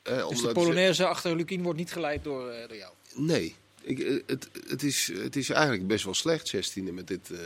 Eh, 0.03 0.29
Dus 0.29 0.37
de 0.37 0.43
nou 0.43 0.55
Polonaise 0.55 1.07
achter 1.07 1.37
Lukien 1.37 1.63
wordt 1.63 1.79
niet 1.79 1.93
geleid 1.93 2.25
door, 2.25 2.49
eh, 2.51 2.69
door 2.69 2.77
jou. 2.77 2.93
Nee, 3.15 3.55
ik, 3.81 4.23
het, 4.27 4.49
het, 4.69 4.83
is, 4.83 5.11
het 5.15 5.37
is 5.37 5.51
eigenlijk 5.51 5.87
best 5.87 6.05
wel 6.05 6.15
slecht, 6.15 6.49
zestiende, 6.49 6.93
met 6.93 7.07
dit 7.09 7.31
eh, 7.31 7.39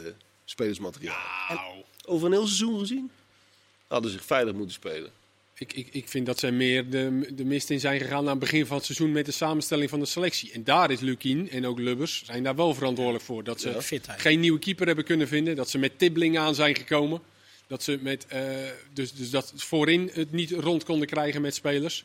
spelersmateriaal. 0.44 1.16
Nou, 1.48 1.60
Over 2.06 2.26
een 2.26 2.32
heel 2.32 2.46
seizoen 2.46 2.78
gezien 2.78 3.10
hadden 3.86 4.10
ze 4.10 4.16
zich 4.16 4.26
veilig 4.26 4.54
moeten 4.54 4.74
spelen. 4.74 5.10
Ik, 5.58 5.72
ik, 5.72 5.88
ik 5.92 6.08
vind 6.08 6.26
dat 6.26 6.38
zij 6.38 6.52
meer 6.52 6.90
de, 6.90 7.28
de 7.34 7.44
mist 7.44 7.70
in 7.70 7.80
zijn 7.80 8.00
gegaan 8.00 8.18
aan 8.18 8.26
het 8.26 8.38
begin 8.38 8.66
van 8.66 8.76
het 8.76 8.84
seizoen 8.84 9.12
met 9.12 9.26
de 9.26 9.32
samenstelling 9.32 9.90
van 9.90 10.00
de 10.00 10.06
selectie. 10.06 10.52
En 10.52 10.64
daar 10.64 10.90
is 10.90 11.00
Lukien 11.00 11.50
en 11.50 11.66
ook 11.66 11.78
Lubbers 11.78 12.22
zijn 12.24 12.42
daar 12.42 12.56
wel 12.56 12.74
verantwoordelijk 12.74 13.24
voor. 13.24 13.44
Dat 13.44 13.60
ze 13.60 13.98
Ja. 14.06 14.14
Geen 14.16 14.40
nieuwe 14.40 14.58
keeper 14.58 14.86
hebben 14.86 15.04
kunnen 15.04 15.28
vinden. 15.28 15.56
Dat 15.56 15.70
ze 15.70 15.78
met 15.78 15.98
Tibbling 15.98 16.38
aan 16.38 16.54
zijn 16.54 16.76
gekomen. 16.76 17.20
Dat 17.66 17.82
ze 17.82 17.98
met, 18.02 18.26
eh, 18.26 18.42
dus, 18.92 19.12
dus 19.12 19.30
dat 19.30 19.52
voorin 19.56 20.10
het 20.12 20.32
niet 20.32 20.50
rond 20.50 20.84
konden 20.84 21.06
krijgen 21.06 21.40
met 21.40 21.54
spelers. 21.54 22.04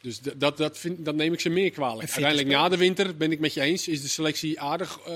Dus 0.00 0.20
dat, 0.20 0.56
dat, 0.56 0.78
vind, 0.78 1.04
dat 1.04 1.14
neem 1.14 1.32
ik 1.32 1.40
ze 1.40 1.48
meer 1.48 1.70
kwalijk. 1.70 2.00
Uiteindelijk 2.00 2.48
na 2.48 2.68
de 2.68 2.76
winter, 2.76 3.16
ben 3.16 3.32
ik 3.32 3.38
met 3.38 3.54
je 3.54 3.60
eens, 3.60 3.88
is 3.88 4.02
de 4.02 4.08
selectie 4.08 4.60
aardig 4.60 4.98
eh, 5.06 5.14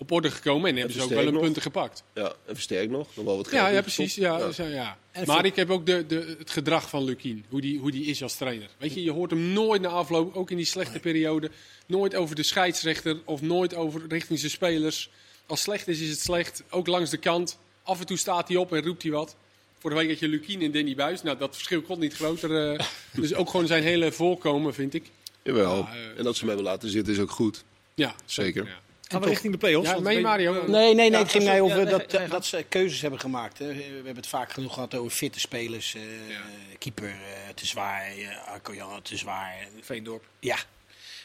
op 0.00 0.10
orde 0.12 0.30
gekomen. 0.30 0.70
En 0.70 0.76
hebben 0.76 0.94
ze 0.94 1.02
ook 1.02 1.08
wel 1.08 1.24
hun 1.24 1.32
nog. 1.32 1.42
punten 1.42 1.62
gepakt. 1.62 2.02
Ja, 2.14 2.32
en 2.46 2.54
versterkt 2.54 2.90
nog. 2.90 3.08
Nog 3.16 3.24
wel 3.24 3.36
wat 3.36 3.48
geld 3.48 3.60
Ja, 3.62 3.68
ja 3.68 3.80
precies. 3.80 4.14
Ja, 4.14 4.38
Ja. 4.38 4.52
zo, 4.52 4.64
ja. 4.64 4.98
Maar 5.26 5.44
ik 5.44 5.56
heb 5.56 5.70
ook 5.70 5.86
de, 5.86 6.06
de, 6.06 6.34
het 6.38 6.50
gedrag 6.50 6.88
van 6.88 7.04
Lukien. 7.04 7.44
Hoe 7.48 7.60
die, 7.60 7.78
hoe 7.78 7.90
die 7.90 8.04
is 8.04 8.22
als 8.22 8.36
trainer. 8.36 8.68
Weet 8.78 8.94
je, 8.94 9.02
je 9.02 9.10
hoort 9.10 9.30
hem 9.30 9.40
nooit 9.52 9.82
na 9.82 9.88
afloop, 9.88 10.36
ook 10.36 10.50
in 10.50 10.56
die 10.56 10.66
slechte 10.66 10.98
periode. 11.00 11.50
Nooit 11.86 12.14
over 12.14 12.34
de 12.36 12.42
scheidsrechter 12.42 13.16
of 13.24 13.42
nooit 13.42 13.74
over 13.74 14.02
richting 14.08 14.38
zijn 14.38 14.50
spelers. 14.50 15.10
Als 15.46 15.60
slecht 15.60 15.88
is, 15.88 16.00
is 16.00 16.10
het 16.10 16.20
slecht. 16.20 16.62
Ook 16.70 16.86
langs 16.86 17.10
de 17.10 17.16
kant. 17.16 17.58
Af 17.82 18.00
en 18.00 18.06
toe 18.06 18.16
staat 18.16 18.48
hij 18.48 18.56
op 18.56 18.72
en 18.72 18.82
roept 18.84 19.02
hij 19.02 19.12
wat. 19.12 19.36
Voor 19.78 19.90
de 19.90 19.96
week 19.96 20.08
had 20.08 20.18
je 20.18 20.28
Lukien 20.28 20.62
en 20.62 20.72
Danny 20.72 20.94
Buis. 20.94 21.22
Nou, 21.22 21.38
dat 21.38 21.54
verschil 21.54 21.82
kon 21.82 21.98
niet 21.98 22.14
groter. 22.14 22.72
eh. 22.72 22.86
dus 23.20 23.34
ook 23.34 23.50
gewoon 23.50 23.66
zijn 23.66 23.82
hele 23.82 24.12
voorkomen, 24.12 24.74
vind 24.74 24.94
ik. 24.94 25.10
Jawel. 25.42 25.76
Ja, 25.76 25.92
eh, 25.94 26.18
en 26.18 26.24
dat 26.24 26.34
ze 26.34 26.38
hem 26.40 26.48
hebben 26.48 26.66
laten 26.66 26.90
zitten 26.90 27.12
is 27.12 27.18
ook 27.20 27.30
goed. 27.30 27.64
Ja, 27.94 28.14
Zeker. 28.24 28.64
Ja. 28.66 28.80
Gaan 29.10 29.20
we 29.20 29.26
richting 29.28 29.52
de 29.52 29.58
play-offs? 29.58 29.90
Ja, 29.90 29.98
mee 30.00 30.20
Mario. 30.20 30.52
Nee, 30.52 30.64
nee, 30.68 30.94
nee. 30.94 31.10
Ja, 31.10 31.18
het 31.18 31.30
ging 31.30 31.44
mij 31.44 31.54
ja, 31.54 31.60
over 31.60 31.76
nee, 31.76 31.86
dat, 31.86 32.30
dat 32.30 32.44
ze 32.46 32.64
keuzes 32.68 33.00
hebben 33.00 33.20
gemaakt. 33.20 33.58
Hè. 33.58 33.66
We 33.74 33.82
hebben 33.94 34.16
het 34.16 34.26
vaak 34.26 34.52
genoeg 34.52 34.74
gehad 34.74 34.94
over 34.94 35.10
fitte 35.10 35.40
spelers. 35.40 35.94
eh, 35.94 36.28
Ja. 36.28 36.40
Keeper 36.78 37.08
eh, 37.08 37.14
te 37.54 37.66
zwaar, 37.66 38.16
uh, 38.18 38.48
Arkoyan 38.48 39.02
te 39.02 39.16
zwaar. 39.16 39.54
Veendorp. 39.80 40.24
Ja. 40.40 40.56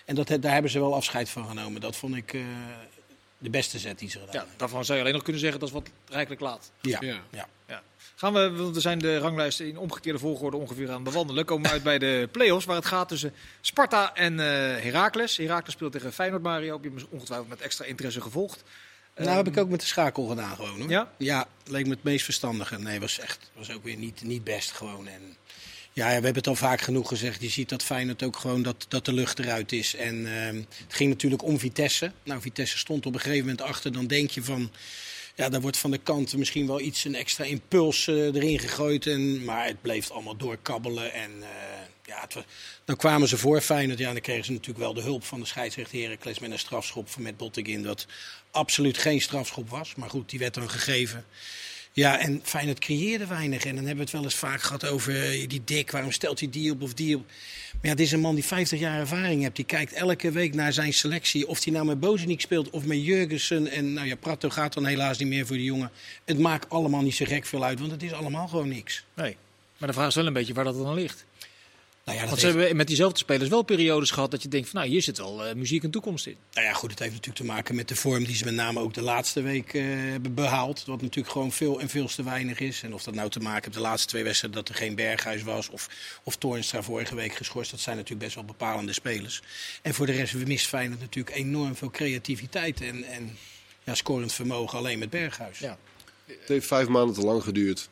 En 0.06 0.16
dat, 0.16 0.28
daar 0.28 0.54
hebben 0.54 0.72
ze 0.72 0.80
wel 0.80 0.96
afscheid 0.96 1.30
van 1.30 1.48
genomen. 1.48 1.82
Dat 1.82 1.96
vond 1.96 2.16
ik 2.16 2.34
eh, 2.34 2.42
de 3.38 3.50
beste 3.50 3.80
zet 3.80 4.00
die 4.00 4.10
ze 4.10 4.18
gedaan 4.20 4.34
Ja, 4.34 4.40
hebben. 4.40 4.58
daarvan 4.58 4.86
zou 4.86 4.94
je 4.98 5.04
alleen 5.04 5.16
nog 5.16 5.24
kunnen 5.24 5.42
zeggen 5.42 5.60
dat 5.60 5.70
is 5.70 5.76
wat 5.76 5.90
rijkelijk 6.10 6.42
laat. 6.42 6.72
Ja. 6.82 6.98
Ja. 7.02 7.22
Ja. 7.68 7.82
Gaan 8.16 8.34
we, 8.34 8.52
want 8.52 8.76
we 8.76 8.82
zijn 8.82 9.00
de 9.00 9.18
ranglijsten 9.18 9.68
in 9.68 9.78
omgekeerde 9.78 10.20
volgorde 10.20 10.58
ongeveer 10.58 10.92
aan 10.92 11.04
bewandelen. 11.04 11.46
Komen 11.46 11.66
we 11.66 11.72
uit 11.72 11.84
bij 11.84 12.00
de 12.00 12.30
play-offs 12.32 12.66
waar 12.66 12.76
het 12.76 12.86
gaat 12.86 13.08
tussen 13.08 13.34
Sparta 13.62 14.14
en 14.14 14.40
eh 14.40 14.46
Heracles. 14.84 15.38
Heracles 15.38 15.74
speelt 15.74 15.92
tegen 15.92 16.14
Feyenoord 16.14 16.44
Mario. 16.44 16.74
Heb 16.74 16.84
je 16.84 16.90
hem 16.90 17.08
ongetwijfeld 17.10 17.50
met 17.50 17.62
extra 17.62 17.86
interesse 17.86 18.22
gevolgd. 18.22 18.64
Nou 19.16 19.30
heb 19.30 19.48
ik 19.48 19.58
ook 19.58 19.70
met 19.70 19.80
de 19.80 19.86
schakel 19.86 20.26
gedaan 20.26 20.56
gewoon 20.56 20.80
hoor. 20.80 20.90
Ja? 20.90 21.12
Ja, 21.18 21.48
leek 21.66 21.86
me 21.86 21.92
het 21.92 22.04
meest 22.04 22.24
verstandige. 22.24 22.80
Nee, 22.80 23.00
was 23.00 23.20
echt 23.20 23.52
was 23.54 23.72
ook 23.72 23.84
weer 23.84 23.96
niet, 23.96 24.24
niet 24.24 24.44
best 24.44 24.72
gewoon. 24.72 25.08
En 25.08 25.38
ja, 25.94 26.06
we 26.06 26.12
hebben 26.12 26.36
het 26.36 26.48
al 26.48 26.56
vaak 26.56 26.82
genoeg 26.82 27.08
gezegd. 27.08 27.42
Je 27.42 27.50
ziet 27.50 27.70
dat 27.70 27.84
Feyenoord 27.84 28.24
ook 28.24 28.36
gewoon 28.36 28.62
dat, 28.62 28.86
dat 28.88 29.06
de 29.06 29.14
lucht 29.14 29.40
eruit 29.40 29.72
is. 29.72 29.96
En 29.96 30.26
ehm, 30.26 30.56
het 30.56 30.94
ging 30.94 31.10
natuurlijk 31.10 31.44
om 31.44 31.60
Vitesse. 31.60 32.12
Nou, 32.24 32.42
Vitesse 32.42 32.78
stond 32.78 33.06
op 33.06 33.14
een 33.14 33.20
gegeven 33.20 33.46
moment 33.46 33.62
achter. 33.62 33.92
Dan 33.92 34.08
denk 34.08 34.30
je 34.30 34.44
van, 34.44 34.72
ja, 35.36 35.50
daar 35.50 35.62
wordt 35.62 35.78
van 35.78 35.92
de 35.92 35.98
kant 35.98 36.38
misschien 36.38 36.68
wel 36.68 36.80
iets, 36.80 37.04
een 37.04 37.16
extra 37.16 37.44
impuls 37.44 38.08
eh, 38.08 38.16
erin 38.16 38.60
gegooid. 38.60 39.08
En, 39.08 39.44
maar 39.44 39.66
het 39.66 39.82
bleef 39.82 40.12
allemaal 40.12 40.38
doorkabbelen. 40.38 41.14
En 41.14 41.32
eh, 41.44 41.50
Ja, 42.06 42.28
dan 42.86 42.96
kwamen 42.96 43.28
ze 43.28 43.38
voor 43.38 43.62
Feyenoord. 43.62 44.00
Ja, 44.00 44.12
dan 44.12 44.22
kregen 44.22 44.46
ze 44.46 44.52
natuurlijk 44.52 44.80
wel 44.80 44.94
de 44.94 45.02
hulp 45.02 45.24
van 45.24 45.40
de 45.40 45.46
scheidsrechter 45.46 46.02
Heracles 46.02 46.40
met 46.40 46.52
een 46.52 46.60
strafschop 46.60 47.10
van 47.10 47.22
met 47.22 47.38
Bottegin. 47.38 47.84
Dat 47.84 48.06
absoluut 48.52 48.98
geen 48.98 49.22
strafschop 49.22 49.70
was. 49.70 49.96
Maar 49.96 50.10
goed, 50.10 50.30
die 50.30 50.40
werd 50.40 50.54
dan 50.54 50.70
gegeven. 50.70 51.26
Ja, 51.96 52.20
en 52.20 52.40
Feyenoord 52.44 52.80
creëerde 52.80 53.28
weinig. 53.28 53.66
En 53.66 53.76
dan 53.76 53.86
hebben 53.86 53.96
we 53.96 54.02
het 54.02 54.12
wel 54.12 54.24
eens 54.24 54.36
vaak 54.36 54.62
gehad 54.62 54.86
over 54.86 55.14
die 55.48 55.62
dik. 55.66 55.92
Waarom 55.92 56.12
stelt 56.12 56.40
hij 56.40 56.50
die 56.50 56.72
op 56.72 56.82
of 56.82 56.94
die 56.94 57.16
op? 57.16 57.26
Maar 57.72 57.90
ja, 57.92 57.96
dit 57.96 58.06
is 58.06 58.12
een 58.12 58.20
man 58.20 58.36
die 58.36 58.44
50 58.44 58.80
jaar 58.80 59.00
ervaring 59.00 59.42
heeft. 59.42 59.56
Die 59.56 59.66
kijkt 59.66 59.94
elke 59.94 60.32
week 60.32 60.54
naar 60.54 60.74
zijn 60.74 60.94
selectie. 60.94 61.48
Of 61.48 61.64
hij 61.64 61.74
nou 61.74 61.86
met 61.86 62.00
Bozenik 62.00 62.42
speelt 62.42 62.70
of 62.70 62.86
met 62.86 63.06
Jurgensen. 63.06 63.68
En 63.68 63.94
nou 63.94 64.08
ja, 64.08 64.16
Prato 64.16 64.50
gaat 64.50 64.74
dan 64.74 64.86
helaas 64.86 65.18
niet 65.18 65.28
meer 65.28 65.46
voor 65.46 65.56
de 65.56 65.64
jongen. 65.64 65.92
Het 66.26 66.40
maakt 66.40 66.70
allemaal 66.70 67.02
niet 67.02 67.16
zo 67.16 67.26
gek 67.26 67.46
veel 67.46 67.64
uit, 67.64 67.80
want 67.80 67.92
het 67.92 68.04
is 68.04 68.14
allemaal 68.14 68.48
gewoon 68.48 68.68
niks. 68.68 69.06
Nee. 69.14 69.38
Maar 69.78 69.88
de 69.88 69.94
vraag 69.94 70.08
is 70.08 70.16
wel 70.16 70.28
een 70.28 70.34
beetje 70.34 70.54
waar 70.54 70.64
dat 70.64 70.78
dan 70.78 70.94
ligt. 70.94 71.26
Nou 72.06 72.18
ja, 72.18 72.24
dat 72.24 72.30
Want 72.30 72.42
ze 72.42 72.48
heeft- 72.48 72.60
hebben 72.60 72.78
met 72.78 72.88
diezelfde 72.88 73.18
spelers 73.18 73.50
wel 73.50 73.62
periodes 73.62 74.12
gehad 74.12 74.32
dat 74.32 74.42
je 74.42 74.48
denkt 74.48 74.70
van 74.70 74.80
nou, 74.80 74.92
hier 74.92 75.02
zit 75.02 75.18
wel 75.18 75.46
eh, 75.46 75.56
muziek 75.56 75.84
en 75.84 75.92
toekomst 75.92 76.26
in. 76.26 76.36
Nou 76.54 76.66
ja, 76.68 76.74
goed, 76.74 76.90
het 76.90 77.00
heeft 77.00 77.12
natuurlijk 77.12 77.46
te 77.46 77.52
maken 77.52 77.76
met 77.76 77.88
de 77.88 77.96
vorm 77.96 78.24
die 78.24 78.36
ze 78.36 78.46
met 78.46 78.54
name 78.54 78.80
ook 78.80 78.94
de 78.94 79.02
laatste 79.02 79.42
week 79.42 79.74
eh, 79.74 79.84
hebben 79.86 80.34
behaald. 80.34 80.86
Wat 80.86 81.02
natuurlijk 81.02 81.34
gewoon 81.34 81.52
veel 81.52 81.80
en 81.80 81.90
veel 81.90 82.08
te 82.08 82.24
weinig 82.24 82.60
is. 82.60 82.84
En 82.84 82.94
of 82.94 83.04
dat 83.04 83.14
nou 83.14 83.30
te 83.30 83.40
maken 83.40 83.54
heeft 83.54 83.66
met 83.66 83.74
de 83.74 83.80
laatste 83.80 84.08
twee 84.08 84.24
wedstrijden 84.24 84.60
dat 84.60 84.70
er 84.70 84.76
geen 84.76 84.96
Berghuis 84.96 85.44
was. 85.44 85.70
Of, 85.70 85.90
of 86.24 86.36
Toornstra 86.36 86.82
vorige 86.84 87.16
week 87.16 87.36
geschorst. 87.36 87.72
Dat 87.72 87.80
zijn 87.80 87.96
natuurlijk 87.96 88.24
best 88.24 88.36
wel 88.36 88.46
bepalende 88.46 88.94
spelers. 88.94 89.42
En 89.82 89.94
voor 89.94 90.06
de 90.06 90.12
rest 90.12 90.34
mist 90.34 90.68
Feyenoord 90.68 91.00
natuurlijk 91.00 91.36
enorm 91.36 91.76
veel 91.76 91.90
creativiteit. 91.92 92.82
En, 92.82 93.04
en 93.04 93.38
ja, 93.84 93.96
scorend 93.96 94.34
vermogen 94.34 94.78
alleen 94.78 95.00
met 95.00 95.10
Berghuis. 95.10 95.60
Ja. 95.60 95.78
Het 96.26 96.48
heeft 96.48 96.68
vijf 96.68 96.88
maanden 96.88 97.16
te 97.16 97.22
lang 97.22 97.44
geduurd. 97.44 97.90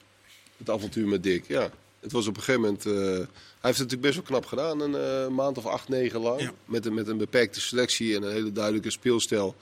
Het 0.58 0.69
avontuur 0.69 1.08
met 1.08 1.23
Dick. 1.23 1.47
Ja, 1.47 1.71
het 2.04 2.12
was 2.12 2.28
op 2.28 2.36
een 2.38 2.44
gegeven 2.44 2.62
moment. 2.62 2.86
eh, 2.86 2.94
hij 2.94 3.72
heeft 3.72 3.80
het 3.80 3.92
natuurlijk 3.92 4.02
best 4.02 4.13
wel 4.16 4.24
knap 4.24 4.46
gedaan. 4.46 4.80
Een 4.82 4.96
eh, 4.96 5.28
maand 5.36 5.58
of 5.58 5.66
acht, 5.66 5.89
negen 5.89 6.20
lang. 6.20 6.42
Ja. 6.42 6.52
Met, 6.66 6.86
een, 6.86 6.94
met 6.94 7.08
een 7.08 7.18
beperkte 7.18 7.62
selectie 7.62 8.16
en 8.16 8.24
een 8.24 8.32
hele 8.32 8.52
duidelijke 8.52 8.92
speelstijl. 8.92 9.56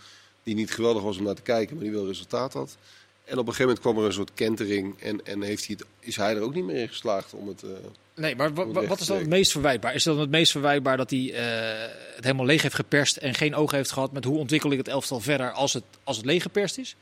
Die 0.44 0.56
niet 0.56 0.72
geweldig 0.72 1.04
was 1.04 1.18
om 1.18 1.24
naar 1.24 1.36
te 1.36 1.42
kijken, 1.42 1.76
maar 1.76 1.84
die 1.84 1.94
wel 1.94 2.08
resultaat 2.08 2.54
had. 2.54 2.78
En 3.24 3.38
op 3.38 3.48
een 3.48 3.54
gegeven 3.54 3.66
moment 3.66 3.80
kwam 3.80 3.98
er 3.98 4.06
een 4.06 4.14
soort 4.14 4.32
kentering. 4.34 5.00
En, 5.02 5.26
en 5.26 5.42
heeft 5.42 5.66
hij 5.68 5.76
het, 5.80 5.88
is 6.00 6.16
hij 6.16 6.36
er 6.36 6.42
ook 6.42 6.54
niet 6.54 6.64
meer 6.66 6.82
in 6.82 6.88
geslaagd 6.88 7.34
om 7.34 7.48
het. 7.48 7.64
eh, 7.64 7.70
Nee, 8.16 8.36
maar 8.36 8.54
wat 8.54 9.00
is 9.00 9.08
dan 9.08 9.18
het 9.18 9.28
meest 9.28 9.52
verwijtbaar? 9.52 9.96
Is 9.96 10.06
het 10.06 10.14
dan 10.14 10.22
het 10.22 10.32
meest 10.32 10.52
verwijtbaar 10.52 10.98
dat 10.98 11.10
hij 11.10 11.34
eh, 11.34 11.90
het 12.16 12.24
helemaal 12.24 12.46
leeg 12.46 12.62
heeft 12.62 12.76
geperst 12.76 13.18
en 13.18 13.34
geen 13.34 13.56
oog 13.56 13.72
heeft 13.72 13.92
gehad 13.92 14.12
met 14.12 14.24
hoe 14.24 14.38
ontwikkel 14.38 14.72
ik 14.72 14.78
het 14.78 14.88
elftal 14.88 15.20
verder 15.20 15.52
als 15.52 15.74
het, 15.74 15.84
als 16.04 16.18
het 16.18 16.26
leeg 16.26 16.42
geperst 16.42 16.78
is? 16.78 16.96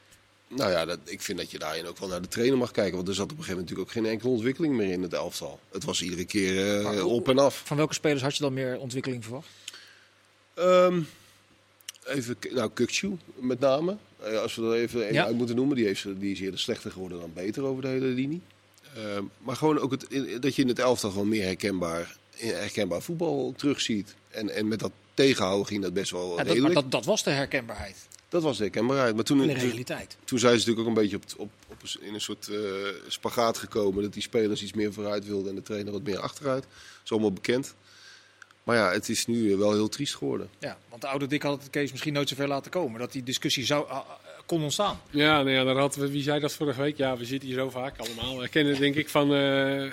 Nou 0.56 0.72
ja, 0.72 0.86
dat, 0.86 1.00
ik 1.04 1.22
vind 1.22 1.38
dat 1.38 1.52
je 1.52 1.60
daarin 1.60 1.86
ook 1.86 1.98
wel 1.98 2.10
naar 2.10 2.22
de 2.22 2.28
trainer 2.28 2.58
mag 2.58 2.72
kijken. 2.72 2.96
Want 2.96 3.08
er 3.08 3.14
zat 3.14 3.32
op 3.32 3.38
een 3.38 3.44
gegeven 3.44 3.58
moment 3.60 3.70
natuurlijk 3.70 3.98
ook 3.98 4.04
geen 4.04 4.14
enkele 4.14 4.32
ontwikkeling 4.32 4.76
meer 4.76 4.92
in 4.92 5.02
het 5.02 5.14
elftal. 5.14 5.60
Het 5.72 5.84
was 5.84 6.02
iedere 6.02 6.26
keer 6.26 6.78
eh, 6.78 6.84
Maar 6.84 7.04
op 7.04 7.30
en 7.30 7.40
af. 7.40 7.62
Van 7.66 7.78
welke 7.78 7.94
spelers 7.94 8.22
had 8.22 8.36
je 8.36 8.44
dan 8.44 8.54
meer 8.54 8.78
ontwikkeling 8.80 9.24
verwacht? 9.24 9.48
Ehm, 10.54 11.02
even, 12.06 12.36
nou, 12.52 12.70
Kukcu 12.74 13.18
met 13.36 13.60
name. 13.60 13.98
Eh, 14.20 14.42
als 14.42 14.56
we 14.56 14.62
er 14.66 14.74
even 14.74 15.04
één 15.04 15.14
Ja. 15.14 15.26
uit 15.26 15.36
moeten 15.36 15.56
noemen. 15.56 15.76
Die, 15.76 15.86
heeft, 15.86 16.06
die 16.20 16.32
is 16.32 16.40
eerder 16.40 16.60
slechter 16.60 16.92
geworden 16.92 17.20
dan 17.20 17.32
beter 17.34 17.64
over 17.64 17.82
de 17.82 17.88
hele 17.88 18.06
linie. 18.06 18.42
Ehm, 18.96 19.24
maar 19.38 19.56
gewoon 19.56 19.80
ook 19.80 19.92
het, 19.92 20.08
dat 20.42 20.56
je 20.56 20.62
in 20.62 20.68
het 20.68 20.80
elftal 20.80 21.12
gewoon 21.12 21.30
meer 21.30 21.44
herkenbaar, 21.44 22.18
herkenbaar 22.36 23.02
voetbal 23.02 23.54
terugziet. 23.58 24.16
En, 24.30 24.50
en 24.50 24.68
met 24.68 24.80
dat 24.80 24.92
tegenhouden 25.14 25.68
ging 25.68 25.82
dat 25.82 25.94
best 25.94 26.12
wel 26.12 26.22
Ja, 26.22 26.28
dat, 26.28 26.38
maar 26.38 26.46
redelijk. 26.46 26.74
Dat, 26.74 26.84
dat, 26.84 26.92
dat 26.92 27.06
was 27.06 27.24
de 27.24 27.30
herkenbaarheid. 27.30 28.08
Was 28.30 28.58
de 28.58 28.64
herkenbaarheid. 28.64 29.16
Maar 29.16 29.24
toen, 29.24 29.42
In 29.42 29.48
de 29.48 29.54
toen, 29.54 29.64
realiteit. 29.70 30.18
toen 30.26 30.40
zijn 30.40 30.60
ze 30.60 30.70
natuurlijk 30.70 30.88
ook 30.88 30.96
een 30.96 31.02
beetje 31.02 31.16
op, 31.18 31.24
op, 31.38 31.52
op 31.68 31.78
in 32.00 32.14
een 32.14 32.22
soort 32.22 32.48
eh, 32.48 32.58
spagaat 33.08 33.58
gekomen. 33.58 34.04
Dat 34.04 34.14
die 34.14 34.22
spelers 34.22 34.62
iets 34.64 34.74
meer 34.74 34.94
vooruit 34.94 35.26
wilden 35.26 35.50
en 35.50 35.56
de 35.56 35.62
trainer 35.62 35.92
wat 35.94 36.04
meer 36.04 36.20
achteruit. 36.20 36.64
Dat 36.64 37.02
is 37.04 37.12
allemaal 37.12 37.34
bekend. 37.34 37.76
Maar 38.64 38.76
ja, 38.78 38.92
het 38.92 39.10
is 39.10 39.26
nu 39.26 39.56
wel 39.56 39.72
heel 39.74 39.90
triest 39.90 40.16
geworden. 40.16 40.50
Ja, 40.60 40.78
want 40.90 41.02
de 41.02 41.08
oude 41.08 41.28
Dick 41.28 41.42
had 41.42 41.62
het 41.62 41.70
Kees 41.70 41.92
misschien 41.92 42.14
nooit 42.14 42.30
zover 42.30 42.48
laten 42.48 42.72
komen 42.72 43.00
dat 43.00 43.12
die 43.12 43.24
discussie 43.24 43.66
zou, 43.66 43.90
ah, 43.90 44.10
kon 44.46 44.64
ontstaan. 44.64 45.02
Ja, 45.10 45.36
nou 45.38 45.50
ja, 45.50 45.64
daar 45.64 45.76
hadden 45.76 46.00
we, 46.02 46.12
wie 46.12 46.24
zei 46.24 46.40
dat 46.40 46.54
vorige 46.54 46.82
week? 46.82 46.98
Ja, 46.98 47.18
we 47.18 47.26
zitten 47.26 47.48
hier 47.50 47.58
zo 47.58 47.70
vaak 47.70 47.98
allemaal. 48.00 48.38
We 48.40 48.48
kennen 48.48 48.80
denk 48.80 48.96
ik 48.96 49.10
van 49.10 49.34
eh, 49.34 49.92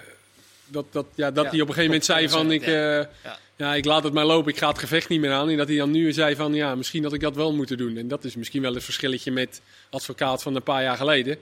dat, 0.67 0.85
dat, 0.91 1.07
ja, 1.15 1.31
dat 1.31 1.45
Ja, 1.45 1.51
hij 1.51 1.61
op 1.61 1.69
een 1.69 1.75
gegeven 1.75 1.85
moment 1.85 2.05
zei 2.05 2.29
van 2.29 2.51
ik, 2.53 2.65
ja. 2.67 2.99
eh, 3.01 3.07
Ja. 3.25 3.39
Ja, 3.57 3.75
ik 3.75 3.85
laat 3.85 4.05
het 4.05 4.13
maar 4.13 4.25
lopen, 4.25 4.53
ik 4.53 4.59
ga 4.59 4.69
het 4.69 4.79
gevecht 4.79 5.09
niet 5.09 5.21
meer 5.21 5.33
aan. 5.33 5.49
En 5.49 5.57
dat 5.57 5.69
hij 5.69 5.77
dan 5.77 5.91
nu 5.91 6.13
zei 6.13 6.37
van 6.37 6.55
ja, 6.55 6.75
misschien 6.75 7.03
had 7.03 7.13
ik 7.13 7.21
dat 7.21 7.35
wel 7.35 7.55
moeten 7.55 7.77
doen. 7.77 7.97
En 7.97 8.09
dat 8.09 8.25
is 8.25 8.37
misschien 8.37 8.63
wel 8.63 8.75
het 8.75 8.85
verschilletje 8.85 9.31
met 9.31 9.61
advocaat 9.91 10.43
van 10.43 10.55
een 10.55 10.63
paar 10.63 10.83
jaar 10.83 10.97
geleden. 10.97 11.39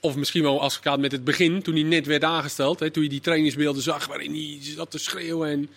Of 0.00 0.16
misschien 0.16 0.42
wel 0.42 0.60
advocaat 0.60 0.98
met 0.98 1.12
het 1.12 1.24
begin, 1.24 1.62
toen 1.62 1.74
hij 1.74 1.82
net 1.82 2.06
werd 2.06 2.24
aangesteld. 2.24 2.80
Hè, 2.80 2.90
toen 2.90 3.02
je 3.02 3.08
die 3.08 3.20
trainingsbeelden 3.20 3.82
zag 3.82 4.06
waarin 4.06 4.32
hij 4.32 4.58
zat 4.60 4.90
te 4.90 4.98
schreeuwen. 4.98 5.50
En 5.50 5.70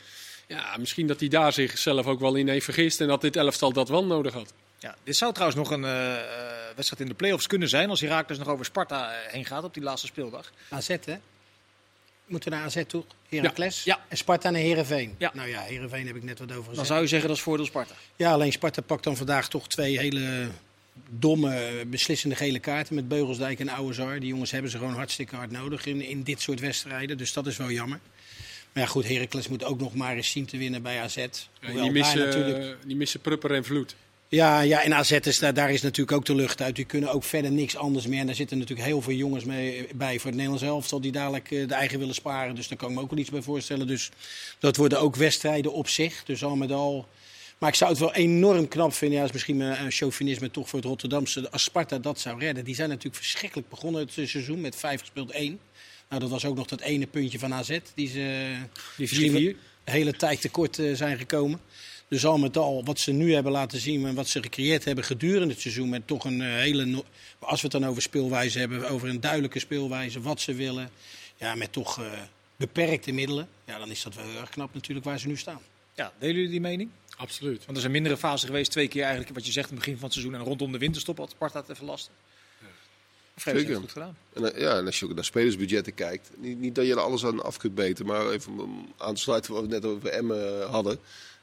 ja, 0.48 0.76
misschien 0.78 1.08
dat 1.08 1.20
hij 1.20 1.30
daar 1.30 1.54
zichzelf 1.54 2.06
ook 2.06 2.20
wel 2.20 2.36
in 2.36 2.48
heeft 2.48 2.66
vergist. 2.66 3.02
En 3.02 3.08
dat 3.08 3.22
dit 3.22 3.36
elftal 3.36 3.74
dat 3.74 3.90
wel 3.90 4.06
nodig 4.06 4.34
had. 4.34 4.54
Ja, 4.80 4.96
dit 5.04 5.16
zou 5.16 5.34
trouwens 5.34 5.60
nog 5.60 5.72
een 5.72 5.84
eh, 5.84 6.16
eh, 6.16 6.22
wedstrijd 6.76 7.02
in 7.02 7.08
de 7.08 7.14
play-offs 7.14 7.48
kunnen 7.48 7.70
zijn 7.70 7.90
als 7.90 8.02
Herakles 8.02 8.38
nog 8.38 8.48
over 8.48 8.66
Sparta 8.66 9.12
eh, 9.12 9.32
heen 9.32 9.46
gaat 9.46 9.64
op 9.64 9.74
die 9.74 9.84
laatste 9.84 10.08
speeldag. 10.08 10.52
AZ, 10.70 10.88
hè? 10.88 11.18
Moeten 12.32 12.52
we 12.52 12.56
naar 12.58 12.66
AZ 12.66 12.84
toe? 12.88 13.04
Heracles? 13.30 13.84
Ja. 13.84 14.00
En 14.08 14.18
Sparta 14.18 14.50
naar 14.50 14.62
Heerenveen? 14.62 15.16
Ja. 15.18 15.32
Nou 15.34 15.50
ja, 15.50 15.62
Heerenveen 15.62 16.08
heb 16.08 16.16
ik 16.16 16.24
net 16.24 16.40
wat 16.40 16.50
over 16.50 16.60
gezegd. 16.60 16.76
Dan 16.76 16.86
zou 16.86 17.02
je 17.02 17.08
zeggen 17.08 17.28
dat 17.28 17.38
is 17.38 17.44
voordeel 17.44 17.66
Sparta. 17.66 17.94
Ja, 18.16 18.32
alleen 18.32 18.52
Sparta 18.52 18.82
pakt 18.82 19.04
dan 19.04 19.18
vandaag 19.18 19.50
toch 19.50 19.68
twee 19.68 20.00
hele 20.00 20.48
domme, 21.10 21.84
beslissende 21.88 22.36
gele 22.36 22.60
kaarten 22.60 22.96
met 22.96 23.08
Beugelsdijk 23.08 23.60
en 23.60 23.70
Ouwezar. 23.70 24.20
Die 24.20 24.30
jongens 24.30 24.52
hebben 24.52 24.72
ze 24.72 24.78
gewoon 24.78 24.94
hartstikke 24.94 25.36
hard 25.36 25.52
nodig 25.52 25.86
in, 25.86 26.02
in 26.02 26.24
dit 26.24 26.42
soort 26.42 26.60
wedstrijden. 26.60 27.18
Dus 27.18 27.34
dat 27.34 27.48
is 27.48 27.58
wel 27.58 27.72
jammer. 27.72 28.00
Maar 28.74 28.84
ja, 28.84 28.90
goed, 28.90 29.08
Heracles 29.08 29.48
moet 29.48 29.64
ook 29.64 29.80
nog 29.80 29.94
maar 29.94 30.16
eens 30.16 30.32
zien 30.32 30.46
te 30.46 30.58
winnen 30.58 30.82
bij 30.82 31.02
AZ. 31.02 31.26
Hoewel 31.62 31.84
die, 31.84 31.92
missen, 31.92 32.20
natuurlijk... 32.20 32.78
die 32.86 32.96
missen 32.96 33.20
Prupper 33.20 33.54
en 33.54 33.64
Vloed. 33.64 33.96
Ja, 34.32 34.62
ja, 34.62 34.84
en 34.84 34.94
AZ 34.94 35.12
is 35.12 35.40
daar, 35.40 35.54
daar 35.54 35.72
is 35.72 35.82
natuurlijk 35.82 36.18
ook 36.18 36.26
de 36.26 36.36
lucht 36.36 36.62
uit. 36.62 36.76
Die 36.76 36.86
kunnen 36.86 37.12
ook 37.12 37.24
verder 37.24 37.52
niks 37.52 37.76
anders 37.76 38.08
meer. 38.08 38.20
En 38.20 38.26
daar 38.26 38.36
zitten 38.36 38.58
natuurlijk 38.58 38.88
heel 38.88 39.02
veel 39.02 39.14
jongens 39.14 39.44
mee, 39.44 39.88
bij 39.96 40.20
voor 40.20 40.26
het 40.26 40.36
Nederlands 40.36 40.64
elftal 40.64 41.02
die 41.02 41.12
dadelijk 41.12 41.52
eh, 41.52 41.68
de 41.68 41.74
eigen 41.74 42.00
willen 42.00 42.16
sparen. 42.16 42.56
Dus 42.56 42.68
daar 42.68 42.78
kan 42.78 42.90
ik 42.90 42.96
me 42.96 43.02
ook 43.02 43.10
wel 43.10 43.20
iets 43.20 43.30
bij 43.30 43.42
voorstellen. 43.42 43.88
Dus 43.88 44.10
dat 44.60 44.76
worden 44.76 45.00
ook 45.00 45.16
wedstrijden 45.16 45.74
op 45.74 45.88
zich. 45.88 46.24
Dus 46.24 46.44
al 46.44 46.56
met 46.56 46.72
al. 46.72 47.08
Maar 47.58 47.70
ik 47.70 47.76
zou 47.76 47.90
het 47.92 48.00
wel 48.00 48.14
enorm 48.14 48.68
knap 48.68 48.94
vinden. 48.94 49.18
Ja, 49.18 49.24
is 49.24 49.32
misschien 49.32 49.58
mijn 49.58 49.76
eh, 49.76 49.86
chauvinisme 49.90 50.52
toch 50.52 50.70
voor 50.70 50.80
het 50.80 50.88
Rotterdamse. 50.88 51.50
Als 51.50 51.64
Sparta 51.64 51.98
dat 51.98 52.20
zou 52.20 52.40
redden. 52.40 52.64
Die 52.64 52.76
zijn 52.76 52.90
natuurlijk 52.90 53.16
verschrikkelijk 53.16 53.70
begonnen 53.70 54.02
het 54.02 54.12
seizoen 54.30 54.62
met 54.62 54.76
vijf 54.76 55.00
gespeeld 55.00 55.32
één. 55.32 55.60
Nou, 56.10 56.22
dat 56.22 56.30
was 56.30 56.46
ook 56.46 56.56
nog 56.56 56.68
dat 56.68 56.82
ene 56.82 57.08
puntje 57.08 57.40
van 57.40 57.54
AZ. 57.54 57.80
Die 57.94 58.08
ze 58.08 58.56
Die 58.98 59.08
misschien 59.10 59.56
4-4. 59.56 59.58
de 59.84 59.92
hele 59.92 60.14
tijd 60.14 60.42
tekort 60.42 60.80
eh, 60.80 60.96
zijn 60.96 61.18
gekomen. 61.18 61.60
Dus 62.12 62.26
al 62.26 62.38
met 62.38 62.58
al, 62.58 62.84
wat 62.84 63.00
ze 63.00 63.12
nu 63.12 63.34
hebben 63.34 63.52
laten 63.52 63.80
zien 63.80 64.06
en 64.06 64.16
wat 64.16 64.28
ze 64.28 64.42
gecreëerd 64.42 64.86
hebben 64.86 65.04
gedurende 65.04 65.54
het 65.54 65.62
seizoen. 65.62 65.90
Met 65.90 66.08
toch 66.08 66.26
een 66.26 66.42
eh, 66.42 66.48
hele. 66.48 67.04
Als 67.40 67.62
we 67.62 67.68
het 67.68 67.82
dan 67.82 67.90
over 67.90 68.02
speelwijze 68.02 68.60
hebben, 68.60 68.90
over 68.90 69.10
een 69.10 69.20
duidelijke 69.20 69.60
speelwijze, 69.60 70.22
wat 70.22 70.42
ze 70.42 70.54
willen. 70.54 70.90
Ja, 71.36 71.56
met 71.56 71.74
toch 71.74 72.00
eh, 72.00 72.12
beperkte 72.56 73.12
middelen. 73.12 73.48
Ja, 73.66 73.78
dan 73.78 73.90
is 73.90 74.04
dat 74.04 74.16
wel 74.16 74.26
heel 74.26 74.40
erg 74.40 74.50
knap 74.50 74.74
natuurlijk 74.74 75.06
waar 75.06 75.20
ze 75.20 75.28
nu 75.28 75.38
staan. 75.38 75.60
Ja, 75.94 76.14
delen 76.20 76.36
jullie 76.36 76.50
die 76.50 76.62
mening? 76.62 76.90
Absoluut. 77.18 77.60
Want 77.60 77.72
er 77.72 77.80
zijn 77.80 77.92
mindere 77.92 78.18
fasen 78.18 78.48
geweest, 78.48 78.72
twee 78.72 78.88
keer 78.88 79.04
eigenlijk 79.04 79.34
wat 79.34 79.46
je 79.46 79.52
zegt 79.52 79.70
in 79.70 79.76
het 79.76 79.84
begin 79.84 80.00
van 80.00 80.10
het 80.10 80.14
seizoen 80.14 80.36
en 80.36 80.46
rondom 80.46 80.72
de 80.72 80.78
winterstop 80.78 81.18
had 81.18 81.30
Sparta 81.30 81.60
het 81.60 81.70
even 81.70 81.86
lastig. 81.86 82.14
Zeker. 83.36 83.70
het 83.70 83.78
goed 83.78 83.92
gedaan. 83.92 84.18
En, 84.34 84.54
eh, 84.54 84.62
ja, 84.62 84.78
en 84.78 84.86
als 84.86 85.00
je 85.00 85.06
ook 85.06 85.16
naar 85.16 85.26
spelersbudgetten 85.26 85.94
kijkt, 85.94 86.30
niet, 86.38 86.60
niet 86.60 86.76
dat 86.76 86.86
je 86.86 86.92
er 86.92 87.00
alles 87.00 87.26
aan 87.26 87.44
af 87.44 87.58
kunt 87.58 87.76
beten, 87.76 88.06
maar 88.06 88.30
even 88.30 88.54
aan 88.98 89.16
te 89.16 89.22
sluiten 89.22 89.54
wat 89.54 89.62
we 89.62 89.68
net 89.68 89.86
over 89.86 90.10
Emmen 90.10 90.68
hadden, 90.70 91.00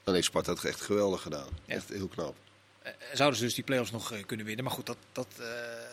dan 0.09 0.14
heeft 0.14 0.27
Sparta 0.27 0.53
het 0.53 0.64
echt 0.64 0.81
geweldig 0.81 1.23
gedaan. 1.23 1.49
Ja. 1.64 1.75
Echt 1.75 1.88
heel 1.88 2.09
knap. 2.09 2.37
Eh, 2.83 2.92
zouden 3.12 3.38
ze 3.38 3.44
dus 3.44 3.55
die 3.55 3.64
play-offs 3.64 3.90
nog 3.90 4.12
eh, 4.12 4.18
kunnen 4.27 4.47
winnen. 4.47 4.64
Maar 4.64 4.75
goed, 4.75 4.87
dat... 4.87 4.97
dat 5.12 5.27
eh, 5.40 5.47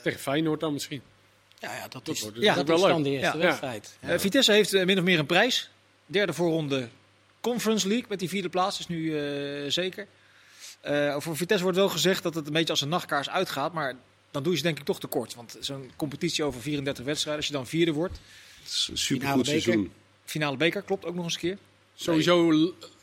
Tegen 0.04 0.19
Feyenoord 0.19 0.60
dan 0.60 0.73
misschien. 0.73 1.01
Ja, 1.60 1.75
ja 1.75 1.88
dat 1.88 2.06
Dat 2.06 2.15
is, 2.15 2.21
wordt 2.21 2.38
ja, 2.38 2.56
dat 2.56 2.67
wel 2.67 2.75
is 2.75 2.82
leuk. 2.82 2.91
dan 2.91 3.04
de 3.04 3.10
eerste 3.10 3.38
Ja. 3.38 3.43
wedstrijd. 3.43 3.97
Ja. 4.01 4.10
Eh, 4.10 4.19
Vitesse 4.19 4.51
heeft 4.51 4.73
eh, 4.73 4.86
min 4.86 4.97
of 4.97 5.04
meer 5.04 5.19
een 5.19 5.25
prijs. 5.25 5.69
Derde 6.06 6.34
voorronde 6.34 6.89
Conference 7.41 7.88
League 7.88 8.06
met 8.10 8.19
die 8.19 8.30
vierde 8.30 8.49
plaats 8.49 8.80
is 8.80 8.88
nu 8.88 9.19
eh, 9.19 9.71
zeker. 9.71 10.08
Eh, 10.82 11.15
voor 11.19 11.38
Vitesse 11.38 11.63
wordt 11.63 11.78
wel 11.78 11.89
gezegd 11.89 12.23
dat 12.23 12.36
het 12.36 12.47
een 12.47 12.54
beetje 12.54 12.69
als 12.71 12.82
een 12.82 12.89
nachtkaars 12.89 13.30
uitgaat. 13.30 13.73
Maar 13.73 13.95
dan 14.32 14.43
doe 14.43 14.51
je 14.51 14.58
ze 14.58 14.63
denk 14.63 14.80
ik 14.80 14.86
toch 14.86 14.99
tekort. 14.99 15.36
Want 15.36 15.58
zo'n 15.60 15.91
competitie 15.95 16.43
over 16.43 16.62
34 16.62 17.06
wedstrijden, 17.06 17.41
als 17.41 17.47
je 17.51 17.58
dan 17.58 17.67
vierde 17.67 17.91
wordt. 17.93 18.17
Het 18.63 18.71
is 18.71 18.88
een 18.91 18.97
Finale 18.97 19.43
supergoed 19.43 19.45
seizoen. 19.45 19.91
Finale 20.25 20.58
beker, 20.58 20.82
klopt 20.82 21.06
ook 21.06 21.15
nog 21.15 21.23
eens 21.23 21.34
een 21.34 21.39
keer. 21.39 21.58
Sowieso 21.95 22.49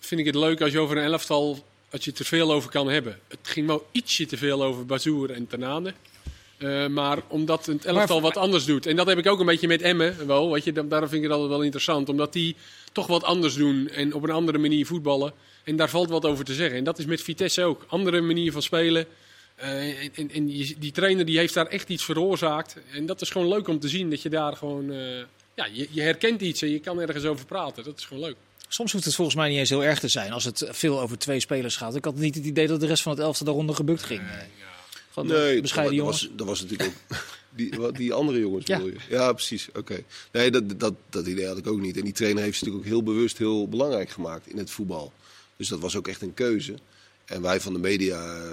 vind 0.00 0.20
ik 0.20 0.26
het 0.26 0.34
leuk 0.34 0.60
als 0.60 0.72
je 0.72 0.78
over 0.78 0.96
een 0.96 1.02
elftal, 1.04 1.64
als 1.90 2.04
je 2.04 2.12
er 2.18 2.24
veel 2.24 2.52
over 2.52 2.70
kan 2.70 2.88
hebben. 2.90 3.18
Het 3.28 3.38
ging 3.42 3.66
wel 3.66 3.86
ietsje 3.92 4.26
te 4.26 4.36
veel 4.36 4.62
over 4.62 4.86
Bazoer 4.86 5.30
en 5.30 5.46
Tanane. 5.46 5.92
Eh, 6.58 6.86
maar 6.86 7.18
omdat 7.28 7.66
het 7.66 7.84
elftal 7.84 8.20
wat 8.20 8.36
anders 8.36 8.64
doet. 8.64 8.86
En 8.86 8.96
dat 8.96 9.06
heb 9.06 9.18
ik 9.18 9.26
ook 9.28 9.40
een 9.40 9.46
beetje 9.46 9.66
met 9.68 9.82
Emmen 9.82 10.26
wel. 10.26 10.52
Weet 10.52 10.64
je, 10.64 10.72
da- 10.72 10.82
daarom 10.82 11.08
vind 11.08 11.22
ik 11.22 11.28
het 11.28 11.32
altijd 11.38 11.50
wel 11.56 11.62
interessant. 11.64 12.08
Omdat 12.08 12.32
die 12.32 12.56
toch 12.92 13.06
wat 13.06 13.22
anders 13.24 13.54
doen 13.54 13.88
en 13.88 14.14
op 14.14 14.22
een 14.22 14.30
andere 14.30 14.58
manier 14.58 14.86
voetballen. 14.86 15.32
En 15.64 15.76
daar 15.76 15.90
valt 15.90 16.08
wat 16.08 16.24
over 16.24 16.44
te 16.44 16.54
zeggen. 16.54 16.78
En 16.78 16.84
dat 16.84 16.98
is 16.98 17.04
met 17.04 17.22
Vitesse 17.22 17.62
ook. 17.64 17.84
Andere 17.88 18.20
manier 18.20 18.52
van 18.52 18.62
spelen. 18.62 19.06
Eh, 19.54 20.18
en 20.34 20.46
die 20.78 20.90
trainer 20.92 21.24
die 21.24 21.38
heeft 21.38 21.54
daar 21.54 21.66
echt 21.66 21.88
iets 21.88 22.04
veroorzaakt. 22.04 22.76
En 22.92 23.06
dat 23.06 23.20
is 23.20 23.30
gewoon 23.30 23.48
leuk 23.48 23.68
om 23.68 23.78
te 23.78 23.88
zien. 23.88 24.10
Dat 24.10 24.22
je 24.22 24.28
daar 24.28 24.56
gewoon... 24.56 24.90
eh, 24.92 25.18
ja, 25.54 25.66
je, 25.72 25.88
je 25.90 26.00
herkent 26.02 26.40
iets 26.40 26.62
en 26.62 26.70
je 26.70 26.78
kan 26.78 27.00
ergens 27.00 27.24
over 27.24 27.46
praten. 27.46 27.84
Dat 27.84 27.98
is 27.98 28.04
gewoon 28.04 28.22
leuk. 28.22 28.36
Soms 28.72 28.92
hoeft 28.92 29.04
het 29.04 29.14
volgens 29.14 29.36
mij 29.36 29.48
niet 29.48 29.58
eens 29.58 29.68
heel 29.68 29.84
erg 29.84 29.98
te 29.98 30.08
zijn 30.08 30.32
als 30.32 30.44
het 30.44 30.66
veel 30.70 31.00
over 31.00 31.18
twee 31.18 31.40
spelers 31.40 31.76
gaat. 31.76 31.96
Ik 31.96 32.04
had 32.04 32.14
niet 32.16 32.34
het 32.34 32.44
idee 32.44 32.66
dat 32.66 32.80
de 32.80 32.86
rest 32.86 33.02
van 33.02 33.12
het 33.12 33.20
elftal 33.20 33.46
daaronder 33.46 33.74
gebukt 33.74 34.02
ging. 34.02 34.22
Nee, 35.22 35.60
bescheiden 35.60 35.96
dat, 35.96 36.04
jongens. 36.04 36.22
was, 36.22 36.30
dat 36.36 36.46
was 36.46 36.60
natuurlijk 36.60 36.90
ook. 36.90 37.16
Die, 37.56 37.70
wat, 37.76 37.96
die 37.96 38.12
andere 38.12 38.38
jongens 38.38 38.66
Ja. 38.66 38.76
bedoel 38.76 38.92
je? 38.92 38.98
Ja, 39.08 39.32
precies. 39.32 39.68
Oké. 39.74 40.02
Nee, 40.32 40.50
dat, 40.50 40.80
dat, 40.80 40.94
dat 41.10 41.26
idee 41.26 41.46
had 41.46 41.58
ik 41.58 41.66
ook 41.66 41.80
niet. 41.80 41.96
En 41.96 42.04
die 42.04 42.12
trainer 42.12 42.42
heeft 42.42 42.58
ze 42.58 42.64
natuurlijk 42.64 42.84
ook 42.86 42.92
heel 42.92 43.02
bewust 43.02 43.38
heel 43.38 43.68
belangrijk 43.68 44.10
gemaakt 44.10 44.46
in 44.46 44.58
het 44.58 44.70
voetbal. 44.70 45.12
Dus 45.56 45.68
dat 45.68 45.80
was 45.80 45.96
ook 45.96 46.08
echt 46.08 46.22
een 46.22 46.34
keuze. 46.34 46.74
En 47.24 47.42
wij 47.42 47.60
van 47.60 47.72
de 47.72 47.78
media 47.78 48.34
eh, 48.36 48.52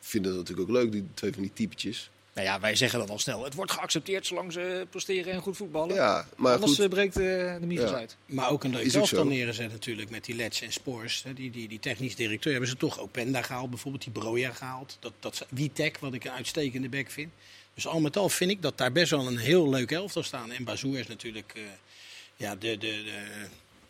vinden 0.00 0.30
dat 0.34 0.40
natuurlijk 0.40 0.68
ook 0.70 0.76
leuk, 0.76 0.92
die 0.92 1.04
twee 1.14 1.32
van 1.32 1.42
die 1.42 1.52
typetjes. 1.54 2.10
Nou 2.34 2.46
ja, 2.46 2.60
wij 2.60 2.74
zeggen 2.76 2.98
dat 2.98 3.10
al 3.10 3.18
snel. 3.18 3.44
Het 3.44 3.54
wordt 3.54 3.70
geaccepteerd 3.72 4.26
zolang 4.26 4.52
ze 4.52 4.86
presteren 4.90 5.32
en 5.32 5.40
goed 5.40 5.56
voetballen. 5.56 5.94
Ja, 5.94 6.26
maar 6.36 6.52
Anders 6.54 6.72
goed. 6.74 6.80
eh, 6.84 6.88
breekt 6.90 7.16
eh, 7.16 7.22
de 7.22 7.66
Ja. 7.68 7.94
uit. 7.94 8.16
Maar 8.26 8.50
ook 8.50 8.64
een 8.64 8.70
leuk 8.70 8.92
elftal 8.92 9.24
neergezet 9.26 9.70
natuurlijk 9.72 10.10
met 10.10 10.24
die 10.24 10.34
Lets 10.34 10.60
en 10.60 10.72
Spoors. 10.72 11.24
Die, 11.34 11.50
die, 11.50 11.68
die 11.68 11.78
technisch 11.80 12.14
directeur 12.16 12.52
hebben 12.52 12.70
ze 12.70 12.76
toch 12.76 12.98
ook 13.00 13.10
Penda 13.10 13.42
gehaald, 13.42 13.70
bijvoorbeeld 13.70 14.02
die 14.04 14.12
Broja 14.12 14.52
gehaald. 14.52 14.96
Dat, 15.00 15.12
dat, 15.20 15.46
Witek, 15.48 15.98
wat 15.98 16.14
ik 16.14 16.24
een 16.24 16.30
uitstekende 16.30 16.88
back 16.88 17.10
vind. 17.10 17.32
Dus 17.74 17.86
al 17.86 18.00
met 18.00 18.16
al 18.16 18.28
vind 18.28 18.50
ik 18.50 18.62
dat 18.62 18.78
daar 18.78 18.92
best 18.92 19.10
wel 19.10 19.26
een 19.26 19.38
heel 19.38 19.68
leuk 19.68 19.90
elftal 19.90 20.22
staan. 20.22 20.50
En 20.52 20.64
Bazoer 20.64 20.98
is 20.98 21.06
natuurlijk 21.06 21.52
eh, 21.54 21.62
ja, 22.36 22.56
de, 22.56 22.78
de, 22.78 22.78
de, 22.78 23.24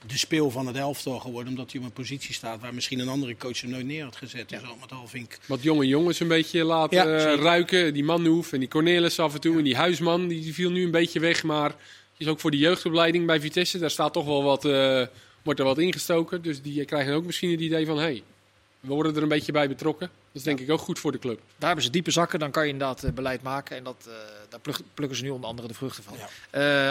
de 0.06 0.18
speel 0.18 0.50
van 0.50 0.66
het 0.66 0.76
elftal 0.76 1.18
geworden. 1.18 1.48
Omdat 1.48 1.72
hij 1.72 1.80
op 1.80 1.86
een 1.86 1.92
positie 1.92 2.34
staat 2.34 2.60
waar 2.60 2.74
misschien 2.74 2.98
een 2.98 3.08
andere 3.08 3.36
coach 3.36 3.60
hem 3.60 3.70
nooit 3.70 3.86
neer 3.86 4.04
had 4.04 4.16
gezet. 4.16 4.48
Dus 4.48 4.64
al 4.64 4.76
met 4.80 4.92
al 4.92 5.06
vind 5.06 5.32
ik... 5.32 5.38
Wat 5.46 5.62
jonge 5.62 5.86
jongens 5.86 6.20
een 6.20 6.28
beetje 6.28 6.64
laten 6.64 6.96
Ja, 6.96 7.16
eh, 7.16 7.34
ruiken. 7.34 7.94
Die 7.94 8.04
Manhoef 8.04 8.52
en 8.52 8.58
die 8.58 8.68
Cornelis 8.68 9.18
af 9.18 9.34
en 9.34 9.40
toe. 9.40 9.58
En 9.58 9.64
die 9.64 9.76
Huisman, 9.76 10.28
die, 10.28 10.40
die 10.40 10.54
viel 10.54 10.70
nu 10.70 10.84
een 10.84 10.90
beetje 10.90 11.20
weg. 11.20 11.42
Maar 11.42 11.74
is 12.16 12.26
ook 12.26 12.40
voor 12.40 12.50
de 12.50 12.58
jeugdopleiding 12.58 13.26
bij 13.26 13.40
Vitesse. 13.40 13.78
Daar 13.78 13.90
staat 13.90 14.12
toch 14.12 14.24
wel 14.24 14.42
wat, 14.42 14.64
eh, 14.64 15.06
wordt 15.42 15.60
er 15.60 15.66
wat 15.66 15.78
ingestoken. 15.78 16.42
Dus 16.42 16.62
die 16.62 16.84
krijgen 16.84 17.14
ook 17.14 17.24
misschien 17.24 17.50
het 17.50 17.60
idee 17.60 17.86
van... 17.86 17.98
Hey, 17.98 18.22
we 18.82 18.88
worden 18.88 19.16
er 19.16 19.22
een 19.22 19.28
beetje 19.28 19.52
bij 19.52 19.68
betrokken. 19.68 20.06
Dat 20.06 20.16
is 20.32 20.42
denk 20.42 20.60
ik 20.60 20.70
ook 20.70 20.80
goed 20.80 20.98
voor 20.98 21.12
de 21.12 21.18
club. 21.18 21.36
Daar 21.56 21.66
hebben 21.66 21.84
ze 21.84 21.90
diepe 21.90 22.10
zakken, 22.10 22.38
dan 22.38 22.50
kan 22.50 22.66
je 22.66 22.72
inderdaad 22.72 23.02
eh, 23.02 23.12
beleid 23.12 23.42
maken. 23.42 23.76
En 23.76 23.84
dat, 23.84 24.04
eh, 24.08 24.12
daar 24.48 24.60
pluk- 24.60 24.80
plukken 24.94 25.16
ze 25.16 25.22
nu 25.22 25.30
onder 25.30 25.48
andere 25.48 25.68
de 25.68 25.74
vruchten 25.74 26.04
van. 26.04 26.16
Ja. 26.18 26.28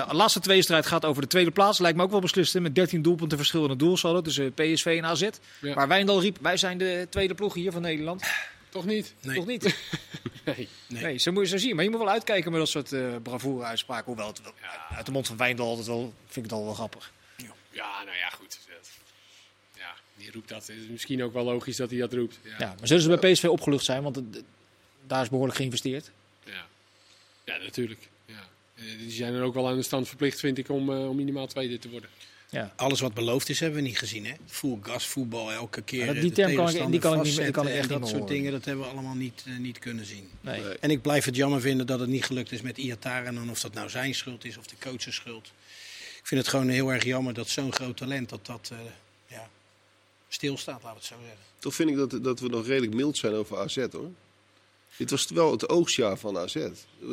Eh, 0.02 0.10
de 0.10 0.16
laatste 0.16 0.40
tweestrijd 0.40 0.86
gaat 0.86 1.06
over 1.06 1.22
de 1.22 1.28
tweede 1.28 1.52
plaats. 1.52 1.80
Lijkt 1.80 1.98
me 1.98 2.04
ook 2.04 2.12
wel 2.12 2.20
beslist. 2.20 2.60
Met 2.60 2.76
13 2.76 3.02
doelpunten 3.02 3.38
verschil 3.38 3.64
in 3.64 3.70
het 3.70 3.80
doelsaldo 3.80 4.22
tussen 4.22 4.54
PSV 4.54 4.86
en 4.86 5.06
AZ. 5.06 5.28
Ja. 5.62 5.74
Waar 5.74 5.88
Wijndal 5.88 6.22
riep, 6.22 6.38
wij 6.42 6.58
zijn 6.58 6.78
de 6.78 7.08
tweede 7.10 7.34
ploeg 7.34 7.54
hier 7.54 7.72
van 7.72 7.82
Nederland. 7.82 8.24
Toch 8.70 8.86
niet? 8.86 9.14
Nee. 9.22 9.36
Toch 9.36 9.46
niet? 9.46 9.64
Nee. 10.46 10.70
Nee, 10.88 11.02
Nee. 11.04 11.18
zo 11.18 11.32
moet 11.32 11.44
je 11.44 11.50
zo 11.50 11.58
zien. 11.58 11.76
Maar 11.76 11.84
je 11.84 11.90
moet 11.90 12.00
wel 12.00 12.10
uitkijken 12.10 12.52
met 12.52 12.60
dat 12.60 12.70
soort 12.70 12.92
eh 12.94 13.16
bravoure 13.24 13.66
uitspraken. 13.66 14.06
Hoewel 14.06 14.28
het 14.28 14.42
wel, 14.42 14.54
uit 14.96 15.06
de 15.06 15.12
mond 15.12 15.28
van 15.28 15.38
Wijndal 15.38 15.68
altijd 15.68 15.88
wel, 15.88 16.14
vind 16.26 16.46
ik 16.46 16.52
het 16.52 16.60
al 16.60 16.66
wel 16.66 16.74
grappig. 16.74 17.12
Ja, 17.72 18.04
nou 18.06 18.18
ja, 18.18 18.30
goed. 18.30 18.60
Roept 20.34 20.50
dat. 20.50 20.68
Het 20.68 20.78
is 20.78 20.88
misschien 20.90 21.24
ook 21.24 21.34
wel 21.34 21.44
logisch 21.44 21.76
dat 21.76 21.90
hij 21.90 22.00
dat 22.00 22.14
roept. 22.14 22.40
Ja. 22.44 22.50
Ja, 22.60 22.76
maar 22.78 22.88
zullen 22.88 23.04
ze 23.04 23.18
bij 23.20 23.32
PSV 23.32 23.44
opgelucht 23.44 23.86
zijn? 23.86 24.04
Want 24.04 24.16
het- 24.16 24.26
het- 24.36 24.44
daar 25.08 25.22
is 25.22 25.30
behoorlijk 25.30 25.58
geïnvesteerd. 25.58 26.12
Ja, 26.46 26.66
ja 27.46 27.58
natuurlijk. 27.58 28.10
Ja. 28.26 28.48
Eh, 28.76 28.84
Die 28.98 29.12
zijn 29.12 29.34
er 29.34 29.42
ook 29.44 29.54
wel 29.54 29.68
aan 29.68 29.76
de 29.76 29.84
stand 29.84 30.08
verplicht, 30.08 30.40
vind 30.40 30.58
ik, 30.58 30.70
om, 30.70 30.92
eh, 30.92 31.10
om 31.10 31.16
minimaal 31.16 31.48
tweede 31.48 31.80
te 31.80 31.90
worden. 31.90 32.10
Ja. 32.50 32.74
Alles 32.76 33.00
wat 33.00 33.14
beloofd 33.14 33.50
is, 33.50 33.60
hebben 33.60 33.82
we 33.82 33.88
niet 33.88 33.98
gezien. 33.98 34.26
Hè? 34.26 34.34
Full 34.46 34.78
gas 34.82 35.08
voetbal 35.08 35.52
elke 35.52 35.82
keer. 35.82 36.06
Ja, 36.06 36.14
eh, 36.14 36.22
die 36.22 36.32
term 36.32 36.56
kan 36.56 36.70
ik- 36.70 36.92
die 36.92 37.00
kan 37.00 37.18
ik 37.18 37.24
niet 37.24 37.38
meer- 37.38 37.52
kan 37.52 37.68
ik 37.68 37.74
echt 37.74 37.82
en 37.84 37.88
dat 37.88 38.00
niet 38.00 38.08
soort 38.10 38.22
horen. 38.22 38.36
dingen, 38.36 38.52
dat 38.52 38.66
hebben 38.66 38.86
we 38.86 38.92
allemaal 38.92 39.16
niet, 39.16 39.44
eh, 39.48 39.58
niet 39.58 39.80
kunnen 39.80 40.06
zien. 40.06 40.30
Nee. 40.42 40.62
Nee. 40.62 40.78
En 40.80 40.90
ik 40.92 41.02
blijf 41.02 41.26
het 41.26 41.36
jammer 41.36 41.62
vinden 41.62 41.88
dat 41.88 42.00
het 42.00 42.10
niet 42.10 42.26
gelukt 42.26 42.52
is 42.52 42.62
met 42.62 42.78
Iataren. 42.78 43.38
En 43.38 43.50
of 43.50 43.60
dat 43.60 43.74
nou 43.74 43.90
zijn 43.90 44.16
schuld 44.16 44.46
is 44.46 44.58
of 44.58 44.68
de 44.68 44.76
coach's 44.80 45.16
schuld. 45.16 45.52
Ik 46.20 46.28
vind 46.28 46.42
het 46.42 46.50
gewoon 46.50 46.68
heel 46.70 46.90
erg 46.94 47.04
jammer 47.04 47.34
dat 47.34 47.48
zo'n 47.50 47.74
groot 47.74 47.98
talent 47.98 48.30
dat 48.30 48.46
dat 48.46 48.70
eh, 48.74 48.78
stilstaat, 50.34 50.84
laten 50.84 50.90
we 50.90 50.96
het 50.96 51.06
zo 51.06 51.16
zeggen. 51.20 51.40
Toch 51.60 51.76
vind 51.76 51.90
ik 51.90 51.96
dat, 51.96 52.24
dat 52.24 52.40
we 52.40 52.48
nog 52.48 52.68
redelijk 52.68 52.94
mild 52.94 53.18
zijn 53.18 53.34
over 53.34 53.58
AZ 53.58 53.86
hoor. 53.92 54.12
Dit 54.98 55.10
was 55.10 55.28
wel 55.28 55.52
het 55.52 55.70
oogstjaar 55.70 56.18
van 56.18 56.38
AZ. 56.38 56.68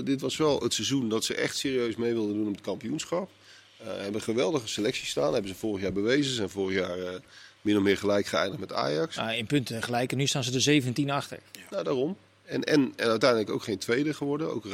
Dit 0.04 0.20
was 0.20 0.36
wel 0.36 0.60
het 0.60 0.74
seizoen 0.74 1.08
dat 1.08 1.24
ze 1.24 1.34
echt 1.34 1.56
serieus 1.56 1.96
mee 1.96 2.12
wilden 2.12 2.34
doen 2.34 2.46
op 2.46 2.54
het 2.54 2.64
kampioenschap. 2.64 3.30
Eh 3.76 3.86
hebben 3.86 4.14
een 4.14 4.20
geweldige 4.20 4.68
selectie 4.68 5.06
staan. 5.06 5.32
Hebben 5.32 5.50
ze 5.50 5.56
vorig 5.56 5.82
jaar 5.82 5.92
bewezen. 5.92 6.24
Ze 6.24 6.34
zijn 6.34 6.48
vorig 6.50 6.78
jaar 6.78 6.98
eh, 6.98 7.20
min 7.60 7.76
of 7.76 7.82
meer 7.82 7.96
gelijk 7.96 8.26
geëindigd 8.26 8.60
met 8.60 8.72
Ajax. 8.72 9.16
Nou, 9.16 9.32
in 9.32 9.46
punten 9.46 9.82
gelijk. 9.82 10.12
En 10.12 10.18
nu 10.18 10.26
staan 10.26 10.44
ze 10.44 10.54
er 10.54 10.60
17 10.60 11.10
achter. 11.10 11.38
Nou, 11.70 11.84
daarom. 11.84 12.16
En, 12.44 12.64
en, 12.64 12.92
en 12.96 13.08
uiteindelijk 13.08 13.50
ook 13.50 13.62
geen 13.62 13.78
tweede 13.78 14.14
geworden. 14.14 14.54
Ook 14.54 14.64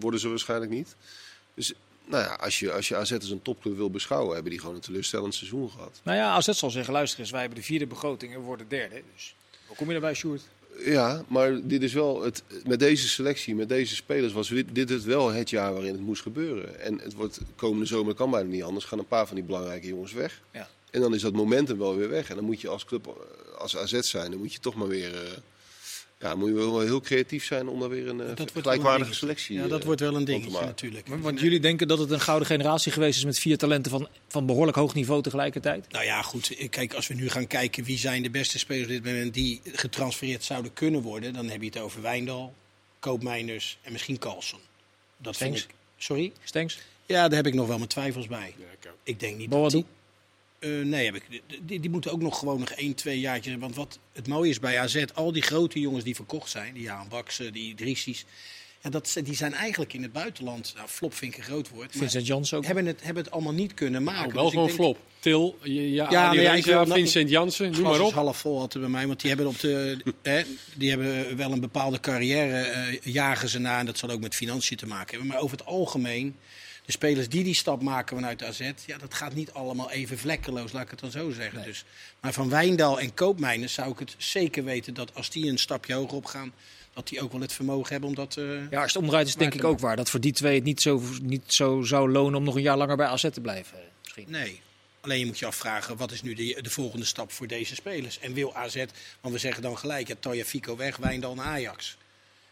worden 0.00 0.20
ze 0.20 0.28
waarschijnlijk 0.28 0.70
niet. 0.70 0.96
Dus 1.54 1.72
nou 2.04 2.22
ja, 2.22 2.34
als 2.34 2.58
je, 2.58 2.72
als 2.72 2.88
je 2.88 2.96
AZ 2.96 3.12
als 3.12 3.30
een 3.30 3.42
topclub 3.42 3.76
wil 3.76 3.90
beschouwen, 3.90 4.32
hebben 4.34 4.50
die 4.50 4.60
gewoon 4.60 4.74
een 4.74 4.80
teleurstellend 4.80 5.34
seizoen 5.34 5.70
gehad. 5.70 6.00
Nou 6.02 6.16
ja, 6.16 6.30
AZ 6.30 6.48
zal 6.48 6.70
zeggen, 6.70 6.92
luister 6.92 7.20
eens, 7.20 7.30
wij 7.30 7.40
hebben 7.40 7.58
de 7.58 7.64
vierde 7.64 7.86
begroting 7.86 8.32
en 8.34 8.38
we 8.40 8.44
worden 8.44 8.68
derde. 8.68 9.02
Dus 9.14 9.34
hoe 9.66 9.76
kom 9.76 9.88
je 9.88 9.94
erbij, 9.94 10.14
Sjoerd? 10.14 10.42
Ja, 10.84 11.24
maar 11.28 11.60
dit 11.66 11.82
is 11.82 11.92
wel 11.92 12.22
het, 12.22 12.42
met 12.66 12.78
deze 12.78 13.08
selectie, 13.08 13.54
met 13.54 13.68
deze 13.68 13.94
spelers, 13.94 14.32
was 14.32 14.48
dit, 14.48 14.66
dit 14.74 14.88
het 14.88 15.04
wel 15.04 15.32
het 15.32 15.50
jaar 15.50 15.72
waarin 15.72 15.92
het 15.92 16.00
moest 16.00 16.22
gebeuren. 16.22 16.80
En 16.80 16.98
het 16.98 17.14
wordt 17.14 17.40
komende 17.56 17.86
zomer 17.86 18.14
kan 18.14 18.30
bijna 18.30 18.48
niet 18.48 18.62
anders. 18.62 18.84
Gaan 18.84 18.98
een 18.98 19.06
paar 19.06 19.26
van 19.26 19.36
die 19.36 19.44
belangrijke 19.44 19.86
jongens 19.86 20.12
weg. 20.12 20.40
Ja. 20.52 20.68
En 20.90 21.00
dan 21.00 21.14
is 21.14 21.22
dat 21.22 21.32
momentum 21.32 21.78
wel 21.78 21.96
weer 21.96 22.08
weg. 22.08 22.28
En 22.30 22.36
dan 22.36 22.44
moet 22.44 22.60
je 22.60 22.68
als 22.68 22.84
club, 22.84 23.26
als 23.58 23.76
AZ 23.76 23.98
zijn, 24.00 24.30
dan 24.30 24.40
moet 24.40 24.52
je 24.52 24.60
toch 24.60 24.74
maar 24.74 24.88
weer. 24.88 25.14
eh, 25.14 25.32
ja, 26.22 26.34
moet 26.34 26.48
je 26.48 26.54
wel 26.54 26.80
heel 26.80 27.00
creatief 27.00 27.44
zijn 27.44 27.68
om 27.68 27.80
daar 27.80 27.88
weer 27.88 28.08
een 28.08 28.20
eh, 28.20 28.36
Dat 28.36 28.52
gelijkwaardige 28.54 29.10
een 29.10 29.16
selectie 29.16 29.56
Ja, 29.56 29.66
dat 29.66 29.80
eh, 29.80 29.86
wordt 29.86 30.00
wel 30.00 30.14
een 30.14 30.24
te 30.24 30.30
dingetje 30.30 30.50
maken. 30.50 30.66
natuurlijk. 30.68 31.06
Want 31.06 31.40
jullie 31.40 31.60
denken 31.60 31.88
dat 31.88 31.98
het 31.98 32.10
een 32.10 32.20
gouden 32.20 32.46
generatie 32.46 32.92
geweest 32.92 33.18
is 33.18 33.24
met 33.24 33.38
vier 33.38 33.58
talenten 33.58 33.90
van, 33.90 34.08
van 34.28 34.46
behoorlijk 34.46 34.76
hoog 34.76 34.94
niveau 34.94 35.22
tegelijkertijd? 35.22 35.86
Nou 35.90 36.04
ja, 36.04 36.22
goed. 36.22 36.68
Kijk, 36.70 36.94
als 36.94 37.06
we 37.06 37.14
nu 37.14 37.28
gaan 37.30 37.46
kijken 37.46 37.84
wie 37.84 37.98
zijn 37.98 38.22
de 38.22 38.30
beste 38.30 38.58
spelers 38.58 38.86
op 38.86 38.92
dit 38.92 39.04
moment 39.04 39.34
die 39.34 39.60
getransfereerd 39.72 40.44
zouden 40.44 40.72
kunnen 40.72 41.02
worden, 41.02 41.32
dan 41.32 41.48
heb 41.48 41.60
je 41.60 41.66
het 41.66 41.78
over 41.78 42.02
Wijndal, 42.02 42.54
Koopmeiners 42.98 43.78
en 43.82 43.92
misschien 43.92 44.18
Carlson. 44.18 44.58
Dat 45.16 45.36
vind 45.36 45.56
Stengs? 45.56 45.74
ik. 45.74 45.80
Sorry? 45.96 46.32
Stenks? 46.44 46.78
Ja, 47.06 47.28
daar 47.28 47.36
heb 47.36 47.46
ik 47.46 47.54
nog 47.54 47.66
wel 47.66 47.76
mijn 47.76 47.88
twijfels 47.88 48.26
bij. 48.26 48.54
Ja, 48.58 48.64
ik. 48.80 48.90
Ik 49.02 49.20
denk 49.20 49.36
niet 49.36 49.48
Boadu? 49.48 49.62
dat 49.62 49.72
die, 49.72 49.84
Eh, 50.62 50.70
nee, 50.70 51.04
heb 51.04 51.14
ik, 51.14 51.42
die, 51.62 51.80
die 51.80 51.90
moeten 51.90 52.12
ook 52.12 52.22
nog 52.22 52.38
gewoon 52.38 52.58
nog 52.58 52.70
één, 52.70 52.94
twee 52.94 53.20
jaartjes. 53.20 53.56
Want 53.58 53.74
wat 53.74 53.98
het 54.12 54.28
mooie 54.28 54.50
is 54.50 54.60
bij 54.60 54.78
AZ, 54.80 55.04
al 55.14 55.32
die 55.32 55.42
grote 55.42 55.80
jongens 55.80 56.04
die 56.04 56.14
verkocht 56.14 56.50
zijn, 56.50 56.74
die 56.74 56.82
Jaan 56.82 57.08
Baksen, 57.08 57.52
die 57.52 57.74
Driesies, 57.74 58.24
ja, 58.82 58.90
dat, 58.90 59.16
die 59.24 59.34
zijn 59.36 59.54
eigenlijk 59.54 59.92
in 59.92 60.02
het 60.02 60.12
buitenland, 60.12 60.72
nou 60.76 60.88
flop 60.88 61.14
vind 61.14 61.32
ik 61.32 61.38
een 61.38 61.44
groot 61.44 61.68
woord, 61.68 61.92
Vincent 61.96 62.26
Jans 62.26 62.54
ook? 62.54 62.64
hebben 62.66 62.86
het, 62.86 63.02
hebben 63.02 63.22
het 63.24 63.32
allemaal 63.32 63.52
niet 63.52 63.74
kunnen 63.74 64.02
maken. 64.02 64.20
Nou, 64.22 64.32
wel 64.34 64.42
Dus 64.42 64.52
ik 64.52 64.58
gewoon 64.58 64.66
denk- 64.66 64.78
flop. 64.80 64.98
Til, 65.18 65.58
ja, 65.62 66.10
ja, 66.10 66.32
Ja, 66.32 66.86
Vincent 66.86 67.28
Jansen, 67.30 67.70
noem 67.70 67.82
maar 67.82 67.92
is 67.94 68.00
op. 68.00 68.12
half 68.12 68.36
vol 68.38 68.58
altijd 68.60 68.84
bij 68.84 68.92
mij, 68.92 69.06
want 69.06 69.20
die 69.20 69.28
hebben, 69.28 69.46
op 69.48 69.60
de, 69.60 69.96
hè, 70.22 70.42
die 70.74 70.90
hebben 70.90 71.36
wel 71.36 71.52
een 71.52 71.60
bepaalde 71.60 72.00
carrière, 72.00 72.58
eh, 72.60 72.98
jagen 73.02 73.48
ze 73.48 73.58
na. 73.58 73.78
En 73.78 73.86
dat 73.86 73.98
zal 73.98 74.10
ook 74.10 74.20
met 74.20 74.34
financiën 74.34 74.76
te 74.76 74.86
maken 74.86 75.10
hebben. 75.10 75.26
Maar 75.26 75.38
over 75.40 75.56
het 75.56 75.66
algemeen, 75.66 76.36
de 76.84 76.92
spelers 76.92 77.28
die 77.28 77.44
die 77.44 77.54
stap 77.54 77.82
maken 77.82 78.16
vanuit 78.16 78.42
AZ, 78.42 78.70
ja, 78.86 78.98
dat 78.98 79.14
gaat 79.14 79.34
niet 79.34 79.52
allemaal 79.52 79.90
even 79.90 80.18
vlekkeloos, 80.18 80.72
laat 80.72 80.82
ik 80.84 80.90
het 80.90 81.00
dan 81.00 81.10
zo 81.10 81.30
zeggen. 81.30 81.62
Dus, 81.62 81.84
maar 82.20 82.32
van 82.32 82.48
Wijndal 82.48 83.00
en 83.00 83.14
Koopmijners 83.14 83.74
zou 83.74 83.90
ik 83.92 83.98
het 83.98 84.14
zeker 84.18 84.64
weten 84.64 84.94
dat 84.94 85.14
als 85.14 85.30
die 85.30 85.50
een 85.50 85.58
stapje 85.58 85.94
hoger 85.94 86.16
op 86.16 86.24
gaan, 86.24 86.52
dat 86.94 87.08
die 87.08 87.20
ook 87.20 87.32
wel 87.32 87.40
het 87.40 87.52
vermogen 87.52 87.90
hebben 87.90 88.08
om 88.08 88.14
dat... 88.14 88.36
eh, 88.36 88.70
Ja, 88.70 88.82
als 88.82 88.92
het 88.94 89.02
omdraait 89.02 89.26
is 89.28 89.34
denk 89.34 89.54
ik 89.54 89.64
ook 89.64 89.78
waar. 89.78 89.96
Dat 89.96 90.10
voor 90.10 90.20
die 90.20 90.32
twee 90.32 90.54
het 90.54 90.64
niet 90.64 90.80
zo, 90.82 91.02
niet 91.22 91.42
zo 91.46 91.82
zou 91.82 92.10
lonen 92.10 92.38
om 92.38 92.44
nog 92.44 92.54
een 92.54 92.62
jaar 92.62 92.76
langer 92.76 92.96
bij 92.96 93.06
AZ 93.06 93.28
te 93.32 93.40
blijven. 93.40 93.78
eh, 93.78 93.84
Misschien. 94.02 94.24
Nee. 94.28 94.60
Alleen 95.00 95.18
je 95.18 95.26
moet 95.26 95.38
je 95.38 95.46
afvragen, 95.46 95.96
wat 95.96 96.12
is 96.12 96.22
nu 96.22 96.34
de, 96.34 96.58
de 96.62 96.70
volgende 96.70 97.04
stap 97.06 97.32
voor 97.32 97.46
deze 97.46 97.74
spelers? 97.74 98.18
En 98.18 98.32
wil 98.32 98.54
AZ, 98.56 98.84
want 99.20 99.34
we 99.34 99.40
zeggen 99.40 99.62
dan 99.62 99.78
gelijk, 99.78 100.08
ja, 100.08 100.14
Toya 100.20 100.44
Fico 100.44 100.76
weg, 100.76 100.96
Wijndal 100.96 101.34
naar 101.34 101.46
Ajax. 101.46 101.96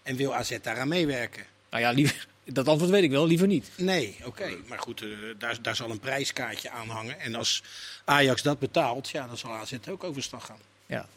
En 0.02 0.16
wil 0.16 0.34
AZ 0.34 0.56
daaraan 0.62 0.88
meewerken? 0.88 1.44
Nou 1.70 1.82
ja, 1.82 1.90
liever, 1.90 2.26
dat 2.52 2.68
antwoord 2.68 2.90
weet 2.90 3.02
ik 3.02 3.10
wel, 3.10 3.26
liever 3.26 3.46
niet. 3.46 3.70
Nee, 3.76 4.16
oké. 4.24 4.50
Maar 4.66 4.78
goed, 4.78 5.02
eh, 5.02 5.08
daar, 5.38 5.62
daar 5.62 5.76
zal 5.76 5.90
een 5.90 6.00
prijskaartje 6.00 6.70
aan 6.70 6.88
hangen. 6.88 7.20
En 7.20 7.34
als 7.34 7.62
Ajax 8.04 8.42
dat 8.42 8.58
betaalt, 8.58 9.08
ja, 9.08 9.26
dan 9.26 9.36
zal 9.38 9.52
AZ 9.52 9.72
ook 9.90 10.04
overstag 10.04 10.46
gaan. 10.46 10.58
Ja. 10.86 11.08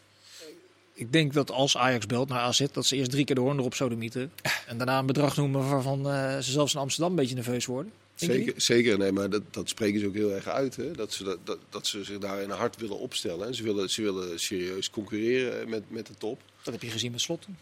Ik 0.94 1.12
denk 1.12 1.34
dat 1.34 1.52
als 1.52 1.78
Ajax 1.78 2.06
belt 2.06 2.30
naar 2.30 2.40
AZ, 2.40 2.66
dat 2.72 2.86
ze 2.86 2.96
eerst 2.96 3.12
drie 3.12 3.26
keer 3.26 3.36
de 3.36 3.42
hoorn 3.42 3.58
erop 3.58 3.74
sodemieten. 3.74 4.32
En 4.68 4.78
daarna 4.78 5.00
een 5.00 5.06
bedrag 5.06 5.36
noemen 5.36 5.70
waarvan 5.70 6.10
eh, 6.10 6.40
ze 6.40 6.52
zelfs 6.52 6.74
in 6.74 6.80
Amsterdam 6.80 7.10
een 7.12 7.18
beetje 7.18 7.36
nerveus 7.36 7.66
worden. 7.66 7.92
Zeker, 8.16 8.54
zeker, 8.62 8.98
nee, 8.98 9.12
maar 9.12 9.30
dat, 9.30 9.42
dat 9.52 9.70
spreken 9.70 10.00
ze 10.00 10.08
ook 10.08 10.14
heel 10.14 10.32
erg 10.32 10.48
uit. 10.48 10.76
Hè? 10.76 10.92
Dat, 10.92 11.14
ze, 11.14 11.24
dat, 11.24 11.38
dat, 11.44 11.58
dat 11.70 11.88
ze 11.88 12.04
zich 12.04 12.18
daar 12.18 12.42
in 12.42 12.50
hard 12.50 12.78
willen 12.78 13.00
opstellen. 13.00 13.48
En 13.48 13.56
ze 13.56 13.64
willen, 13.64 13.90
ze 13.90 14.02
willen 14.02 14.40
serieus 14.40 14.90
concurreren 14.90 15.70
met, 15.70 15.84
met 15.88 16.08
de 16.08 16.14
top. 16.18 16.42
Dat 16.64 16.74
heb 16.74 16.84
je 16.84 16.90
gezien 16.90 17.12
met 17.12 17.22
Slot. 17.22 17.42
toen. 17.42 17.58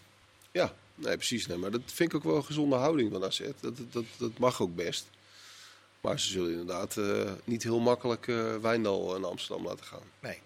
Ja, 0.51 0.73
nee, 1.01 1.15
precies. 1.15 1.47
Nee, 1.47 1.57
maar 1.57 1.71
dat 1.71 1.81
vind 1.85 2.09
ik 2.09 2.15
ook 2.15 2.23
wel 2.23 2.35
een 2.35 2.45
gezonde 2.45 2.75
houding 2.75 3.11
van 3.11 3.23
AZ. 3.23 3.41
Dat, 3.59 3.77
dat, 3.91 4.03
dat 4.17 4.37
mag 4.37 4.61
ook 4.61 4.75
best. 4.75 5.05
Maar 6.01 6.19
ze 6.19 6.27
zullen 6.27 6.51
inderdaad 6.51 6.97
eh, 6.97 7.31
niet 7.43 7.63
heel 7.63 7.79
makkelijk 7.79 8.27
eh 8.27 8.55
Wijndal 8.61 9.19
naar 9.19 9.29
Amsterdam 9.29 9.65
laten 9.65 9.85
gaan. 9.85 10.03
Nee. 10.19 10.39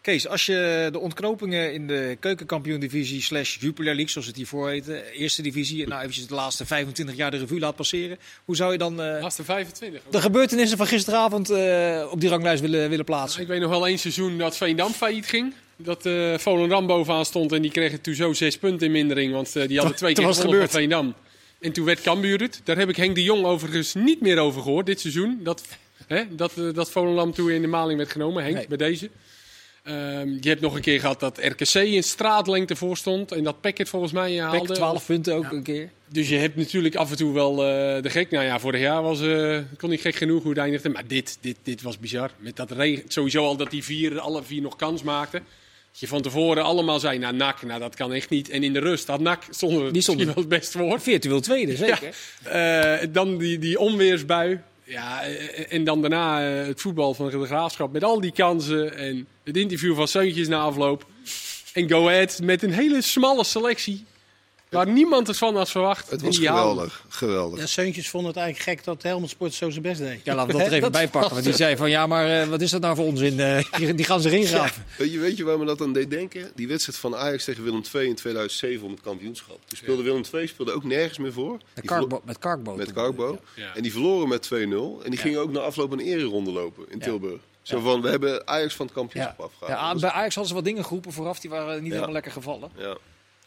Kees, 0.00 0.28
als 0.28 0.46
je 0.46 0.88
de 0.92 0.98
ontknopingen 0.98 1.72
in 1.72 1.86
de 1.86 2.16
keukenkampioen-divisie 2.20 3.22
slash 3.22 3.56
Jupiler 3.60 3.94
League, 3.94 4.10
zoals 4.10 4.26
het 4.26 4.36
hiervoor 4.36 4.68
heette, 4.68 5.12
eerste 5.12 5.42
divisie, 5.42 5.86
nou 5.86 6.00
eventjes 6.00 6.26
de 6.26 6.34
laatste 6.34 6.66
25 6.66 7.16
jaar 7.16 7.30
de 7.30 7.36
revue 7.36 7.58
laat 7.58 7.76
passeren, 7.76 8.18
hoe 8.44 8.56
zou 8.56 8.72
je 8.72 8.78
dan 8.78 9.02
eh, 9.02 9.20
Laatste 9.20 9.44
25. 9.44 10.02
de 10.10 10.20
gebeurtenissen 10.20 10.78
van 10.78 10.86
gisteravond 10.86 11.50
eh, 11.50 12.08
op 12.10 12.20
die 12.20 12.28
ranglijst 12.28 12.60
willen, 12.60 12.88
willen 12.88 13.04
plaatsen? 13.04 13.40
Ik 13.40 13.46
weet 13.46 13.60
nog 13.60 13.70
wel 13.70 13.86
één 13.86 13.98
seizoen 13.98 14.38
dat 14.38 14.56
Veendam 14.56 14.92
failliet 14.92 15.26
ging. 15.26 15.54
Dat 15.76 16.06
eh 16.06 16.38
Volendam 16.38 16.86
bovenaan 16.86 17.24
stond 17.24 17.52
en 17.52 17.62
die 17.62 17.70
kregen 17.70 18.00
toen 18.00 18.14
zo 18.14 18.32
zes 18.32 18.58
punten 18.58 18.86
in 18.86 18.92
mindering. 18.92 19.32
Want 19.32 19.56
eh, 19.56 19.68
die 19.68 19.78
hadden 19.78 19.96
twee 19.96 20.14
keer 20.14 20.34
gewonnen 20.34 20.60
van 20.60 20.68
Veendam. 20.68 21.14
En 21.60 21.72
toen 21.72 21.84
werd 21.84 22.00
Cambuur 22.00 22.40
het. 22.40 22.60
Daar 22.64 22.76
heb 22.78 22.88
ik 22.88 22.96
Henk 22.96 23.14
de 23.14 23.22
Jong 23.22 23.44
overigens 23.44 23.94
niet 23.94 24.20
meer 24.20 24.38
over 24.38 24.62
gehoord 24.62 24.86
dit 24.86 25.00
seizoen. 25.00 25.40
Dat, 25.42 25.62
hè, 26.06 26.22
dat, 26.36 26.52
eh, 26.58 26.64
dat 26.74 26.90
Volendam 26.90 27.32
toen 27.32 27.50
in 27.50 27.62
de 27.62 27.68
maling 27.68 27.98
werd 27.98 28.10
genomen. 28.10 28.42
Henk, 28.42 28.56
Nee. 28.56 28.66
bij 28.68 28.76
deze. 28.76 29.10
Ehm, 29.82 30.28
je 30.40 30.48
hebt 30.48 30.60
nog 30.60 30.74
een 30.74 30.80
keer 30.80 31.00
gehad 31.00 31.20
dat 31.20 31.38
RKC 31.38 31.74
in 31.74 32.02
straatlengte 32.02 32.76
voor 32.76 32.96
stond. 32.96 33.32
En 33.32 33.44
dat 33.44 33.60
Packet 33.60 33.88
volgens 33.88 34.12
mij 34.12 34.36
haalde. 34.40 34.74
12 34.74 35.06
punten 35.06 35.34
ook 35.34 35.52
een 35.52 35.62
keer. 35.62 35.90
Dus 36.08 36.28
je 36.28 36.36
hebt 36.36 36.56
natuurlijk 36.56 36.94
af 36.94 37.10
en 37.10 37.16
toe 37.16 37.32
wel 37.32 37.52
eh, 37.52 38.02
de 38.02 38.10
gek. 38.10 38.30
Nou 38.30 38.44
ja, 38.44 38.60
vorig 38.60 38.80
jaar 38.80 39.02
was, 39.02 39.20
eh 39.20 39.58
kon 39.78 39.90
niet 39.90 40.00
gek 40.00 40.14
genoeg 40.14 40.42
hoe 40.42 40.50
het 40.50 40.60
eindigde. 40.60 40.88
Maar 40.88 41.06
dit, 41.06 41.38
dit, 41.40 41.56
dit 41.62 41.82
was 41.82 41.98
bizar. 41.98 42.30
Met 42.38 42.56
dat 42.56 42.70
regen, 42.70 43.04
sowieso 43.08 43.44
al 43.44 43.56
dat 43.56 43.70
die 43.70 43.84
vier, 43.84 44.18
alle 44.20 44.42
vier 44.42 44.62
nog 44.62 44.76
kans 44.76 45.02
maakten. 45.02 45.42
Dat 45.92 46.00
je 46.00 46.06
van 46.06 46.22
tevoren 46.22 46.64
allemaal 46.64 47.00
zei, 47.00 47.18
nou 47.18 47.34
NAC, 47.34 47.62
nou 47.62 47.80
dat 47.80 47.94
kan 47.94 48.12
echt 48.12 48.30
niet. 48.30 48.48
En 48.48 48.62
in 48.62 48.72
de 48.72 48.78
rust 48.78 49.06
had 49.06 49.20
NAC 49.20 49.42
zonder 49.50 49.82
Die 49.82 49.92
misschien 49.92 50.24
wel 50.24 50.34
het 50.34 50.48
best 50.48 50.72
voor. 50.72 51.00
Virtueel 51.00 51.40
tweede, 51.40 51.76
zeker. 51.76 52.14
Eh, 52.42 53.08
dan 53.10 53.38
die, 53.38 53.58
die 53.58 53.78
onweersbui. 53.78 54.60
Ja, 54.84 55.22
eh, 55.22 55.72
en 55.72 55.84
dan 55.84 56.00
daarna 56.00 56.60
eh, 56.60 56.66
het 56.66 56.80
voetbal 56.80 57.14
van 57.14 57.30
de 57.30 57.46
Graafschap 57.46 57.92
met 57.92 58.04
al 58.04 58.20
die 58.20 58.32
kansen. 58.32 58.96
En 58.96 59.26
het 59.44 59.56
interview 59.56 59.94
van 59.94 60.08
Seuntjes 60.08 60.48
na 60.48 60.60
afloop. 60.60 61.06
En 61.72 61.88
Go 61.88 62.08
Ahead 62.08 62.40
met 62.42 62.62
een 62.62 62.72
hele 62.72 63.02
smalle 63.02 63.44
selectie. 63.44 64.04
Waar 64.72 64.88
niemand 64.88 65.26
het 65.26 65.36
van 65.38 65.56
had 65.56 65.70
verwacht. 65.70 66.10
Het 66.10 66.22
was 66.22 66.36
geweldig. 66.38 67.04
Geweldig. 67.08 67.58
Ja, 67.58 67.66
Seuntjes 67.66 68.08
vonden 68.10 68.30
het 68.30 68.38
eigenlijk 68.40 68.70
gek 68.70 68.84
dat 68.84 69.02
Helmond 69.02 69.30
Sport 69.30 69.54
zo 69.54 69.70
zijn 69.70 69.82
best 69.82 69.98
deed. 70.00 70.20
Ja, 70.24 70.34
laten 70.34 70.52
we 70.52 70.58
dat 70.58 70.66
er 70.66 70.72
even 70.72 70.92
bij 71.00 71.08
pakken. 71.08 71.30
Want 71.32 71.44
die 71.44 71.54
zei 71.54 71.76
van, 71.76 71.90
ja, 71.90 72.06
maar 72.06 72.40
eh, 72.40 72.48
wat 72.48 72.60
is 72.60 72.70
dat 72.70 72.80
nou 72.80 72.96
voor 72.96 73.04
onzin? 73.04 73.40
Eh, 73.40 73.64
die, 73.76 73.94
die 73.94 74.04
gaan 74.04 74.20
ze 74.20 74.28
erin 74.30 74.46
graven. 74.46 74.84
Weet 74.98 75.12
je, 75.12 75.18
weet 75.18 75.36
je 75.36 75.44
waar 75.44 75.58
me 75.58 75.64
dat 75.64 75.80
aan 75.80 75.92
deed 75.92 76.10
denken? 76.10 76.50
Die 76.54 76.68
wedstrijd 76.68 76.98
van 76.98 77.16
Ajax 77.16 77.44
tegen 77.44 77.64
Willem 77.64 77.82
II 77.94 78.08
in 78.08 78.14
2007 78.14 78.84
om 78.86 78.90
het 78.92 79.00
kampioenschap. 79.00 79.58
Toen 79.66 79.76
speelde 79.78 80.02
Willem 80.02 80.22
II 80.34 80.46
speelde 80.46 80.72
ook 80.72 80.84
nergens 80.84 81.18
meer 81.18 81.32
voor. 81.32 81.58
Met, 81.74 81.84
karkbo 82.38 82.74
met 82.76 82.92
Karkbo. 82.92 83.38
En 83.74 83.82
die 83.82 83.92
verloren 83.92 84.28
met 84.28 84.46
2-0. 84.54 84.54
En 85.04 85.10
die 85.10 85.16
gingen 85.18 85.40
ook 85.40 85.50
na 85.52 85.60
afloop 85.60 85.92
een 85.92 86.00
ereronde 86.00 86.50
lopen 86.52 86.84
in 86.88 86.98
Tilburg. 86.98 87.40
Zo 87.62 87.80
van, 87.80 88.02
we 88.02 88.08
hebben 88.08 88.46
Ajax 88.48 88.74
van 88.74 88.86
het 88.86 88.94
kampioenschap 88.94 89.38
Ja, 89.38 89.44
afgehaald. 89.44 90.00
bij 90.00 90.10
Ajax 90.10 90.34
hadden 90.34 90.46
ze 90.48 90.54
wat 90.54 90.64
dingen 90.64 90.84
geroepen 90.84 91.12
vooraf, 91.12 91.40
die 91.40 91.50
waren 91.50 91.74
niet 91.74 91.84
Ja. 91.84 91.90
helemaal 91.90 92.12
lekker 92.12 92.32
gevallen. 92.32 92.70
ja. 92.78 92.96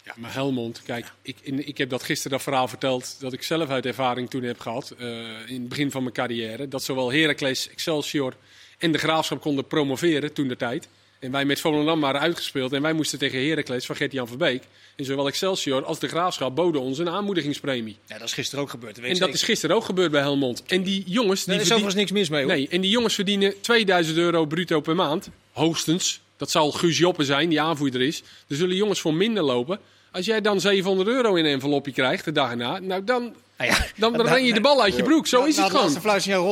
Ja, 0.06 0.14
maar 0.18 0.34
Helmond, 0.34 0.82
kijk, 0.86 1.06
ik, 1.22 1.38
in- 1.42 1.68
ik 1.68 1.78
heb 1.78 1.90
dat 1.90 2.04
gisteren 2.04 2.32
dat 2.32 2.42
verhaal 2.42 2.68
verteld 2.68 3.16
dat 3.20 3.34
ik 3.34 3.44
zelf 3.44 3.70
uit 3.70 3.86
ervaring 3.86 4.30
toen 4.30 4.44
heb 4.44 4.60
gehad, 4.60 4.94
eh, 5.00 5.08
in 5.48 5.60
het 5.60 5.70
begin 5.70 5.92
van 5.92 6.02
mijn 6.02 6.14
carrière. 6.14 6.68
Dat 6.68 6.84
zowel 6.84 7.12
Heracles, 7.12 7.70
Excelsior 7.70 8.34
en 8.78 8.92
de 8.92 8.98
Graafschap 8.98 9.42
konden 9.42 9.68
promoveren 9.68 10.34
toen 10.34 10.48
de 10.48 10.56
tijd. 10.56 10.88
En 11.20 11.32
wij 11.32 11.46
met 11.46 11.60
Volendam 11.60 12.02
waren 12.02 12.22
uitgespeeld 12.22 12.74
en 12.74 12.82
wij 12.82 12.94
moesten 12.94 13.20
tegen 13.20 13.48
Heracles 13.48 13.86
van 13.86 13.96
Gert-Jan 13.96 14.28
Verbeek. 14.28 14.64
En 14.96 15.06
zowel 15.06 15.28
Excelsior 15.28 15.86
als 15.86 16.00
de 16.00 16.08
Graafschap 16.08 16.56
boden 16.56 16.82
ons 16.82 16.98
een 16.98 17.10
aanmoedigingspremie. 17.10 17.98
Ja, 18.08 18.18
dat 18.18 18.28
is 18.28 18.34
gisteren 18.34 18.64
ook 18.64 18.70
gebeurd. 18.70 19.00
weet 19.00 19.12
En 19.14 19.20
dat 19.20 19.34
is 19.34 19.44
gisteren 19.44 19.76
ook 19.76 19.84
gebeurd 19.86 20.12
bij 20.12 20.22
Helmond. 20.22 20.64
En 20.66 20.84
die 20.84 21.04
jongens, 21.08 21.46
die 21.46 21.54
Daar 21.68 21.88
is 21.88 21.94
niks 21.94 22.12
mis 22.12 22.30
mee 22.30 22.44
hoor. 22.44 22.52
Nee, 22.54 22.68
en 22.68 22.82
die 22.82 22.90
jongens 22.90 23.16
verdienen 23.16 23.62
2000 23.62 24.18
euro 24.18 24.46
bruto 24.46 24.80
per 24.82 24.96
maand. 24.96 25.30
Hoogstens. 25.52 26.22
Dat 26.38 26.52
zal 26.52 26.72
Guus 26.72 26.98
Joppe 26.98 27.24
zijn, 27.24 27.50
die 27.50 27.62
aanvoerder 27.62 28.02
is. 28.02 28.24
Er 28.48 28.56
zullen 28.56 28.76
jongens 28.76 29.00
voor 29.02 29.14
minder 29.14 29.44
lopen. 29.44 29.80
Als 30.16 30.26
jij 30.26 30.42
dan 30.42 30.60
700 30.62 31.10
euro 31.10 31.36
in 31.36 31.46
een 31.46 31.52
envelopje 31.52 31.92
krijgt 31.92 32.26
de 32.26 32.32
dag 32.32 32.50
erna, 32.50 32.80
nou 32.80 33.04
dan, 33.04 33.34
Nou 33.58 33.72
ja, 33.72 33.78
dan, 33.98 34.14
dan 34.14 34.28
ren 34.34 34.44
je 34.44 34.54
de 34.54 34.62
bal 34.62 34.82
uit 34.82 34.96
je 34.96 35.04
broek. 35.04 35.28
Zo 35.28 35.44
is 35.44 35.58
het 35.58 35.66
gewoon. 35.66 35.86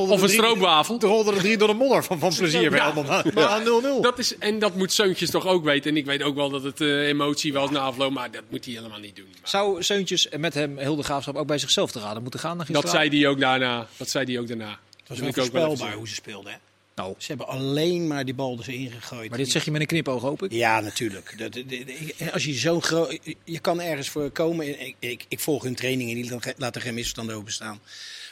Of 0.09 0.21
een 0.21 0.29
stroopwafel. 0.29 0.97
Toen 0.97 1.09
rolden 1.09 1.33
er 1.33 1.39
drie 1.39 1.57
door 1.57 1.67
de 1.67 1.73
modder 1.73 2.03
van, 2.03 2.19
van 2.19 2.33
plezier 2.35 2.69
bij 2.69 2.79
Ja. 2.79 2.85
allemaal. 2.85 3.23
Maar 3.33 3.61
0-0. 3.61 4.01
Dat 4.01 4.19
is, 4.19 4.37
en 4.37 4.59
dat 4.59 4.75
moet 4.75 4.91
Seuntjes 4.91 5.29
toch 5.29 5.47
ook 5.47 5.63
weten. 5.63 5.91
En 5.91 5.97
ik 5.97 6.05
weet 6.05 6.23
ook 6.23 6.35
wel 6.35 6.49
dat 6.49 6.63
het 6.63 6.81
eh, 6.81 7.07
emotie 7.07 7.53
was 7.53 7.69
na 7.69 7.79
afloop, 7.79 8.11
maar 8.11 8.31
dat 8.31 8.43
moet 8.49 8.65
hij 8.65 8.73
helemaal 8.73 8.99
niet 8.99 9.15
doen. 9.15 9.27
Maar 9.41 9.49
Zou 9.49 9.83
Seuntjes 9.83 10.29
en 10.29 10.39
met 10.39 10.53
hem 10.53 10.77
heel 10.77 10.95
de 10.95 11.03
graafschap 11.03 11.35
ook 11.35 11.47
bij 11.47 11.57
zichzelf 11.57 11.91
te 11.91 11.99
raden 11.99 12.21
moeten 12.21 12.39
gaan? 12.39 12.57
naar 12.57 12.65
dat 12.69 12.89
zei 12.89 13.09
hij 13.19 13.27
ook 13.27 13.39
daarna. 13.39 13.87
Dat 13.97 14.09
zei 14.09 14.25
hij 14.25 14.39
ook 14.39 14.47
daarna. 14.47 14.69
Het 14.69 14.77
was 15.07 15.17
Dat 15.17 15.17
wel 15.17 15.33
wil 15.33 15.43
ik 15.43 15.49
ook 15.49 15.53
wel 15.53 15.61
even 15.61 15.77
voorspelbaar 15.77 15.77
zeggen. 15.77 15.97
hoe 15.97 16.07
ze 16.07 16.13
speelden. 16.13 16.51
Hè? 16.51 16.57
Nou, 16.95 17.13
Ze 17.17 17.27
hebben 17.27 17.47
alleen 17.47 18.07
maar 18.07 18.25
die 18.25 18.33
bal 18.33 18.51
er 18.51 18.57
dus 18.57 18.67
ingegooid. 18.67 19.29
maar 19.29 19.37
dit 19.37 19.51
zeg 19.51 19.65
je 19.65 19.71
met 19.71 19.81
een 19.81 19.87
knipoog, 19.87 20.21
hoop 20.21 20.43
ik. 20.43 20.51
Ja, 20.51 20.79
natuurlijk. 20.79 21.33
Dat, 21.37 21.53
dat- 21.53 21.63
dat- 21.69 22.31
als 22.33 22.43
je 22.45 22.53
zo'n 22.53 22.81
groot. 22.83 23.19
Je 23.43 23.59
kan 23.59 23.81
ergens 23.81 24.09
voor 24.09 24.29
komen. 24.29 24.65
en 24.65 24.85
Ik, 24.85 24.95
ik, 24.99 25.25
ik 25.27 25.39
volg 25.39 25.63
hun 25.63 25.75
trainingen 25.75 26.15
en 26.15 26.21
die 26.41 26.53
laten 26.57 26.81
geen 26.81 26.93
misverstanden 26.93 27.35
openstaan. 27.35 27.79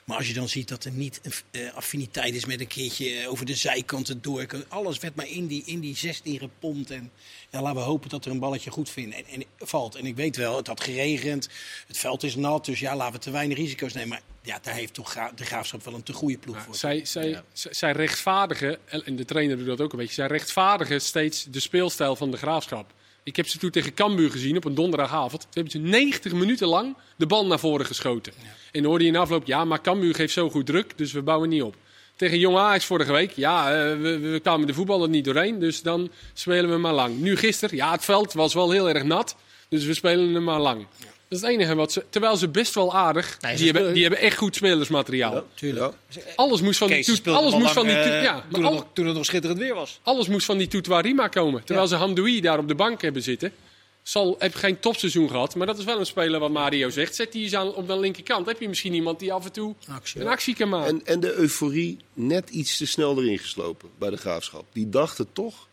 Maar 0.05 0.17
als 0.17 0.27
je 0.27 0.33
dan 0.33 0.49
ziet 0.49 0.67
dat 0.67 0.83
er 0.83 0.91
niet 0.91 1.19
een 1.23 1.31
eh, 1.61 1.73
affiniteit 1.73 2.35
is 2.35 2.45
met 2.45 2.59
een 2.59 2.67
keertje 2.67 3.15
eh, 3.15 3.29
over 3.31 3.45
de 3.45 3.55
zijkanten 3.55 4.21
door. 4.21 4.45
Alles 4.67 4.99
werd 4.99 5.15
maar 5.15 5.27
in 5.27 5.47
die, 5.47 5.63
in 5.65 5.79
die 5.79 5.97
16 5.97 6.39
gepompt. 6.39 6.91
En 6.91 7.11
ja, 7.49 7.61
laten 7.61 7.77
we 7.79 7.83
hopen 7.85 8.09
dat 8.09 8.25
er 8.25 8.31
een 8.31 8.39
balletje 8.39 8.71
goed 8.71 8.89
vindt 8.89 9.15
en, 9.15 9.25
en 9.25 9.43
valt. 9.57 9.95
En 9.95 10.05
ik 10.05 10.15
weet 10.15 10.35
wel, 10.35 10.57
het 10.57 10.67
had 10.67 10.83
geregend. 10.83 11.49
Het 11.87 11.97
veld 11.97 12.23
is 12.23 12.35
nat. 12.35 12.65
Dus 12.65 12.79
ja, 12.79 12.95
laten 12.95 13.13
we 13.13 13.19
te 13.19 13.31
weinig 13.31 13.57
risico's 13.57 13.93
nemen. 13.93 14.09
Maar 14.09 14.21
ja, 14.43 14.59
daar 14.61 14.73
heeft 14.73 14.93
toch 14.93 15.13
de 15.35 15.45
graafschap 15.45 15.83
wel 15.83 15.93
een 15.93 16.03
te 16.03 16.13
goede 16.13 16.37
ploeg 16.37 16.61
voor. 16.61 16.75
Zij, 16.75 17.05
zij, 17.05 17.41
zij- 17.53 17.73
zij 17.73 17.91
rechtvaardigen, 17.91 18.77
en 19.05 19.15
de 19.15 19.25
trainer 19.25 19.57
doet 19.57 19.65
dat 19.67 19.81
ook 19.81 19.91
een 19.91 19.99
beetje, 19.99 20.13
zij 20.13 20.27
rechtvaardigen 20.27 21.01
steeds 21.01 21.45
de 21.49 21.59
speelstijl 21.59 22.15
van 22.15 22.31
de 22.31 22.37
graafschap. 22.37 22.93
Ik 23.23 23.35
heb 23.35 23.47
ze 23.47 23.57
toen 23.57 23.69
tegen 23.69 23.93
Cambuur 23.93 24.31
gezien 24.31 24.57
op 24.57 24.65
een 24.65 24.75
donderdagavond. 24.75 25.41
Toen 25.41 25.63
hebben 25.63 25.71
ze 25.71 25.77
90 25.77 26.33
minuten 26.33 26.67
lang 26.67 26.95
de 27.15 27.25
bal 27.25 27.45
naar 27.45 27.59
voren 27.59 27.85
geschoten. 27.85 28.33
En 28.71 28.81
dan 28.81 28.83
hoorde 28.85 29.03
je 29.03 29.09
in 29.09 29.15
afloop, 29.15 29.45
ja, 29.45 29.65
maar 29.65 29.81
Cambuur 29.81 30.15
geeft 30.15 30.33
zo 30.33 30.49
goed 30.49 30.65
druk, 30.65 30.97
dus 30.97 31.11
we 31.11 31.21
bouwen 31.21 31.49
niet 31.49 31.61
op. 31.61 31.75
Tegen 32.15 32.39
Jong 32.39 32.57
Ajax 32.57 32.85
vorige 32.85 33.11
week, 33.11 33.31
ja, 33.31 33.71
eh, 33.71 33.99
we, 33.99 34.17
we 34.19 34.39
kwamen 34.39 34.67
de 34.67 34.73
voetballer 34.73 35.09
niet 35.09 35.25
doorheen, 35.25 35.59
dus 35.59 35.81
dan 35.81 36.11
spelen 36.33 36.69
we 36.69 36.77
maar 36.77 36.93
lang. 36.93 37.19
Nu 37.19 37.35
gisteren, 37.35 37.75
ja, 37.75 37.91
het 37.91 38.05
veld 38.05 38.33
was 38.33 38.53
wel 38.53 38.71
heel 38.71 38.89
erg 38.89 39.03
nat, 39.03 39.35
dus 39.69 39.85
we 39.85 39.93
spelen 39.93 40.33
hem 40.33 40.43
maar 40.43 40.59
lang. 40.59 40.85
Is 41.31 41.41
het 41.41 41.49
enige 41.49 41.75
wat 41.75 41.91
ze, 41.91 42.05
terwijl 42.09 42.35
ze 42.37 42.47
best 42.49 42.73
wel 42.75 42.95
aardig, 42.95 43.37
Nee, 43.41 43.55
die, 43.55 43.63
hebben, 43.65 43.67
spelen- 43.81 43.93
die 43.93 44.01
hebben 44.03 44.19
echt 44.21 44.37
goed 44.37 44.55
spelersmateriaal. 44.55 45.43
Tuurlijk. 45.53 45.93
Ja. 46.09 46.21
Alles 46.35 46.61
moest 46.61 46.77
van 46.77 46.87
die, 46.87 47.03
toet, 47.03 47.27
alles 47.27 47.53
al 47.53 47.59
moest 47.59 47.61
lang, 47.61 47.69
van 47.73 47.85
die, 47.85 47.95
toet- 47.95 48.05
eh, 48.13 48.23
ja, 48.23 48.33
toen, 48.51 48.59
het 48.59 48.69
al- 48.69 48.73
nog, 48.73 48.85
toen 48.93 49.05
het 49.05 49.15
nog 49.15 49.25
schitterend 49.25 49.59
weer 49.59 49.73
was. 49.75 49.99
alles 50.03 50.27
moest 50.27 50.45
van 50.45 50.57
die 50.57 50.67
Toetwarima 50.67 51.27
komen. 51.27 51.63
Terwijl 51.63 51.87
Ja. 51.87 51.93
ze 51.95 51.99
Hamdoui 52.01 52.41
daar 52.41 52.57
op 52.59 52.67
de 52.67 52.75
bank 52.75 53.01
hebben 53.01 53.21
zitten. 53.23 53.51
Zal, 54.03 54.35
heb 54.39 54.55
geen 54.55 54.79
topseizoen 54.79 55.29
gehad, 55.29 55.55
maar 55.55 55.67
dat 55.67 55.77
is 55.77 55.83
wel 55.83 55.99
een 55.99 56.05
speler 56.05 56.39
wat 56.39 56.51
Mario 56.51 56.89
zegt. 56.89 57.15
Zet 57.15 57.31
die 57.31 57.43
eens 57.43 57.53
aan 57.55 57.73
op 57.75 57.87
de 57.87 57.99
linkerkant. 57.99 58.45
Heb 58.45 58.59
je 58.61 58.67
misschien 58.69 58.93
iemand 58.93 59.19
die 59.19 59.33
af 59.33 59.45
en 59.45 59.51
toe 59.51 59.75
Actie. 59.91 60.21
een 60.21 60.27
actie 60.27 60.55
kan 60.55 60.69
maken. 60.69 60.87
En, 60.89 61.01
en 61.05 61.19
de 61.19 61.33
euforie 61.33 61.97
net 62.13 62.49
iets 62.49 62.77
te 62.77 62.87
snel 62.87 63.21
erin 63.21 63.39
geslopen 63.39 63.89
bij 63.99 64.09
de 64.09 64.17
graafschap. 64.17 64.65
Die 64.73 64.89
dachten 64.89 65.27
toch, 65.33 65.67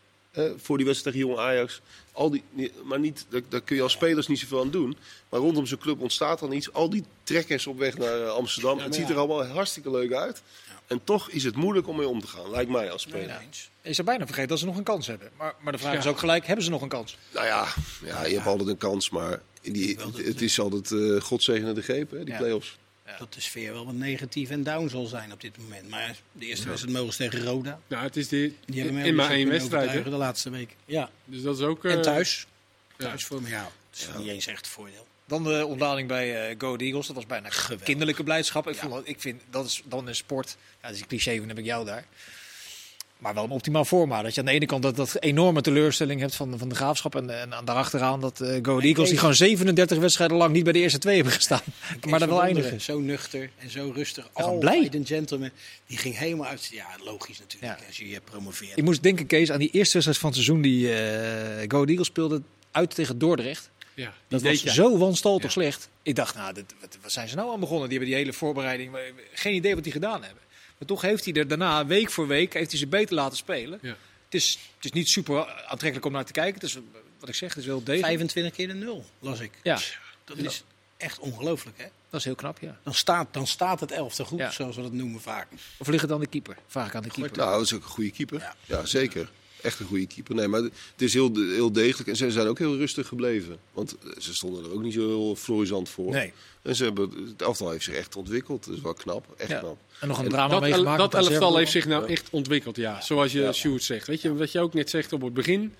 eh, 0.45 0.51
voor 0.57 0.77
die 0.77 0.85
wedstrijd 0.85 1.15
tegen 1.15 1.29
Jong 1.31 1.41
Ajax. 1.47 1.81
Al 2.11 2.29
die, 2.29 2.43
nee, 2.51 2.71
maar 2.83 2.99
niet, 2.99 3.25
daar, 3.29 3.41
daar 3.49 3.61
kun 3.61 3.75
je 3.75 3.81
als 3.81 3.91
spelers 3.91 4.27
niet 4.27 4.39
zoveel 4.39 4.61
aan 4.61 4.71
doen. 4.71 4.97
Maar 5.29 5.39
rondom 5.39 5.65
zo'n 5.65 5.77
club 5.77 5.99
ontstaat 6.01 6.39
dan 6.39 6.51
iets. 6.51 6.73
Al 6.73 6.89
die 6.89 7.03
trekkers 7.23 7.67
op 7.67 7.77
weg 7.77 7.97
naar 7.97 8.21
eh, 8.21 8.29
Amsterdam. 8.29 8.79
het 8.79 8.95
ziet 8.95 9.07
ja. 9.07 9.13
er 9.13 9.19
allemaal 9.19 9.45
hartstikke 9.45 9.91
leuk 9.91 10.13
uit. 10.13 10.41
En 10.87 11.01
toch 11.03 11.29
is 11.29 11.43
het 11.43 11.55
moeilijk 11.55 11.87
om 11.87 11.95
mee 11.97 12.07
om 12.07 12.21
te 12.21 12.27
gaan, 12.27 12.49
lijkt 12.51 12.71
mij 12.71 12.91
als 12.91 13.01
speler. 13.01 13.27
Ja. 13.27 13.41
Je 13.81 13.93
zou 13.93 14.07
bijna 14.07 14.25
vergeten 14.25 14.49
dat 14.49 14.59
ze 14.59 14.65
nog 14.65 14.77
een 14.77 14.83
kans 14.83 15.07
hebben. 15.07 15.29
Maar, 15.37 15.53
maar 15.61 15.71
de 15.73 15.79
vraag 15.79 15.93
Ja. 15.93 15.99
is 15.99 16.07
ook 16.07 16.19
gelijk, 16.19 16.45
hebben 16.45 16.65
ze 16.65 16.71
nog 16.71 16.81
een 16.81 16.89
kans? 16.89 17.17
Nou 17.33 17.45
ja, 17.45 17.67
ja, 18.05 18.25
je 18.25 18.33
hebt 18.33 18.47
altijd 18.47 18.69
een 18.69 18.77
kans, 18.77 19.09
maar 19.09 19.41
die, 19.61 19.97
het 20.15 20.41
is 20.41 20.59
altijd 20.59 20.91
uh, 20.91 21.21
godzegende 21.21 21.81
greep, 21.81 22.11
hè, 22.11 22.23
die 22.23 22.33
Ja. 22.33 22.37
play-offs. 22.39 22.77
Dat 23.17 23.33
de 23.33 23.41
sfeer 23.41 23.73
wel 23.73 23.85
wat 23.85 23.93
negatief 23.93 24.49
en 24.49 24.63
down 24.63 24.87
zal 24.87 25.05
zijn 25.05 25.31
op 25.31 25.41
dit 25.41 25.57
moment. 25.57 25.89
Maar 25.89 26.15
de 26.31 26.45
eerste 26.45 26.67
wedstrijd 26.67 26.95
mogen 26.97 27.13
ze 27.13 27.17
tegen 27.29 27.45
Roda. 27.45 27.79
Nou, 27.87 28.03
het 28.03 28.15
is 28.17 28.27
de, 28.27 28.53
Die 28.65 28.75
hebben 28.81 28.93
mij 28.99 29.07
in 29.07 29.15
maar 29.15 29.27
niet 29.29 29.37
één 29.37 29.49
wedstrijd. 29.49 30.03
De 30.03 30.09
laatste 30.09 30.49
week. 30.49 30.75
Ja. 30.85 31.09
Dus 31.25 31.41
dat 31.41 31.57
is 31.57 31.63
ook... 31.63 31.85
eh, 31.85 31.91
En 31.93 32.01
thuis. 32.01 32.45
ja. 32.97 33.05
Thuis 33.05 33.25
voor 33.25 33.41
me. 33.41 33.49
Ja, 33.49 33.63
dat 33.89 33.99
is 33.99 34.07
niet 34.17 34.27
eens 34.27 34.47
echt 34.47 34.67
voordeel. 34.67 35.07
Dan 35.25 35.43
de 35.43 35.65
ontlading 35.65 36.07
bij 36.07 36.49
eh 36.49 36.55
Go 36.57 36.75
Eagles. 36.75 37.07
Dat 37.07 37.15
was 37.15 37.25
bijna 37.25 37.49
Geweldig. 37.49 37.85
kinderlijke 37.85 38.23
blijdschap. 38.23 38.69
Ik, 38.69 38.81
ik 39.03 39.21
vind 39.21 39.41
dat 39.49 39.65
is 39.65 39.81
dan 39.85 40.07
een 40.07 40.15
sport. 40.15 40.57
Ja, 40.81 40.87
dat 40.87 40.95
is 40.95 41.01
een 41.01 41.07
cliché, 41.07 41.37
dan 41.37 41.47
heb 41.47 41.57
ik 41.57 41.65
jou 41.65 41.85
daar. 41.85 42.05
Maar 43.19 43.33
wel 43.33 43.43
een 43.43 43.49
optimaal 43.49 43.85
formaat. 43.85 44.23
Dat 44.23 44.33
je 44.33 44.39
aan 44.39 44.45
de 44.45 44.51
ene 44.51 44.65
kant 44.65 44.83
dat, 44.83 44.95
dat 44.95 45.15
enorme 45.21 45.61
teleurstelling 45.61 46.19
hebt 46.19 46.35
van, 46.35 46.57
van 46.57 46.69
de 46.69 46.75
graafschap. 46.75 47.15
En, 47.15 47.41
en 47.41 47.53
aan 47.53 47.65
daarachteraan 47.65 48.19
dat 48.21 48.41
eh 48.41 48.59
Go 48.61 48.79
Eagles, 48.79 49.09
die 49.09 49.17
gewoon 49.17 49.33
37 49.35 49.97
wedstrijden 49.97 50.37
lang 50.37 50.53
niet 50.53 50.63
bij 50.63 50.73
de 50.73 50.79
eerste 50.79 50.97
twee 50.99 51.15
hebben 51.15 51.33
gestaan. 51.33 51.61
maar 52.09 52.19
dan 52.19 52.29
wel 52.29 52.43
eindigen. 52.43 52.81
Zo 52.81 52.99
nuchter 52.99 53.49
en 53.57 53.69
zo 53.69 53.91
rustig. 53.95 54.29
gewoon 54.33 54.51
Altijd 54.51 54.89
blij. 54.89 54.99
een 54.99 55.05
gentleman. 55.07 55.49
Die 55.87 55.97
ging 55.97 56.17
helemaal 56.17 56.47
uit. 56.47 56.69
Ja, 56.73 56.85
logisch 57.03 57.39
natuurlijk. 57.39 57.79
Ja. 57.79 57.85
Als 57.87 57.97
je 57.97 58.09
je 58.09 58.21
promoveert. 58.21 58.77
Ik 58.77 58.83
moest 58.83 59.03
denken, 59.03 59.25
Kees, 59.25 59.51
aan 59.51 59.59
die 59.59 59.71
eerste 59.71 59.93
wedstrijd 59.93 60.17
van 60.19 60.29
het 60.29 60.37
seizoen 60.37 60.61
die 60.61 60.93
eh 60.93 61.65
Go 61.67 61.85
Eagles 61.85 62.07
speelde 62.07 62.41
uit 62.71 62.95
tegen 62.95 63.17
Dordrecht. 63.17 63.69
Ja, 63.93 64.13
Dat 64.27 64.41
was 64.41 64.61
jij. 64.61 64.73
zo 64.73 64.97
wanstaltig 64.97 65.43
Ja. 65.43 65.49
slecht. 65.49 65.89
Ik 66.03 66.15
dacht, 66.15 66.35
nou, 66.35 66.53
dit, 66.53 66.75
wat, 66.81 66.97
wat 67.01 67.11
zijn 67.11 67.27
ze 67.27 67.35
nou 67.35 67.51
aan 67.53 67.59
begonnen? 67.59 67.89
Die 67.89 67.97
hebben 67.97 68.15
die 68.15 68.23
hele 68.25 68.37
voorbereiding, 68.37 68.91
geen 69.33 69.53
idee 69.55 69.75
wat 69.75 69.83
die 69.83 69.93
gedaan 69.93 70.23
hebben. 70.23 70.43
Maar 70.79 70.87
toch 70.87 71.01
heeft 71.01 71.25
hij 71.25 71.33
er 71.33 71.47
daarna, 71.47 71.85
week 71.85 72.11
voor 72.11 72.27
week, 72.27 72.53
heeft 72.53 72.69
hij 72.69 72.79
ze 72.79 72.87
beter 72.87 73.15
laten 73.15 73.37
spelen. 73.37 73.79
Ja. 73.81 73.95
Het 74.25 74.33
is, 74.41 74.59
het 74.75 74.85
is 74.85 74.91
niet 74.91 75.09
super 75.09 75.47
aantrekkelijk 75.49 76.05
om 76.05 76.11
naar 76.11 76.25
te 76.25 76.31
kijken. 76.31 76.53
Het 76.53 76.63
is, 76.63 76.77
wat 77.19 77.29
ik 77.29 77.35
zeg, 77.35 77.49
het 77.49 77.57
is 77.57 77.65
wel 77.65 77.79
degelijk. 77.83 78.05
25 78.05 78.53
keer 78.53 78.67
de 78.67 78.73
nul, 78.73 79.05
las 79.19 79.39
ik. 79.39 79.51
Ja, 79.63 79.79
Dat 80.23 80.37
is 80.37 80.63
echt 80.97 81.19
ongelooflijk, 81.19 81.77
hè? 81.77 81.85
dat 82.09 82.19
is 82.19 82.25
heel 82.25 82.35
knap, 82.35 82.59
ja. 82.59 82.79
Dan 82.83 82.93
staat, 82.93 83.27
dan 83.33 83.47
staat 83.47 83.79
het 83.79 83.91
elftal 83.91 84.25
goed, 84.25 84.39
Ja. 84.39 84.51
zoals 84.51 84.75
we 84.75 84.81
dat 84.81 84.91
noemen 84.91 85.21
vaak. 85.21 85.47
Of 85.77 85.87
ligt 85.87 86.01
het 86.01 86.11
aan 86.11 86.19
de 86.19 86.27
keeper? 86.27 86.57
Vraag 86.67 86.87
ik 86.87 86.95
aan 86.95 87.03
de 87.03 87.09
keeper. 87.09 87.37
Nou, 87.37 87.51
dat 87.51 87.61
is 87.61 87.73
ook 87.73 87.83
een 87.83 87.89
goede 87.89 88.11
keeper. 88.11 88.39
Ja. 88.39 88.55
Ja, 88.65 88.85
zeker. 88.85 89.31
Echt 89.61 89.79
een 89.79 89.85
goede 89.85 90.07
keeper. 90.07 90.35
Nee, 90.35 90.47
maar 90.47 90.61
het 90.61 90.71
is 90.97 91.13
heel, 91.13 91.31
heel 91.35 91.71
degelijk. 91.71 92.09
En 92.09 92.15
ze 92.15 92.31
zijn 92.31 92.47
ook 92.47 92.57
heel 92.57 92.75
rustig 92.77 93.07
gebleven. 93.07 93.57
Want 93.73 93.95
eh, 94.03 94.09
ze 94.19 94.33
stonden 94.35 94.63
er 94.63 94.73
ook 94.73 94.81
niet 94.81 94.93
zo 94.93 95.07
heel 95.07 95.35
florisant 95.35 95.89
voor. 95.89 96.11
Nee. 96.11 96.33
En 96.61 96.75
ze 96.75 96.83
hebben, 96.83 97.09
het 97.27 97.41
elftal 97.41 97.69
heeft 97.71 97.83
zich 97.83 97.93
echt 97.95 98.15
ontwikkeld. 98.15 98.65
Dat 98.65 98.75
is 98.75 98.81
wel 98.81 98.93
knap. 98.93 99.25
Echt 99.37 99.49
Ja. 99.49 99.59
knap. 99.59 99.77
En 99.99 100.07
nog 100.07 100.17
een 100.17 100.23
En 100.25 100.29
drama 100.31 100.47
Dat, 100.53 100.61
el- 100.63 100.67
meegemaakt. 100.69 100.99
dat 101.11 101.13
elftal 101.15 101.57
heeft 101.57 101.71
zich 101.71 101.85
nou 101.85 102.07
echt 102.07 102.27
ontwikkeld, 102.31 102.75
ja. 102.75 103.01
Zoals 103.01 103.31
je 103.31 103.39
Ja. 103.39 103.51
Sjoerd 103.53 103.83
zegt. 103.83 104.07
Weet 104.07 104.21
je, 104.21 104.35
wat 104.35 104.51
je 104.51 104.59
ook 104.59 104.73
net 104.73 104.89
zegt 104.89 105.13
op 105.13 105.21
het 105.21 105.33
begin. 105.33 105.73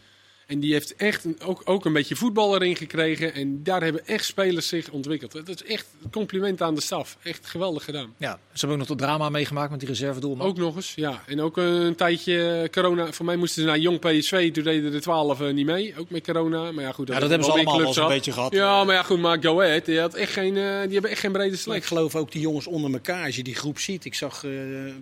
En 0.50 0.60
die 0.60 0.74
heeft 0.74 0.96
echt 0.96 1.26
een- 1.26 1.38
ook, 1.46 1.62
ook 1.66 1.86
een 1.86 1.94
beetje 1.94 2.16
voetbal 2.16 2.56
erin 2.56 2.76
gekregen. 2.76 3.34
En 3.34 3.64
daar 3.64 3.84
hebben 3.84 4.08
echt 4.08 4.26
spelers 4.26 4.68
zich 4.68 4.90
ontwikkeld. 4.90 5.32
Dat 5.32 5.50
is 5.50 5.64
echt 5.64 5.86
een 6.04 6.10
compliment 6.12 6.62
aan 6.62 6.76
de 6.76 6.82
staf. 6.82 7.18
Echt 7.24 7.46
geweldig 7.46 7.84
gedaan. 7.84 8.14
Ja, 8.18 8.32
ze 8.34 8.40
hebben 8.54 8.72
ook 8.72 8.78
nog 8.78 8.88
dat 8.88 8.98
drama 9.08 9.30
meegemaakt 9.30 9.72
met 9.72 9.80
die 9.80 9.90
reservedoelman. 9.90 10.48
Ook 10.48 10.58
nog 10.58 10.76
eens, 10.76 10.94
ja. 10.96 11.24
En 11.28 11.42
ook 11.42 11.58
een 11.58 11.96
tijdje 11.96 12.68
corona. 12.72 13.12
Voor 13.12 13.26
mij 13.26 13.36
moesten 13.36 13.62
ze 13.62 13.68
naar 13.68 13.78
Jong 13.80 14.00
PSV. 14.00 14.52
Toen 14.52 14.64
deden 14.64 14.92
de 14.92 15.00
12 15.00 15.52
niet 15.52 15.66
mee. 15.66 15.94
Ook 15.98 16.10
met 16.10 16.24
corona. 16.24 16.72
Maar 16.72 16.84
ja, 16.84 16.92
goed. 16.92 17.08
Ja, 17.08 17.20
dat 17.20 17.30
hebben 17.30 17.48
ze 17.48 17.54
allemaal 17.54 17.78
wel 17.78 17.88
eens 17.88 17.96
een 17.98 18.08
beetje 18.08 18.32
gehad. 18.32 18.54
Ja, 18.54 18.84
maar 18.84 18.96
ja, 18.96 19.04
goed. 19.04 19.20
Maar 19.20 19.38
Go 19.44 19.62
Ahead, 19.62 19.86
die, 19.86 20.00
had 20.00 20.14
echt 20.14 20.32
geen, 20.32 20.58
eh, 20.58 20.82
die 20.82 20.94
hebben 20.94 21.12
echt 21.12 21.20
geen 21.20 21.32
brede 21.32 21.58
Maar 21.66 21.76
ik 21.76 21.86
geloof 21.86 22.16
ook 22.16 22.32
die 22.32 22.42
jongens 22.42 22.68
onder 22.68 22.94
elkaar, 22.94 23.26
als 23.26 23.36
je 23.36 23.44
die 23.44 23.56
groep 23.56 23.80
ziet. 23.80 24.06
Ik 24.06 24.14
zag 24.16 24.44
eh 24.44 24.52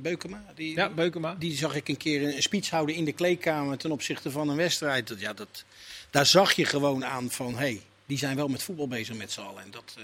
Beukema, 0.01 0.43
die, 0.55 0.75
Ja, 0.75 0.89
Beukema. 0.89 1.35
die 1.39 1.57
zag 1.57 1.75
ik 1.75 1.87
een 1.87 1.97
keer 1.97 2.23
een 2.35 2.41
speech 2.41 2.69
houden 2.69 2.95
in 2.95 3.05
de 3.05 3.11
kleedkamer 3.13 3.77
ten 3.77 3.91
opzichte 3.91 4.31
van 4.31 4.49
een 4.49 4.55
wedstrijd. 4.57 5.07
Dat, 5.07 5.19
ja, 5.19 5.33
dat, 5.37 5.63
daar 6.09 6.25
zag 6.25 6.53
je 6.53 6.65
gewoon 6.65 7.05
aan 7.05 7.31
van, 7.31 7.53
hé, 7.53 7.57
hey, 7.57 7.81
die 8.05 8.17
zijn 8.17 8.35
wel 8.35 8.47
met 8.47 8.63
voetbal 8.63 8.87
bezig 8.87 9.15
met 9.15 9.31
z'n 9.31 9.41
allen. 9.41 9.63
En 9.63 9.71
dat, 9.71 9.93
eh, 9.97 10.03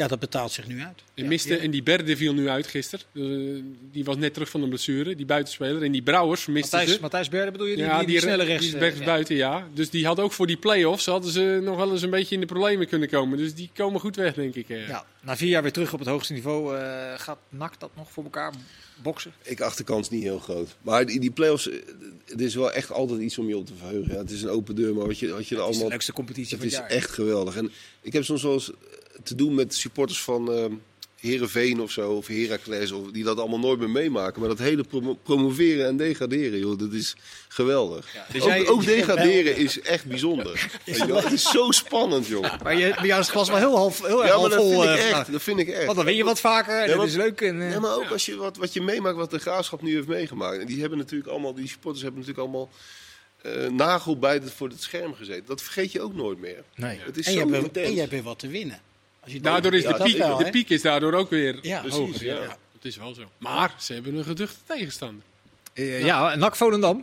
ja, 0.00 0.08
dat 0.08 0.18
betaalt 0.18 0.52
zich 0.52 0.66
nu 0.66 0.82
uit. 0.82 1.02
En, 1.14 1.26
miste, 1.26 1.56
en 1.56 1.70
die 1.70 1.82
Berde 1.82 2.16
viel 2.16 2.34
nu 2.34 2.48
uit 2.48 2.66
gisteren. 2.66 3.04
Eh, 3.14 3.62
die 3.92 4.04
was 4.04 4.16
net 4.16 4.32
terug 4.32 4.48
van 4.48 4.62
een 4.62 4.68
blessure, 4.68 5.16
die 5.16 5.26
buitenspeler. 5.26 5.82
En 5.82 5.92
die 5.92 6.02
Brouwers 6.02 6.46
misten 6.46 6.78
Matthijs, 6.78 6.96
ze. 6.96 7.00
Matthijs 7.00 7.28
Berde 7.28 7.50
bedoel 7.50 7.66
je? 7.66 7.76
Die, 7.76 7.84
ja, 7.84 7.98
die, 7.98 8.06
die 8.06 8.20
snelle 8.20 8.44
rechts. 8.44 8.60
Die 8.60 8.68
is 8.68 8.74
eh, 8.74 8.80
rechts 8.80 8.98
ja. 8.98 9.04
buiten, 9.04 9.36
ja. 9.36 9.68
Dus 9.74 9.90
die 9.90 10.06
had 10.06 10.20
ook 10.20 10.32
voor 10.32 10.46
die 10.46 10.56
play-offs 10.56 11.06
hadden 11.06 11.30
ze 11.30 11.60
nog 11.62 11.76
wel 11.76 11.92
eens 11.92 12.02
een 12.02 12.10
beetje 12.10 12.34
in 12.34 12.40
de 12.40 12.46
problemen 12.46 12.86
kunnen 12.86 13.08
komen. 13.08 13.38
Dus 13.38 13.54
die 13.54 13.70
komen 13.74 14.00
goed 14.00 14.16
weg, 14.16 14.34
denk 14.34 14.54
ik. 14.54 14.68
Ja, 14.68 15.04
na 15.20 15.36
vier 15.36 15.48
jaar 15.48 15.62
weer 15.62 15.72
terug 15.72 15.92
op 15.92 15.98
het 15.98 16.08
hoogste 16.08 16.32
niveau. 16.32 16.76
eh, 16.76 17.12
gaat 17.16 17.38
NAC 17.48 17.80
dat 17.80 17.90
nog 17.96 18.10
voor 18.10 18.24
elkaar 18.24 18.52
boksen? 19.02 19.32
Ik 19.42 19.60
acht 19.60 19.78
de 19.78 19.84
kans 19.84 20.10
niet 20.10 20.22
heel 20.22 20.38
groot. 20.38 20.76
Maar 20.82 21.06
die, 21.06 21.20
die 21.20 21.30
play-offs, 21.30 21.68
eh, 21.68 21.78
het 22.24 22.40
is 22.40 22.54
wel 22.54 22.72
echt 22.72 22.92
altijd 22.92 23.20
iets 23.20 23.38
om 23.38 23.48
je 23.48 23.56
op 23.56 23.66
te 23.66 23.72
verheugen. 23.78 24.12
Ja, 24.12 24.18
het 24.18 24.30
is 24.30 24.42
een 24.42 24.48
open 24.48 24.74
deur, 24.74 24.94
maar 24.94 25.06
wat 25.06 25.18
je, 25.18 25.28
wat 25.28 25.48
je 25.48 25.54
er 25.56 25.60
Het 25.60 25.70
is 25.70 25.74
de 25.76 25.78
allemaal... 25.78 25.88
leukste 25.88 26.12
competitie 26.12 26.50
Het 26.50 26.58
van 26.58 26.66
is 26.66 26.76
het 26.76 26.88
jaar. 26.88 26.96
echt 26.98 27.10
geweldig. 27.10 27.56
En 27.56 27.70
ik 28.00 28.12
heb 28.12 28.24
soms 28.24 28.42
wel 28.42 28.52
eens 28.52 28.70
te 29.22 29.34
doen 29.34 29.54
met 29.54 29.74
supporters 29.74 30.22
van 30.22 30.52
eh 30.52 30.64
Herenveen 31.20 31.80
of 31.80 31.90
zo, 31.90 32.10
of 32.12 32.26
Heracles, 32.26 32.90
of 32.92 33.10
die 33.10 33.24
dat 33.24 33.38
allemaal 33.38 33.58
nooit 33.58 33.78
meer 33.78 33.90
meemaken. 33.90 34.40
Maar 34.40 34.48
dat 34.48 34.58
hele 34.58 34.82
promo- 34.84 35.14
promoveren 35.22 35.86
en 35.86 35.96
degraderen, 35.96 36.58
joh, 36.58 36.78
dat 36.78 36.92
is 36.92 37.16
geweldig. 37.48 38.14
Ja, 38.14 38.26
dus 38.32 38.42
ook, 38.42 38.48
jij- 38.48 38.66
ook 38.68 38.82
jij- 38.82 38.94
degraderen 38.96 39.56
is 39.56 39.80
echt 39.80 40.04
bijzonder. 40.04 40.70
Weet 40.86 40.96
je 40.96 41.06
wel? 41.06 41.22
Het 41.22 41.32
is 41.32 41.50
zo 41.50 41.70
spannend, 41.70 42.26
joh. 42.26 42.62
Maar 42.62 42.76
je, 42.78 42.94
bij 42.94 43.06
jou 43.06 43.20
is 43.20 43.26
het 43.26 43.34
glas 43.34 43.48
wel 43.48 43.56
heel, 43.58 43.76
half, 43.76 43.98
heel 44.06 44.08
erg 44.22 44.32
Ja, 44.32 44.38
maar 44.40 44.50
half 44.50 44.50
dat 44.50 44.60
vol. 44.60 44.70
vind 44.80 44.82
ik 44.92 44.98
eh, 44.98 45.10
echt. 45.10 45.32
Dat 45.32 45.42
vind 45.42 45.58
ik 45.58 45.68
echt. 45.68 45.84
Want 45.84 45.96
dan 45.96 46.04
win 46.06 46.16
je 46.16 46.24
wat 46.24 46.40
vaker 46.40 46.80
en 46.82 46.88
Ja, 46.88 46.96
dat 46.96 47.06
is 47.06 47.14
leuk. 47.14 47.40
En, 47.40 47.60
eh, 47.62 47.70
Ja, 47.72 47.80
maar 47.80 47.94
ook 47.94 48.10
als 48.10 48.26
je 48.26 48.36
wat, 48.36 48.56
wat 48.56 48.72
je 48.72 48.80
meemaakt, 48.82 49.16
wat 49.16 49.30
de 49.30 49.38
graafschap 49.38 49.82
nu 49.82 49.94
heeft 49.94 50.06
meegemaakt. 50.08 50.58
En 50.60 50.66
die 50.66 50.80
hebben 50.80 50.98
natuurlijk 50.98 51.30
allemaal, 51.30 51.54
die 51.54 51.68
supporters 51.68 52.02
hebben 52.02 52.20
natuurlijk 52.20 52.48
allemaal 52.48 52.70
eh 53.42 53.68
nagel 53.70 54.18
bij 54.18 54.34
het, 54.34 54.52
voor 54.52 54.68
het 54.68 54.82
scherm 54.82 55.14
gezeten. 55.14 55.44
Dat 55.46 55.62
vergeet 55.62 55.92
je 55.92 56.00
ook 56.00 56.14
nooit 56.14 56.38
meer. 56.40 56.62
nee. 56.74 56.98
Het 57.02 57.16
is 57.18 57.26
En 57.26 57.32
je, 57.32 57.38
hebt 57.38 57.50
weer, 57.50 57.62
intens. 57.62 57.86
en 57.86 57.92
je 57.92 57.98
hebt 57.98 58.10
weer 58.12 58.22
wat 58.22 58.38
te 58.38 58.48
winnen. 58.48 58.80
Als 59.22 59.32
je 59.32 59.40
Daardoor 59.40 59.74
is 59.74 59.82
Ja, 59.82 59.92
de, 59.92 60.02
piek, 60.02 60.16
wel, 60.16 60.36
de 60.36 60.50
piek 60.50 60.68
is 60.70 60.82
daardoor 60.82 61.12
ook 61.12 61.30
weer 61.30 61.58
Ja, 61.62 61.80
Precies, 61.80 61.98
hoger. 61.98 62.24
ja. 62.26 62.34
Ja, 62.34 62.46
dat 62.72 62.84
is 62.84 62.96
wel 62.96 63.14
zo. 63.14 63.22
Maar 63.38 63.74
ze 63.78 63.92
hebben 63.92 64.14
een 64.14 64.24
geduchte 64.24 64.58
tegenstander. 64.66 65.22
Eh, 65.72 66.04
ja, 66.04 66.34
NAC 66.36 66.56
Volendam. 66.56 67.02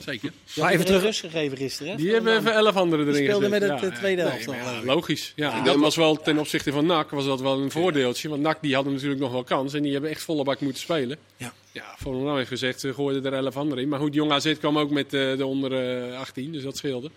Zeker. 0.00 0.32
Maar 0.56 0.72
even 0.72 0.84
terug. 0.84 1.02
rust 1.02 1.20
gegeven 1.20 1.56
gisteren. 1.56 1.92
hè? 1.92 1.98
Die 1.98 2.12
hebben 2.12 2.36
even 2.38 2.52
elf 2.52 2.76
anderen 2.76 3.06
erin 3.06 3.18
Die 3.18 3.24
speelden 3.28 3.50
gezet. 3.52 3.68
met 3.70 3.80
het, 3.80 3.90
eh, 3.92 3.96
tweede 3.98 4.22
nee, 4.22 4.30
helft 4.30 4.44
ja, 4.64 4.78
ik. 4.78 4.84
logisch. 4.84 5.32
Ja, 5.36 5.50
en 5.52 5.58
Ja, 5.58 5.64
dat 5.64 5.76
was 5.76 5.96
wel 5.96 6.16
ten 6.16 6.38
opzichte 6.38 6.72
van 6.72 6.86
NAC 6.86 7.10
was 7.10 7.24
dat 7.24 7.40
wel 7.40 7.60
een 7.60 7.70
voordeeltje. 7.70 8.28
Want 8.28 8.42
NAC 8.42 8.58
die 8.60 8.74
hadden 8.74 8.92
natuurlijk 8.92 9.20
nog 9.20 9.32
wel 9.32 9.44
kans. 9.44 9.74
En 9.74 9.82
die 9.82 9.92
hebben 9.92 10.10
echt 10.10 10.22
volle 10.22 10.44
bak 10.44 10.60
moeten 10.60 10.80
spelen. 10.82 11.18
Ja. 11.36 11.52
Ja, 11.72 11.94
Volendam 11.98 12.36
heeft 12.36 12.48
gezegd, 12.48 12.80
ze 12.80 12.94
gooiden 12.94 13.24
er 13.32 13.32
elf 13.44 13.56
anderen 13.56 13.82
in. 13.82 13.88
Maar 13.88 14.00
goed, 14.00 14.14
Jong 14.14 14.32
AZ 14.32 14.54
kwam 14.58 14.78
ook 14.78 14.90
met 14.90 15.14
eh, 15.14 15.36
de 15.36 15.46
onder 15.46 16.02
eh, 16.12 16.18
18. 16.18 16.52
Dus 16.52 16.62
dat 16.62 16.76
scheelde. 16.76 17.10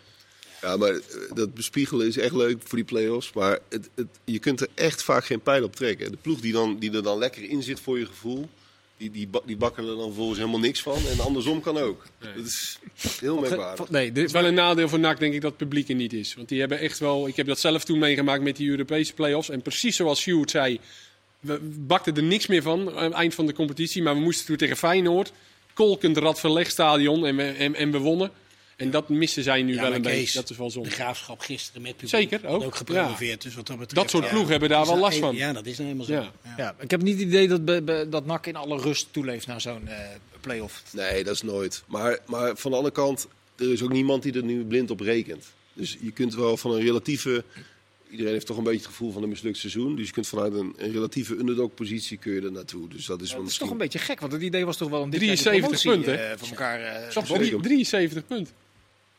Ja, 0.62 0.78
maar 0.78 0.89
eh, 0.89 1.01
dat 1.34 1.53
bespiegelen 1.53 2.07
is 2.07 2.18
echt 2.18 2.36
leuk 2.36 2.57
voor 2.64 2.78
die 2.78 2.88
play-offs. 2.88 3.34
Maar 3.34 3.59
het, 3.70 3.89
het, 3.95 4.07
je 4.26 4.39
kunt 4.39 4.62
er 4.62 4.68
echt 4.74 5.03
vaak 5.03 5.26
geen 5.26 5.41
pijl 5.41 5.64
op 5.64 5.76
trekken. 5.76 6.12
De 6.12 6.18
ploeg 6.22 6.39
die, 6.39 6.53
dan, 6.53 6.78
die 6.80 6.91
er 6.91 7.03
dan 7.03 7.18
lekker 7.18 7.43
in 7.43 7.64
zit 7.64 7.80
voor 7.80 7.99
je 7.99 8.05
gevoel, 8.05 8.49
die, 8.97 9.12
die, 9.12 9.30
die 9.45 9.57
bakken 9.57 9.84
er 9.84 9.95
dan 9.95 10.05
vervolgens 10.05 10.38
helemaal 10.38 10.59
niks 10.59 10.82
van. 10.82 10.97
En 11.12 11.20
andersom 11.20 11.62
kan 11.62 11.78
ook. 11.78 12.03
Nee. 12.22 12.34
Dat 12.36 12.45
is 12.45 12.80
heel 13.20 13.39
merkwaardig. 13.39 13.89
Nee, 13.89 14.05
Het 14.05 14.16
dit, 14.16 14.26
is 14.26 14.32
wel 14.32 14.45
een 14.45 14.53
nadeel 14.53 14.89
voor 14.89 14.99
NAC, 14.99 15.20
denk 15.20 15.34
ik, 15.34 15.41
dat 15.41 15.49
het 15.49 15.59
publiek 15.59 15.89
er 15.89 15.95
niet 15.95 16.14
is. 16.14 16.36
Want 16.36 16.49
die 16.49 16.59
hebben 16.59 16.80
echt 16.80 16.99
wel... 16.99 17.28
Ik 17.28 17.36
heb 17.36 17.47
dat 17.47 17.59
zelf 17.59 17.84
toen 17.84 17.99
meegemaakt 17.99 18.43
met 18.43 18.55
die 18.55 18.70
Europese 18.70 19.14
play-offs. 19.14 19.49
En 19.49 19.62
precies 19.62 19.95
zoals 19.95 20.22
Sjoerd 20.22 20.51
zei, 20.51 20.80
we 21.39 21.59
bakten 21.62 22.16
er 22.16 22.24
niks 22.24 22.47
meer 22.47 22.62
van 22.62 22.95
aan 22.95 23.03
het 23.03 23.14
eind 23.14 23.34
van 23.34 23.45
de 23.45 23.53
competitie. 23.53 24.01
Maar 24.01 24.14
we 24.14 24.22
moesten 24.22 24.45
toen 24.45 24.57
tegen 24.57 24.78
Feyenoord, 24.78 25.32
kolkend 25.74 26.18
Radverlegstadion 26.18 27.26
en 27.26 27.36
we, 27.36 27.43
en, 27.43 27.76
en 27.76 27.91
we 27.91 27.97
wonnen. 27.97 28.32
En 28.82 28.91
dat 28.91 29.09
missen 29.09 29.43
zij 29.43 29.61
nu 29.63 29.73
Ja, 29.73 29.82
wel 29.82 29.93
een 29.93 30.01
Kees, 30.01 30.15
beetje. 30.19 30.39
Dat 30.39 30.49
is 30.49 30.57
wel 30.57 30.67
De 30.67 30.73
zonde. 30.73 30.89
graafschap 30.89 31.39
gisteren 31.39 31.82
met 31.82 31.91
publiek. 31.91 32.09
Zeker, 32.09 32.45
ook. 32.47 32.75
Gepromoveerd. 32.75 33.41
Dus 33.41 33.55
wat 33.55 33.67
dat, 33.67 33.77
betreft, 33.77 34.01
Dat 34.01 34.09
soort 34.11 34.23
ja. 34.23 34.29
ploegen 34.29 34.51
hebben 34.51 34.69
daar 34.69 34.86
wel 34.86 34.97
last 34.97 35.17
van. 35.19 35.36
Ja, 35.36 35.53
dat 35.53 35.65
is 35.65 35.77
nou 35.77 35.84
helemaal 35.89 36.05
zo. 36.07 36.13
Ja. 36.13 36.32
Ja. 36.43 36.53
ja, 36.57 36.75
ik 36.79 36.91
heb 36.91 37.01
niet 37.01 37.17
het 37.19 37.27
idee 37.27 37.47
dat, 37.47 37.65
be- 37.65 37.82
be- 37.82 38.07
dat 38.09 38.25
NAC 38.25 38.47
in 38.47 38.55
alle 38.55 38.82
rust 38.82 39.07
toeleeft 39.11 39.47
naar 39.47 39.61
zo'n 39.61 39.88
eh 39.88 39.97
play-off. 40.41 40.84
Nee, 40.93 41.23
dat 41.23 41.34
is 41.36 41.41
nooit. 41.41 41.84
Maar, 41.88 42.19
maar 42.25 42.57
van 42.57 42.71
de 42.71 42.77
andere 42.77 42.95
kant, 42.95 43.27
er 43.55 43.71
is 43.71 43.82
ook 43.82 43.91
niemand 43.91 44.23
die 44.23 44.34
er 44.34 44.43
nu 44.43 44.63
blind 44.65 44.91
op 44.91 44.99
rekent. 44.99 45.45
Dus 45.73 45.97
je 46.01 46.11
kunt 46.11 46.36
wel 46.36 46.57
van 46.57 46.71
een 46.71 46.82
relatieve... 46.82 47.43
Iedereen 48.09 48.34
heeft 48.34 48.45
toch 48.45 48.57
een 48.57 48.63
beetje 48.63 48.77
het 48.79 48.88
gevoel 48.88 49.11
van 49.11 49.23
een 49.23 49.29
mislukt 49.29 49.57
seizoen. 49.57 49.95
Dus 49.95 50.07
je 50.07 50.13
kunt 50.13 50.27
vanuit 50.27 50.53
een, 50.53 50.73
een 50.77 50.91
relatieve 50.91 51.36
underdog-positie 51.36 52.17
kun 52.17 52.34
je 52.34 52.41
er 52.41 52.51
naartoe. 52.51 52.88
Dus 52.89 53.05
dat 53.05 53.21
is 53.21 53.34
wel 53.34 53.43
is 53.43 53.57
toch 53.57 53.69
een 53.69 53.77
beetje 53.77 53.99
gek, 53.99 54.19
want 54.19 54.32
het 54.32 54.41
idee 54.41 54.65
was 54.65 54.77
toch 54.77 54.89
wel 54.89 55.01
om 55.01 55.09
dit 55.09 55.19
jaar 55.21 55.29
die 55.36 55.43
73 55.43 55.82
promotie, 55.82 56.03
punten, 56.13 56.32
eh, 56.32 56.38
van 56.38 56.49
elkaar 56.49 56.79
eh, 56.82 57.13
bokken. 57.15 57.38
drie- 57.38 57.59
73 57.61 58.27
punten. 58.27 58.53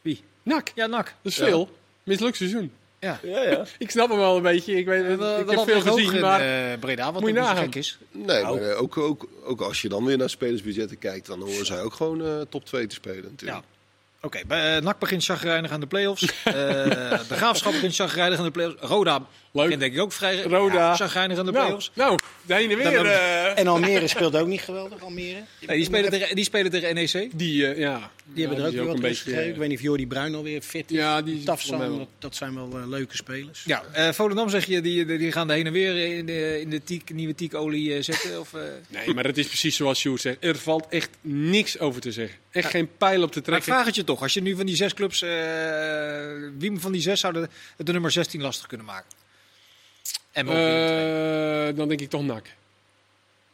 Wie? 0.03 0.23
NAC, 0.43 0.73
Ja, 0.75 0.87
NAC. 0.87 1.05
dat 1.23 1.33
is 1.33 1.39
Ja. 1.39 1.45
veel. 1.45 1.77
Mislukt 2.03 2.37
seizoen. 2.37 2.73
Ja. 3.01 3.19
Ja, 3.23 3.43
ja. 3.43 3.65
Ik 3.79 3.91
snap 3.91 4.09
hem 4.09 4.19
wel 4.19 4.37
een 4.37 4.43
beetje. 4.43 4.77
Ik, 4.77 4.87
weet, 4.87 5.19
wel- 5.19 5.39
ik 5.41 5.51
heb 5.51 5.61
veel 5.65 5.81
gezien, 5.81 6.13
in, 6.15 6.21
maar... 6.21 6.41
eh, 6.73 6.79
Breda, 6.79 7.13
wat 7.13 7.21
Moet 7.23 7.31
je 7.33 7.39
niet 7.41 7.49
gek 7.49 7.75
is. 7.75 7.99
Nee, 8.11 8.43
Nou. 8.43 8.61
maar 8.61 8.71
eh, 8.71 8.81
ook, 8.83 8.97
ook, 8.99 9.29
ook 9.45 9.61
als 9.61 9.83
je 9.83 9.89
dan 9.89 10.05
weer 10.05 10.17
naar 10.19 10.31
spelersbudgetten 10.31 10.99
kijkt, 10.99 11.27
dan 11.27 11.41
horen 11.41 11.67
zij 11.67 11.81
ook 11.83 11.95
gewoon 11.95 12.25
eh, 12.25 12.41
top 12.49 12.65
2 12.65 12.87
te 12.87 12.95
spelen 12.95 13.23
natuurlijk. 13.31 13.61
Ja. 13.61 13.71
Oké, 14.21 14.41
bij 14.47 14.77
eh, 14.77 14.83
NAC 14.83 14.99
begint 14.99 15.25
chagrijnig 15.25 15.71
aan 15.71 15.81
de 15.81 15.87
play-offs. 15.87 16.23
Eh, 16.45 16.53
de 17.29 17.35
Graafschap 17.35 17.73
begint 17.73 17.95
chagrijnig 17.95 18.39
aan 18.39 18.45
de 18.45 18.51
play-offs. 18.51 18.81
Roda 18.81 19.23
Leuk. 19.53 19.65
begint 19.65 19.81
denk 19.81 19.95
ik 19.95 20.01
ook 20.01 20.13
vrij 20.13 20.43
Roda. 20.43 20.75
ja, 20.75 20.97
chagrijnig 20.97 21.39
aan 21.39 21.45
de 21.47 21.53
Nou, 21.53 21.65
play-offs. 21.65 21.91
nou, 21.95 22.19
de 22.47 22.55
ene 22.55 22.77
weer. 22.77 22.85
hebben 22.85 23.03
we- 23.03 23.09
eh, 23.09 23.59
En 23.59 23.67
Almere 23.67 24.09
speelt 24.09 24.37
ook 24.37 24.47
niet 24.47 24.61
geweldig, 24.61 25.03
Almere. 25.03 25.43
Nee, 25.67 25.77
die, 25.77 25.85
spelen 25.85 26.11
tegen, 26.11 26.35
die 26.37 26.45
spelen 26.45 26.71
tegen 26.71 26.95
NEC. 26.95 27.31
die, 27.39 27.67
eh, 27.67 27.79
ja. 27.79 28.11
Die 28.25 28.47
hebben 28.47 28.59
Ja, 28.59 28.65
er 28.65 28.79
ook 28.81 28.85
weer 28.87 28.95
een 28.95 29.01
beetje, 29.01 29.23
gegeven. 29.23 29.43
eh, 29.43 29.49
Ik 29.49 29.57
weet 29.57 29.69
niet 29.69 29.79
of 29.79 29.85
Jordi 29.85 30.07
Bruin 30.07 30.35
alweer 30.35 30.61
fit 30.63 30.91
is. 30.91 30.97
Ja, 30.97 31.23
die 31.23 31.39
is 31.39 31.45
Tafsan, 31.45 31.99
dat, 31.99 32.09
dat 32.19 32.37
zijn 32.37 32.55
wel 32.55 32.89
leuke 32.89 33.17
spelers. 33.17 33.63
Ja, 33.65 33.83
eh 33.93 34.13
Volendam 34.13 34.49
zeg 34.49 34.65
je, 34.67 34.81
die, 34.81 35.05
die 35.19 35.33
gaan 35.33 35.47
de 35.47 35.53
heen 35.53 35.67
en 35.67 35.73
weer 35.73 36.17
in 36.17 36.27
de, 36.27 36.61
in 36.61 36.71
de 36.71 36.83
tiek, 36.85 37.13
nieuwe 37.15 37.35
tiekolie 37.35 38.03
zetten. 38.03 38.41
Of, 38.41 38.55
eh? 38.55 38.61
Nee, 38.89 39.15
maar 39.15 39.25
het 39.25 39.39
is 39.39 39.47
precies 39.47 39.77
zoals 39.77 39.99
Sjoerd 39.99 40.21
zegt. 40.21 40.37
Er 40.41 40.57
valt 40.59 40.87
echt 40.89 41.11
niks 41.21 41.79
over 41.79 42.01
te 42.01 42.13
zeggen. 42.13 42.39
Echt 42.51 42.71
geen 42.71 42.89
pijl 42.99 43.23
op 43.23 43.33
te 43.33 43.39
Maar 43.39 43.39
ik 43.39 43.45
trekken. 43.45 43.73
vraag 43.73 43.87
het 43.87 43.95
je 43.95 44.05
toch, 44.05 44.23
als 44.23 44.35
je 44.35 44.43
nu 44.43 44.57
van 44.57 44.67
die 44.67 44.77
zes 44.77 44.95
clubs, 44.95 45.23
eh, 45.23 45.31
wie 46.59 46.73
van 46.81 46.93
die 46.93 47.01
zes 47.03 47.21
zou 47.21 47.33
de, 47.33 47.49
de 47.77 47.93
nummer 47.93 48.11
16 48.11 48.41
lastig 48.41 48.67
kunnen 48.67 48.87
maken? 48.87 49.21
En 50.33 50.49
II. 50.49 51.69
Eh, 51.69 51.77
dan 51.77 51.89
denk 51.89 52.01
ik 52.01 52.11
toch 52.11 52.23
NAC. 52.23 52.47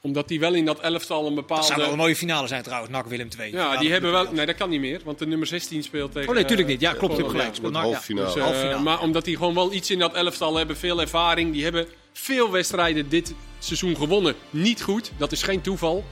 Omdat 0.00 0.28
die 0.28 0.40
wel 0.40 0.54
in 0.54 0.64
dat 0.64 0.80
elftal 0.80 1.26
een 1.26 1.34
Dat 1.34 1.46
zou 1.46 1.58
wel 1.58 1.68
een 1.68 1.74
bepaalde... 1.76 1.96
mooie 1.96 2.16
finale 2.16 2.46
zijn 2.46 2.62
trouwens, 2.62 2.92
NAC 2.92 3.06
Willem 3.06 3.28
2. 3.28 3.52
Ja, 3.52 3.76
die 3.76 3.90
hebben 3.90 4.12
wel... 4.12 4.32
Nee, 4.32 4.46
dat 4.46 4.54
kan 4.54 4.70
niet 4.70 4.80
meer. 4.80 5.00
Want 5.04 5.18
de 5.18 5.26
nummer 5.26 5.46
16 5.46 5.82
speelt 5.82 6.12
tegen... 6.12 6.28
Oh 6.28 6.34
nee, 6.34 6.44
tuurlijk 6.44 6.68
niet. 6.68 6.80
Ja, 6.80 6.92
klopt, 6.92 7.16
je 7.16 7.18
hebt 7.18 7.30
gelijk. 7.30 7.54
Ja. 7.54 7.60
Dus, 7.60 8.34
eh, 8.34 8.42
Halve 8.42 8.58
finale. 8.58 8.82
maar 8.82 9.00
omdat 9.00 9.24
die 9.24 9.36
gewoon 9.36 9.54
wel 9.54 9.72
iets 9.72 9.90
in 9.90 9.98
dat 9.98 10.14
elftal 10.14 10.56
hebben, 10.56 10.76
veel 10.76 11.00
ervaring. 11.00 11.52
Die 11.52 11.62
hebben 11.62 11.86
veel 12.12 12.50
wedstrijden 12.50 13.08
dit 13.08 13.34
seizoen 13.58 13.96
gewonnen. 13.96 14.34
Niet 14.50 14.82
goed, 14.82 15.12
dat 15.16 15.32
is 15.32 15.42
geen 15.42 15.60
toeval. 15.60 16.04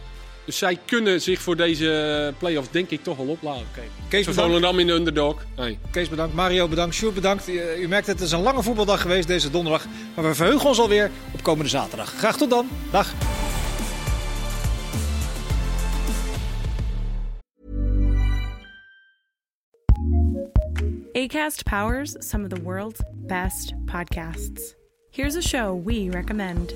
Dus 0.46 0.58
zij 0.58 0.78
kunnen 0.86 1.20
zich 1.22 1.40
voor 1.40 1.56
deze 1.56 2.34
play-offs 2.38 2.70
denk 2.70 2.90
ik 2.90 3.02
toch 3.02 3.16
wel 3.16 3.26
opladen. 3.26 3.66
Kees, 4.08 4.24
Zo 4.24 4.30
bedankt. 4.30 4.40
Volendam 4.40 4.78
in 4.78 4.86
de 4.86 4.92
underdog. 4.92 5.44
Nee. 5.56 5.78
Kees 5.90 6.08
bedankt, 6.08 6.34
Mario 6.34 6.68
bedankt, 6.68 6.94
Sjoerd 6.94 7.14
bedankt. 7.14 7.48
Eh, 7.48 7.80
U 7.80 7.88
merkt 7.88 8.06
het, 8.06 8.18
het 8.18 8.26
is 8.26 8.32
een 8.32 8.42
lange 8.42 8.62
voetbaldag 8.62 9.00
geweest 9.00 9.28
deze 9.28 9.50
donderdag. 9.50 9.86
Maar 10.14 10.24
we 10.24 10.34
verheugen 10.34 10.68
ons 10.68 10.78
alweer 10.78 11.10
op 11.32 11.42
komende 11.42 11.70
zaterdag. 11.70 12.12
Graag 12.12 12.36
tot 12.36 12.50
dan. 12.50 12.68
Dag. 12.90 13.12
ACAST 21.14 21.64
powers 21.64 22.16
some 22.20 22.44
of 22.44 22.50
the 22.50 22.62
world's 22.62 23.00
best 23.26 23.74
podcasts. 23.86 24.74
Here's 25.10 25.36
a 25.36 25.42
show 25.42 25.74
we 25.74 26.10
recommend. 26.10 26.72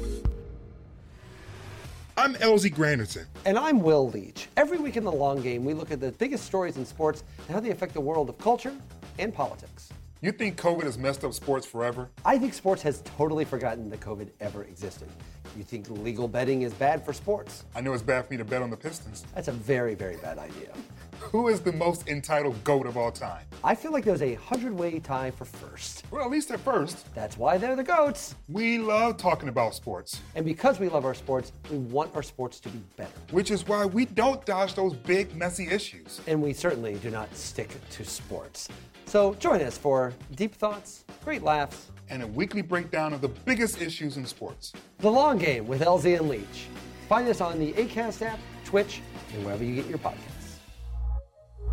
I'm 2.21 2.35
LZ 2.35 2.75
Granderson. 2.75 3.25
And 3.47 3.59
I'm 3.59 3.81
Will 3.81 4.11
Leach. 4.11 4.49
Every 4.59 4.77
week 4.77 4.99
in 4.99 5.05
the 5.05 5.11
long 5.11 5.41
game, 5.41 5.65
we 5.65 5.73
look 5.73 5.91
at 5.91 6.01
the 6.01 6.13
biggest 6.13 6.45
stories 6.45 6.77
in 6.77 6.85
sports 6.85 7.25
and 7.47 7.55
how 7.55 7.61
they 7.61 7.71
affect 7.71 7.95
the 7.95 8.01
world 8.03 8.29
of 8.29 8.37
culture 8.37 8.75
and 9.19 9.33
politics. 9.33 9.89
You 10.23 10.33
think 10.33 10.61
COVID 10.61 10.83
has 10.83 10.99
messed 10.99 11.25
up 11.25 11.33
sports 11.33 11.65
forever? 11.67 12.11
I 12.27 12.37
think 12.37 12.53
sports 12.53 12.83
has 12.83 13.01
totally 13.03 13.47
forgotten 13.47 13.89
that 13.89 14.01
COVID 14.01 14.29
ever 14.41 14.65
existed. 14.65 15.09
You 15.57 15.65
think 15.65 15.89
legal 15.89 16.29
betting 16.29 16.61
is 16.61 16.75
bad 16.75 17.03
for 17.07 17.15
sports? 17.15 17.65
I 17.75 17.81
know 17.81 17.95
it's 17.95 18.03
bad 18.03 18.27
for 18.27 18.33
me 18.35 18.37
to 18.37 18.45
bet 18.45 18.61
on 18.61 18.69
the 18.69 18.77
Pistons. 18.77 19.25
That's 19.35 19.49
a 19.49 19.53
very, 19.53 19.95
very 19.95 20.17
bad 20.17 20.37
idea. 20.39 20.75
Who 21.21 21.49
is 21.49 21.61
the 21.61 21.73
most 21.73 22.07
entitled 22.07 22.63
GOAT 22.65 22.87
of 22.87 22.99
all 22.99 23.11
time? 23.11 23.47
I 23.65 23.75
feel 23.75 23.93
like 23.93 24.05
there's 24.05 24.21
a 24.21 24.35
hundred 24.35 24.75
way 24.75 24.99
tie 25.01 25.31
for 25.31 25.47
first. 25.47 26.05
Well, 26.11 26.23
at 26.23 26.31
least 26.31 26.49
they're 26.49 26.59
first. 26.59 27.13
That's 27.15 27.39
why 27.39 27.57
they're 27.57 27.77
the 27.77 27.83
GOATs. 27.85 28.35
We 28.49 28.79
love 28.79 29.17
talking 29.17 29.49
about 29.49 29.75
sports, 29.75 30.21
And 30.35 30.45
because 30.45 30.79
we 30.79 30.91
love 30.91 31.07
our 31.07 31.15
sports, 31.15 31.53
we 31.71 31.79
want 31.79 32.15
our 32.15 32.23
sports 32.23 32.61
to 32.61 32.69
be 32.69 32.81
better. 32.97 33.11
which 33.31 33.51
is 33.51 33.67
why 33.67 33.87
we 33.87 34.05
don't 34.05 34.45
dodge 34.45 34.75
those 34.75 34.93
big, 34.95 35.35
messy 35.35 35.69
issues. 35.71 36.21
And 36.27 36.43
we 36.43 36.53
certainly 36.53 36.95
do 36.97 37.11
not 37.11 37.35
stick 37.35 37.71
to 37.93 38.05
sports. 38.05 38.69
So 39.11 39.35
join 39.35 39.61
us 39.63 39.77
for 39.77 40.13
deep 40.37 40.55
thoughts, 40.55 41.05
great 41.25 41.43
laughs, 41.43 41.91
And 42.11 42.23
a 42.23 42.29
weekly 42.29 42.63
breakdown 42.63 43.13
of 43.13 43.21
the 43.21 43.29
biggest 43.29 43.83
issues 43.83 44.17
in 44.17 44.25
sports. 44.25 44.73
The 44.99 45.11
Long 45.11 45.37
Game 45.37 45.67
with 45.67 45.81
LZ 45.81 46.19
and 46.19 46.29
Leach. 46.29 46.69
Find 47.09 47.27
us 47.29 47.41
on 47.41 47.59
the 47.59 47.73
ACAST 47.73 48.23
app, 48.23 48.39
Twitch, 48.65 49.01
and 49.35 49.45
wherever 49.45 49.65
you 49.65 49.75
get 49.75 49.87
your 49.87 49.99
podcasts. 49.99 50.59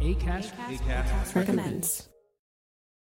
ACAST, 0.01 1.35
Recommends. 1.35 2.09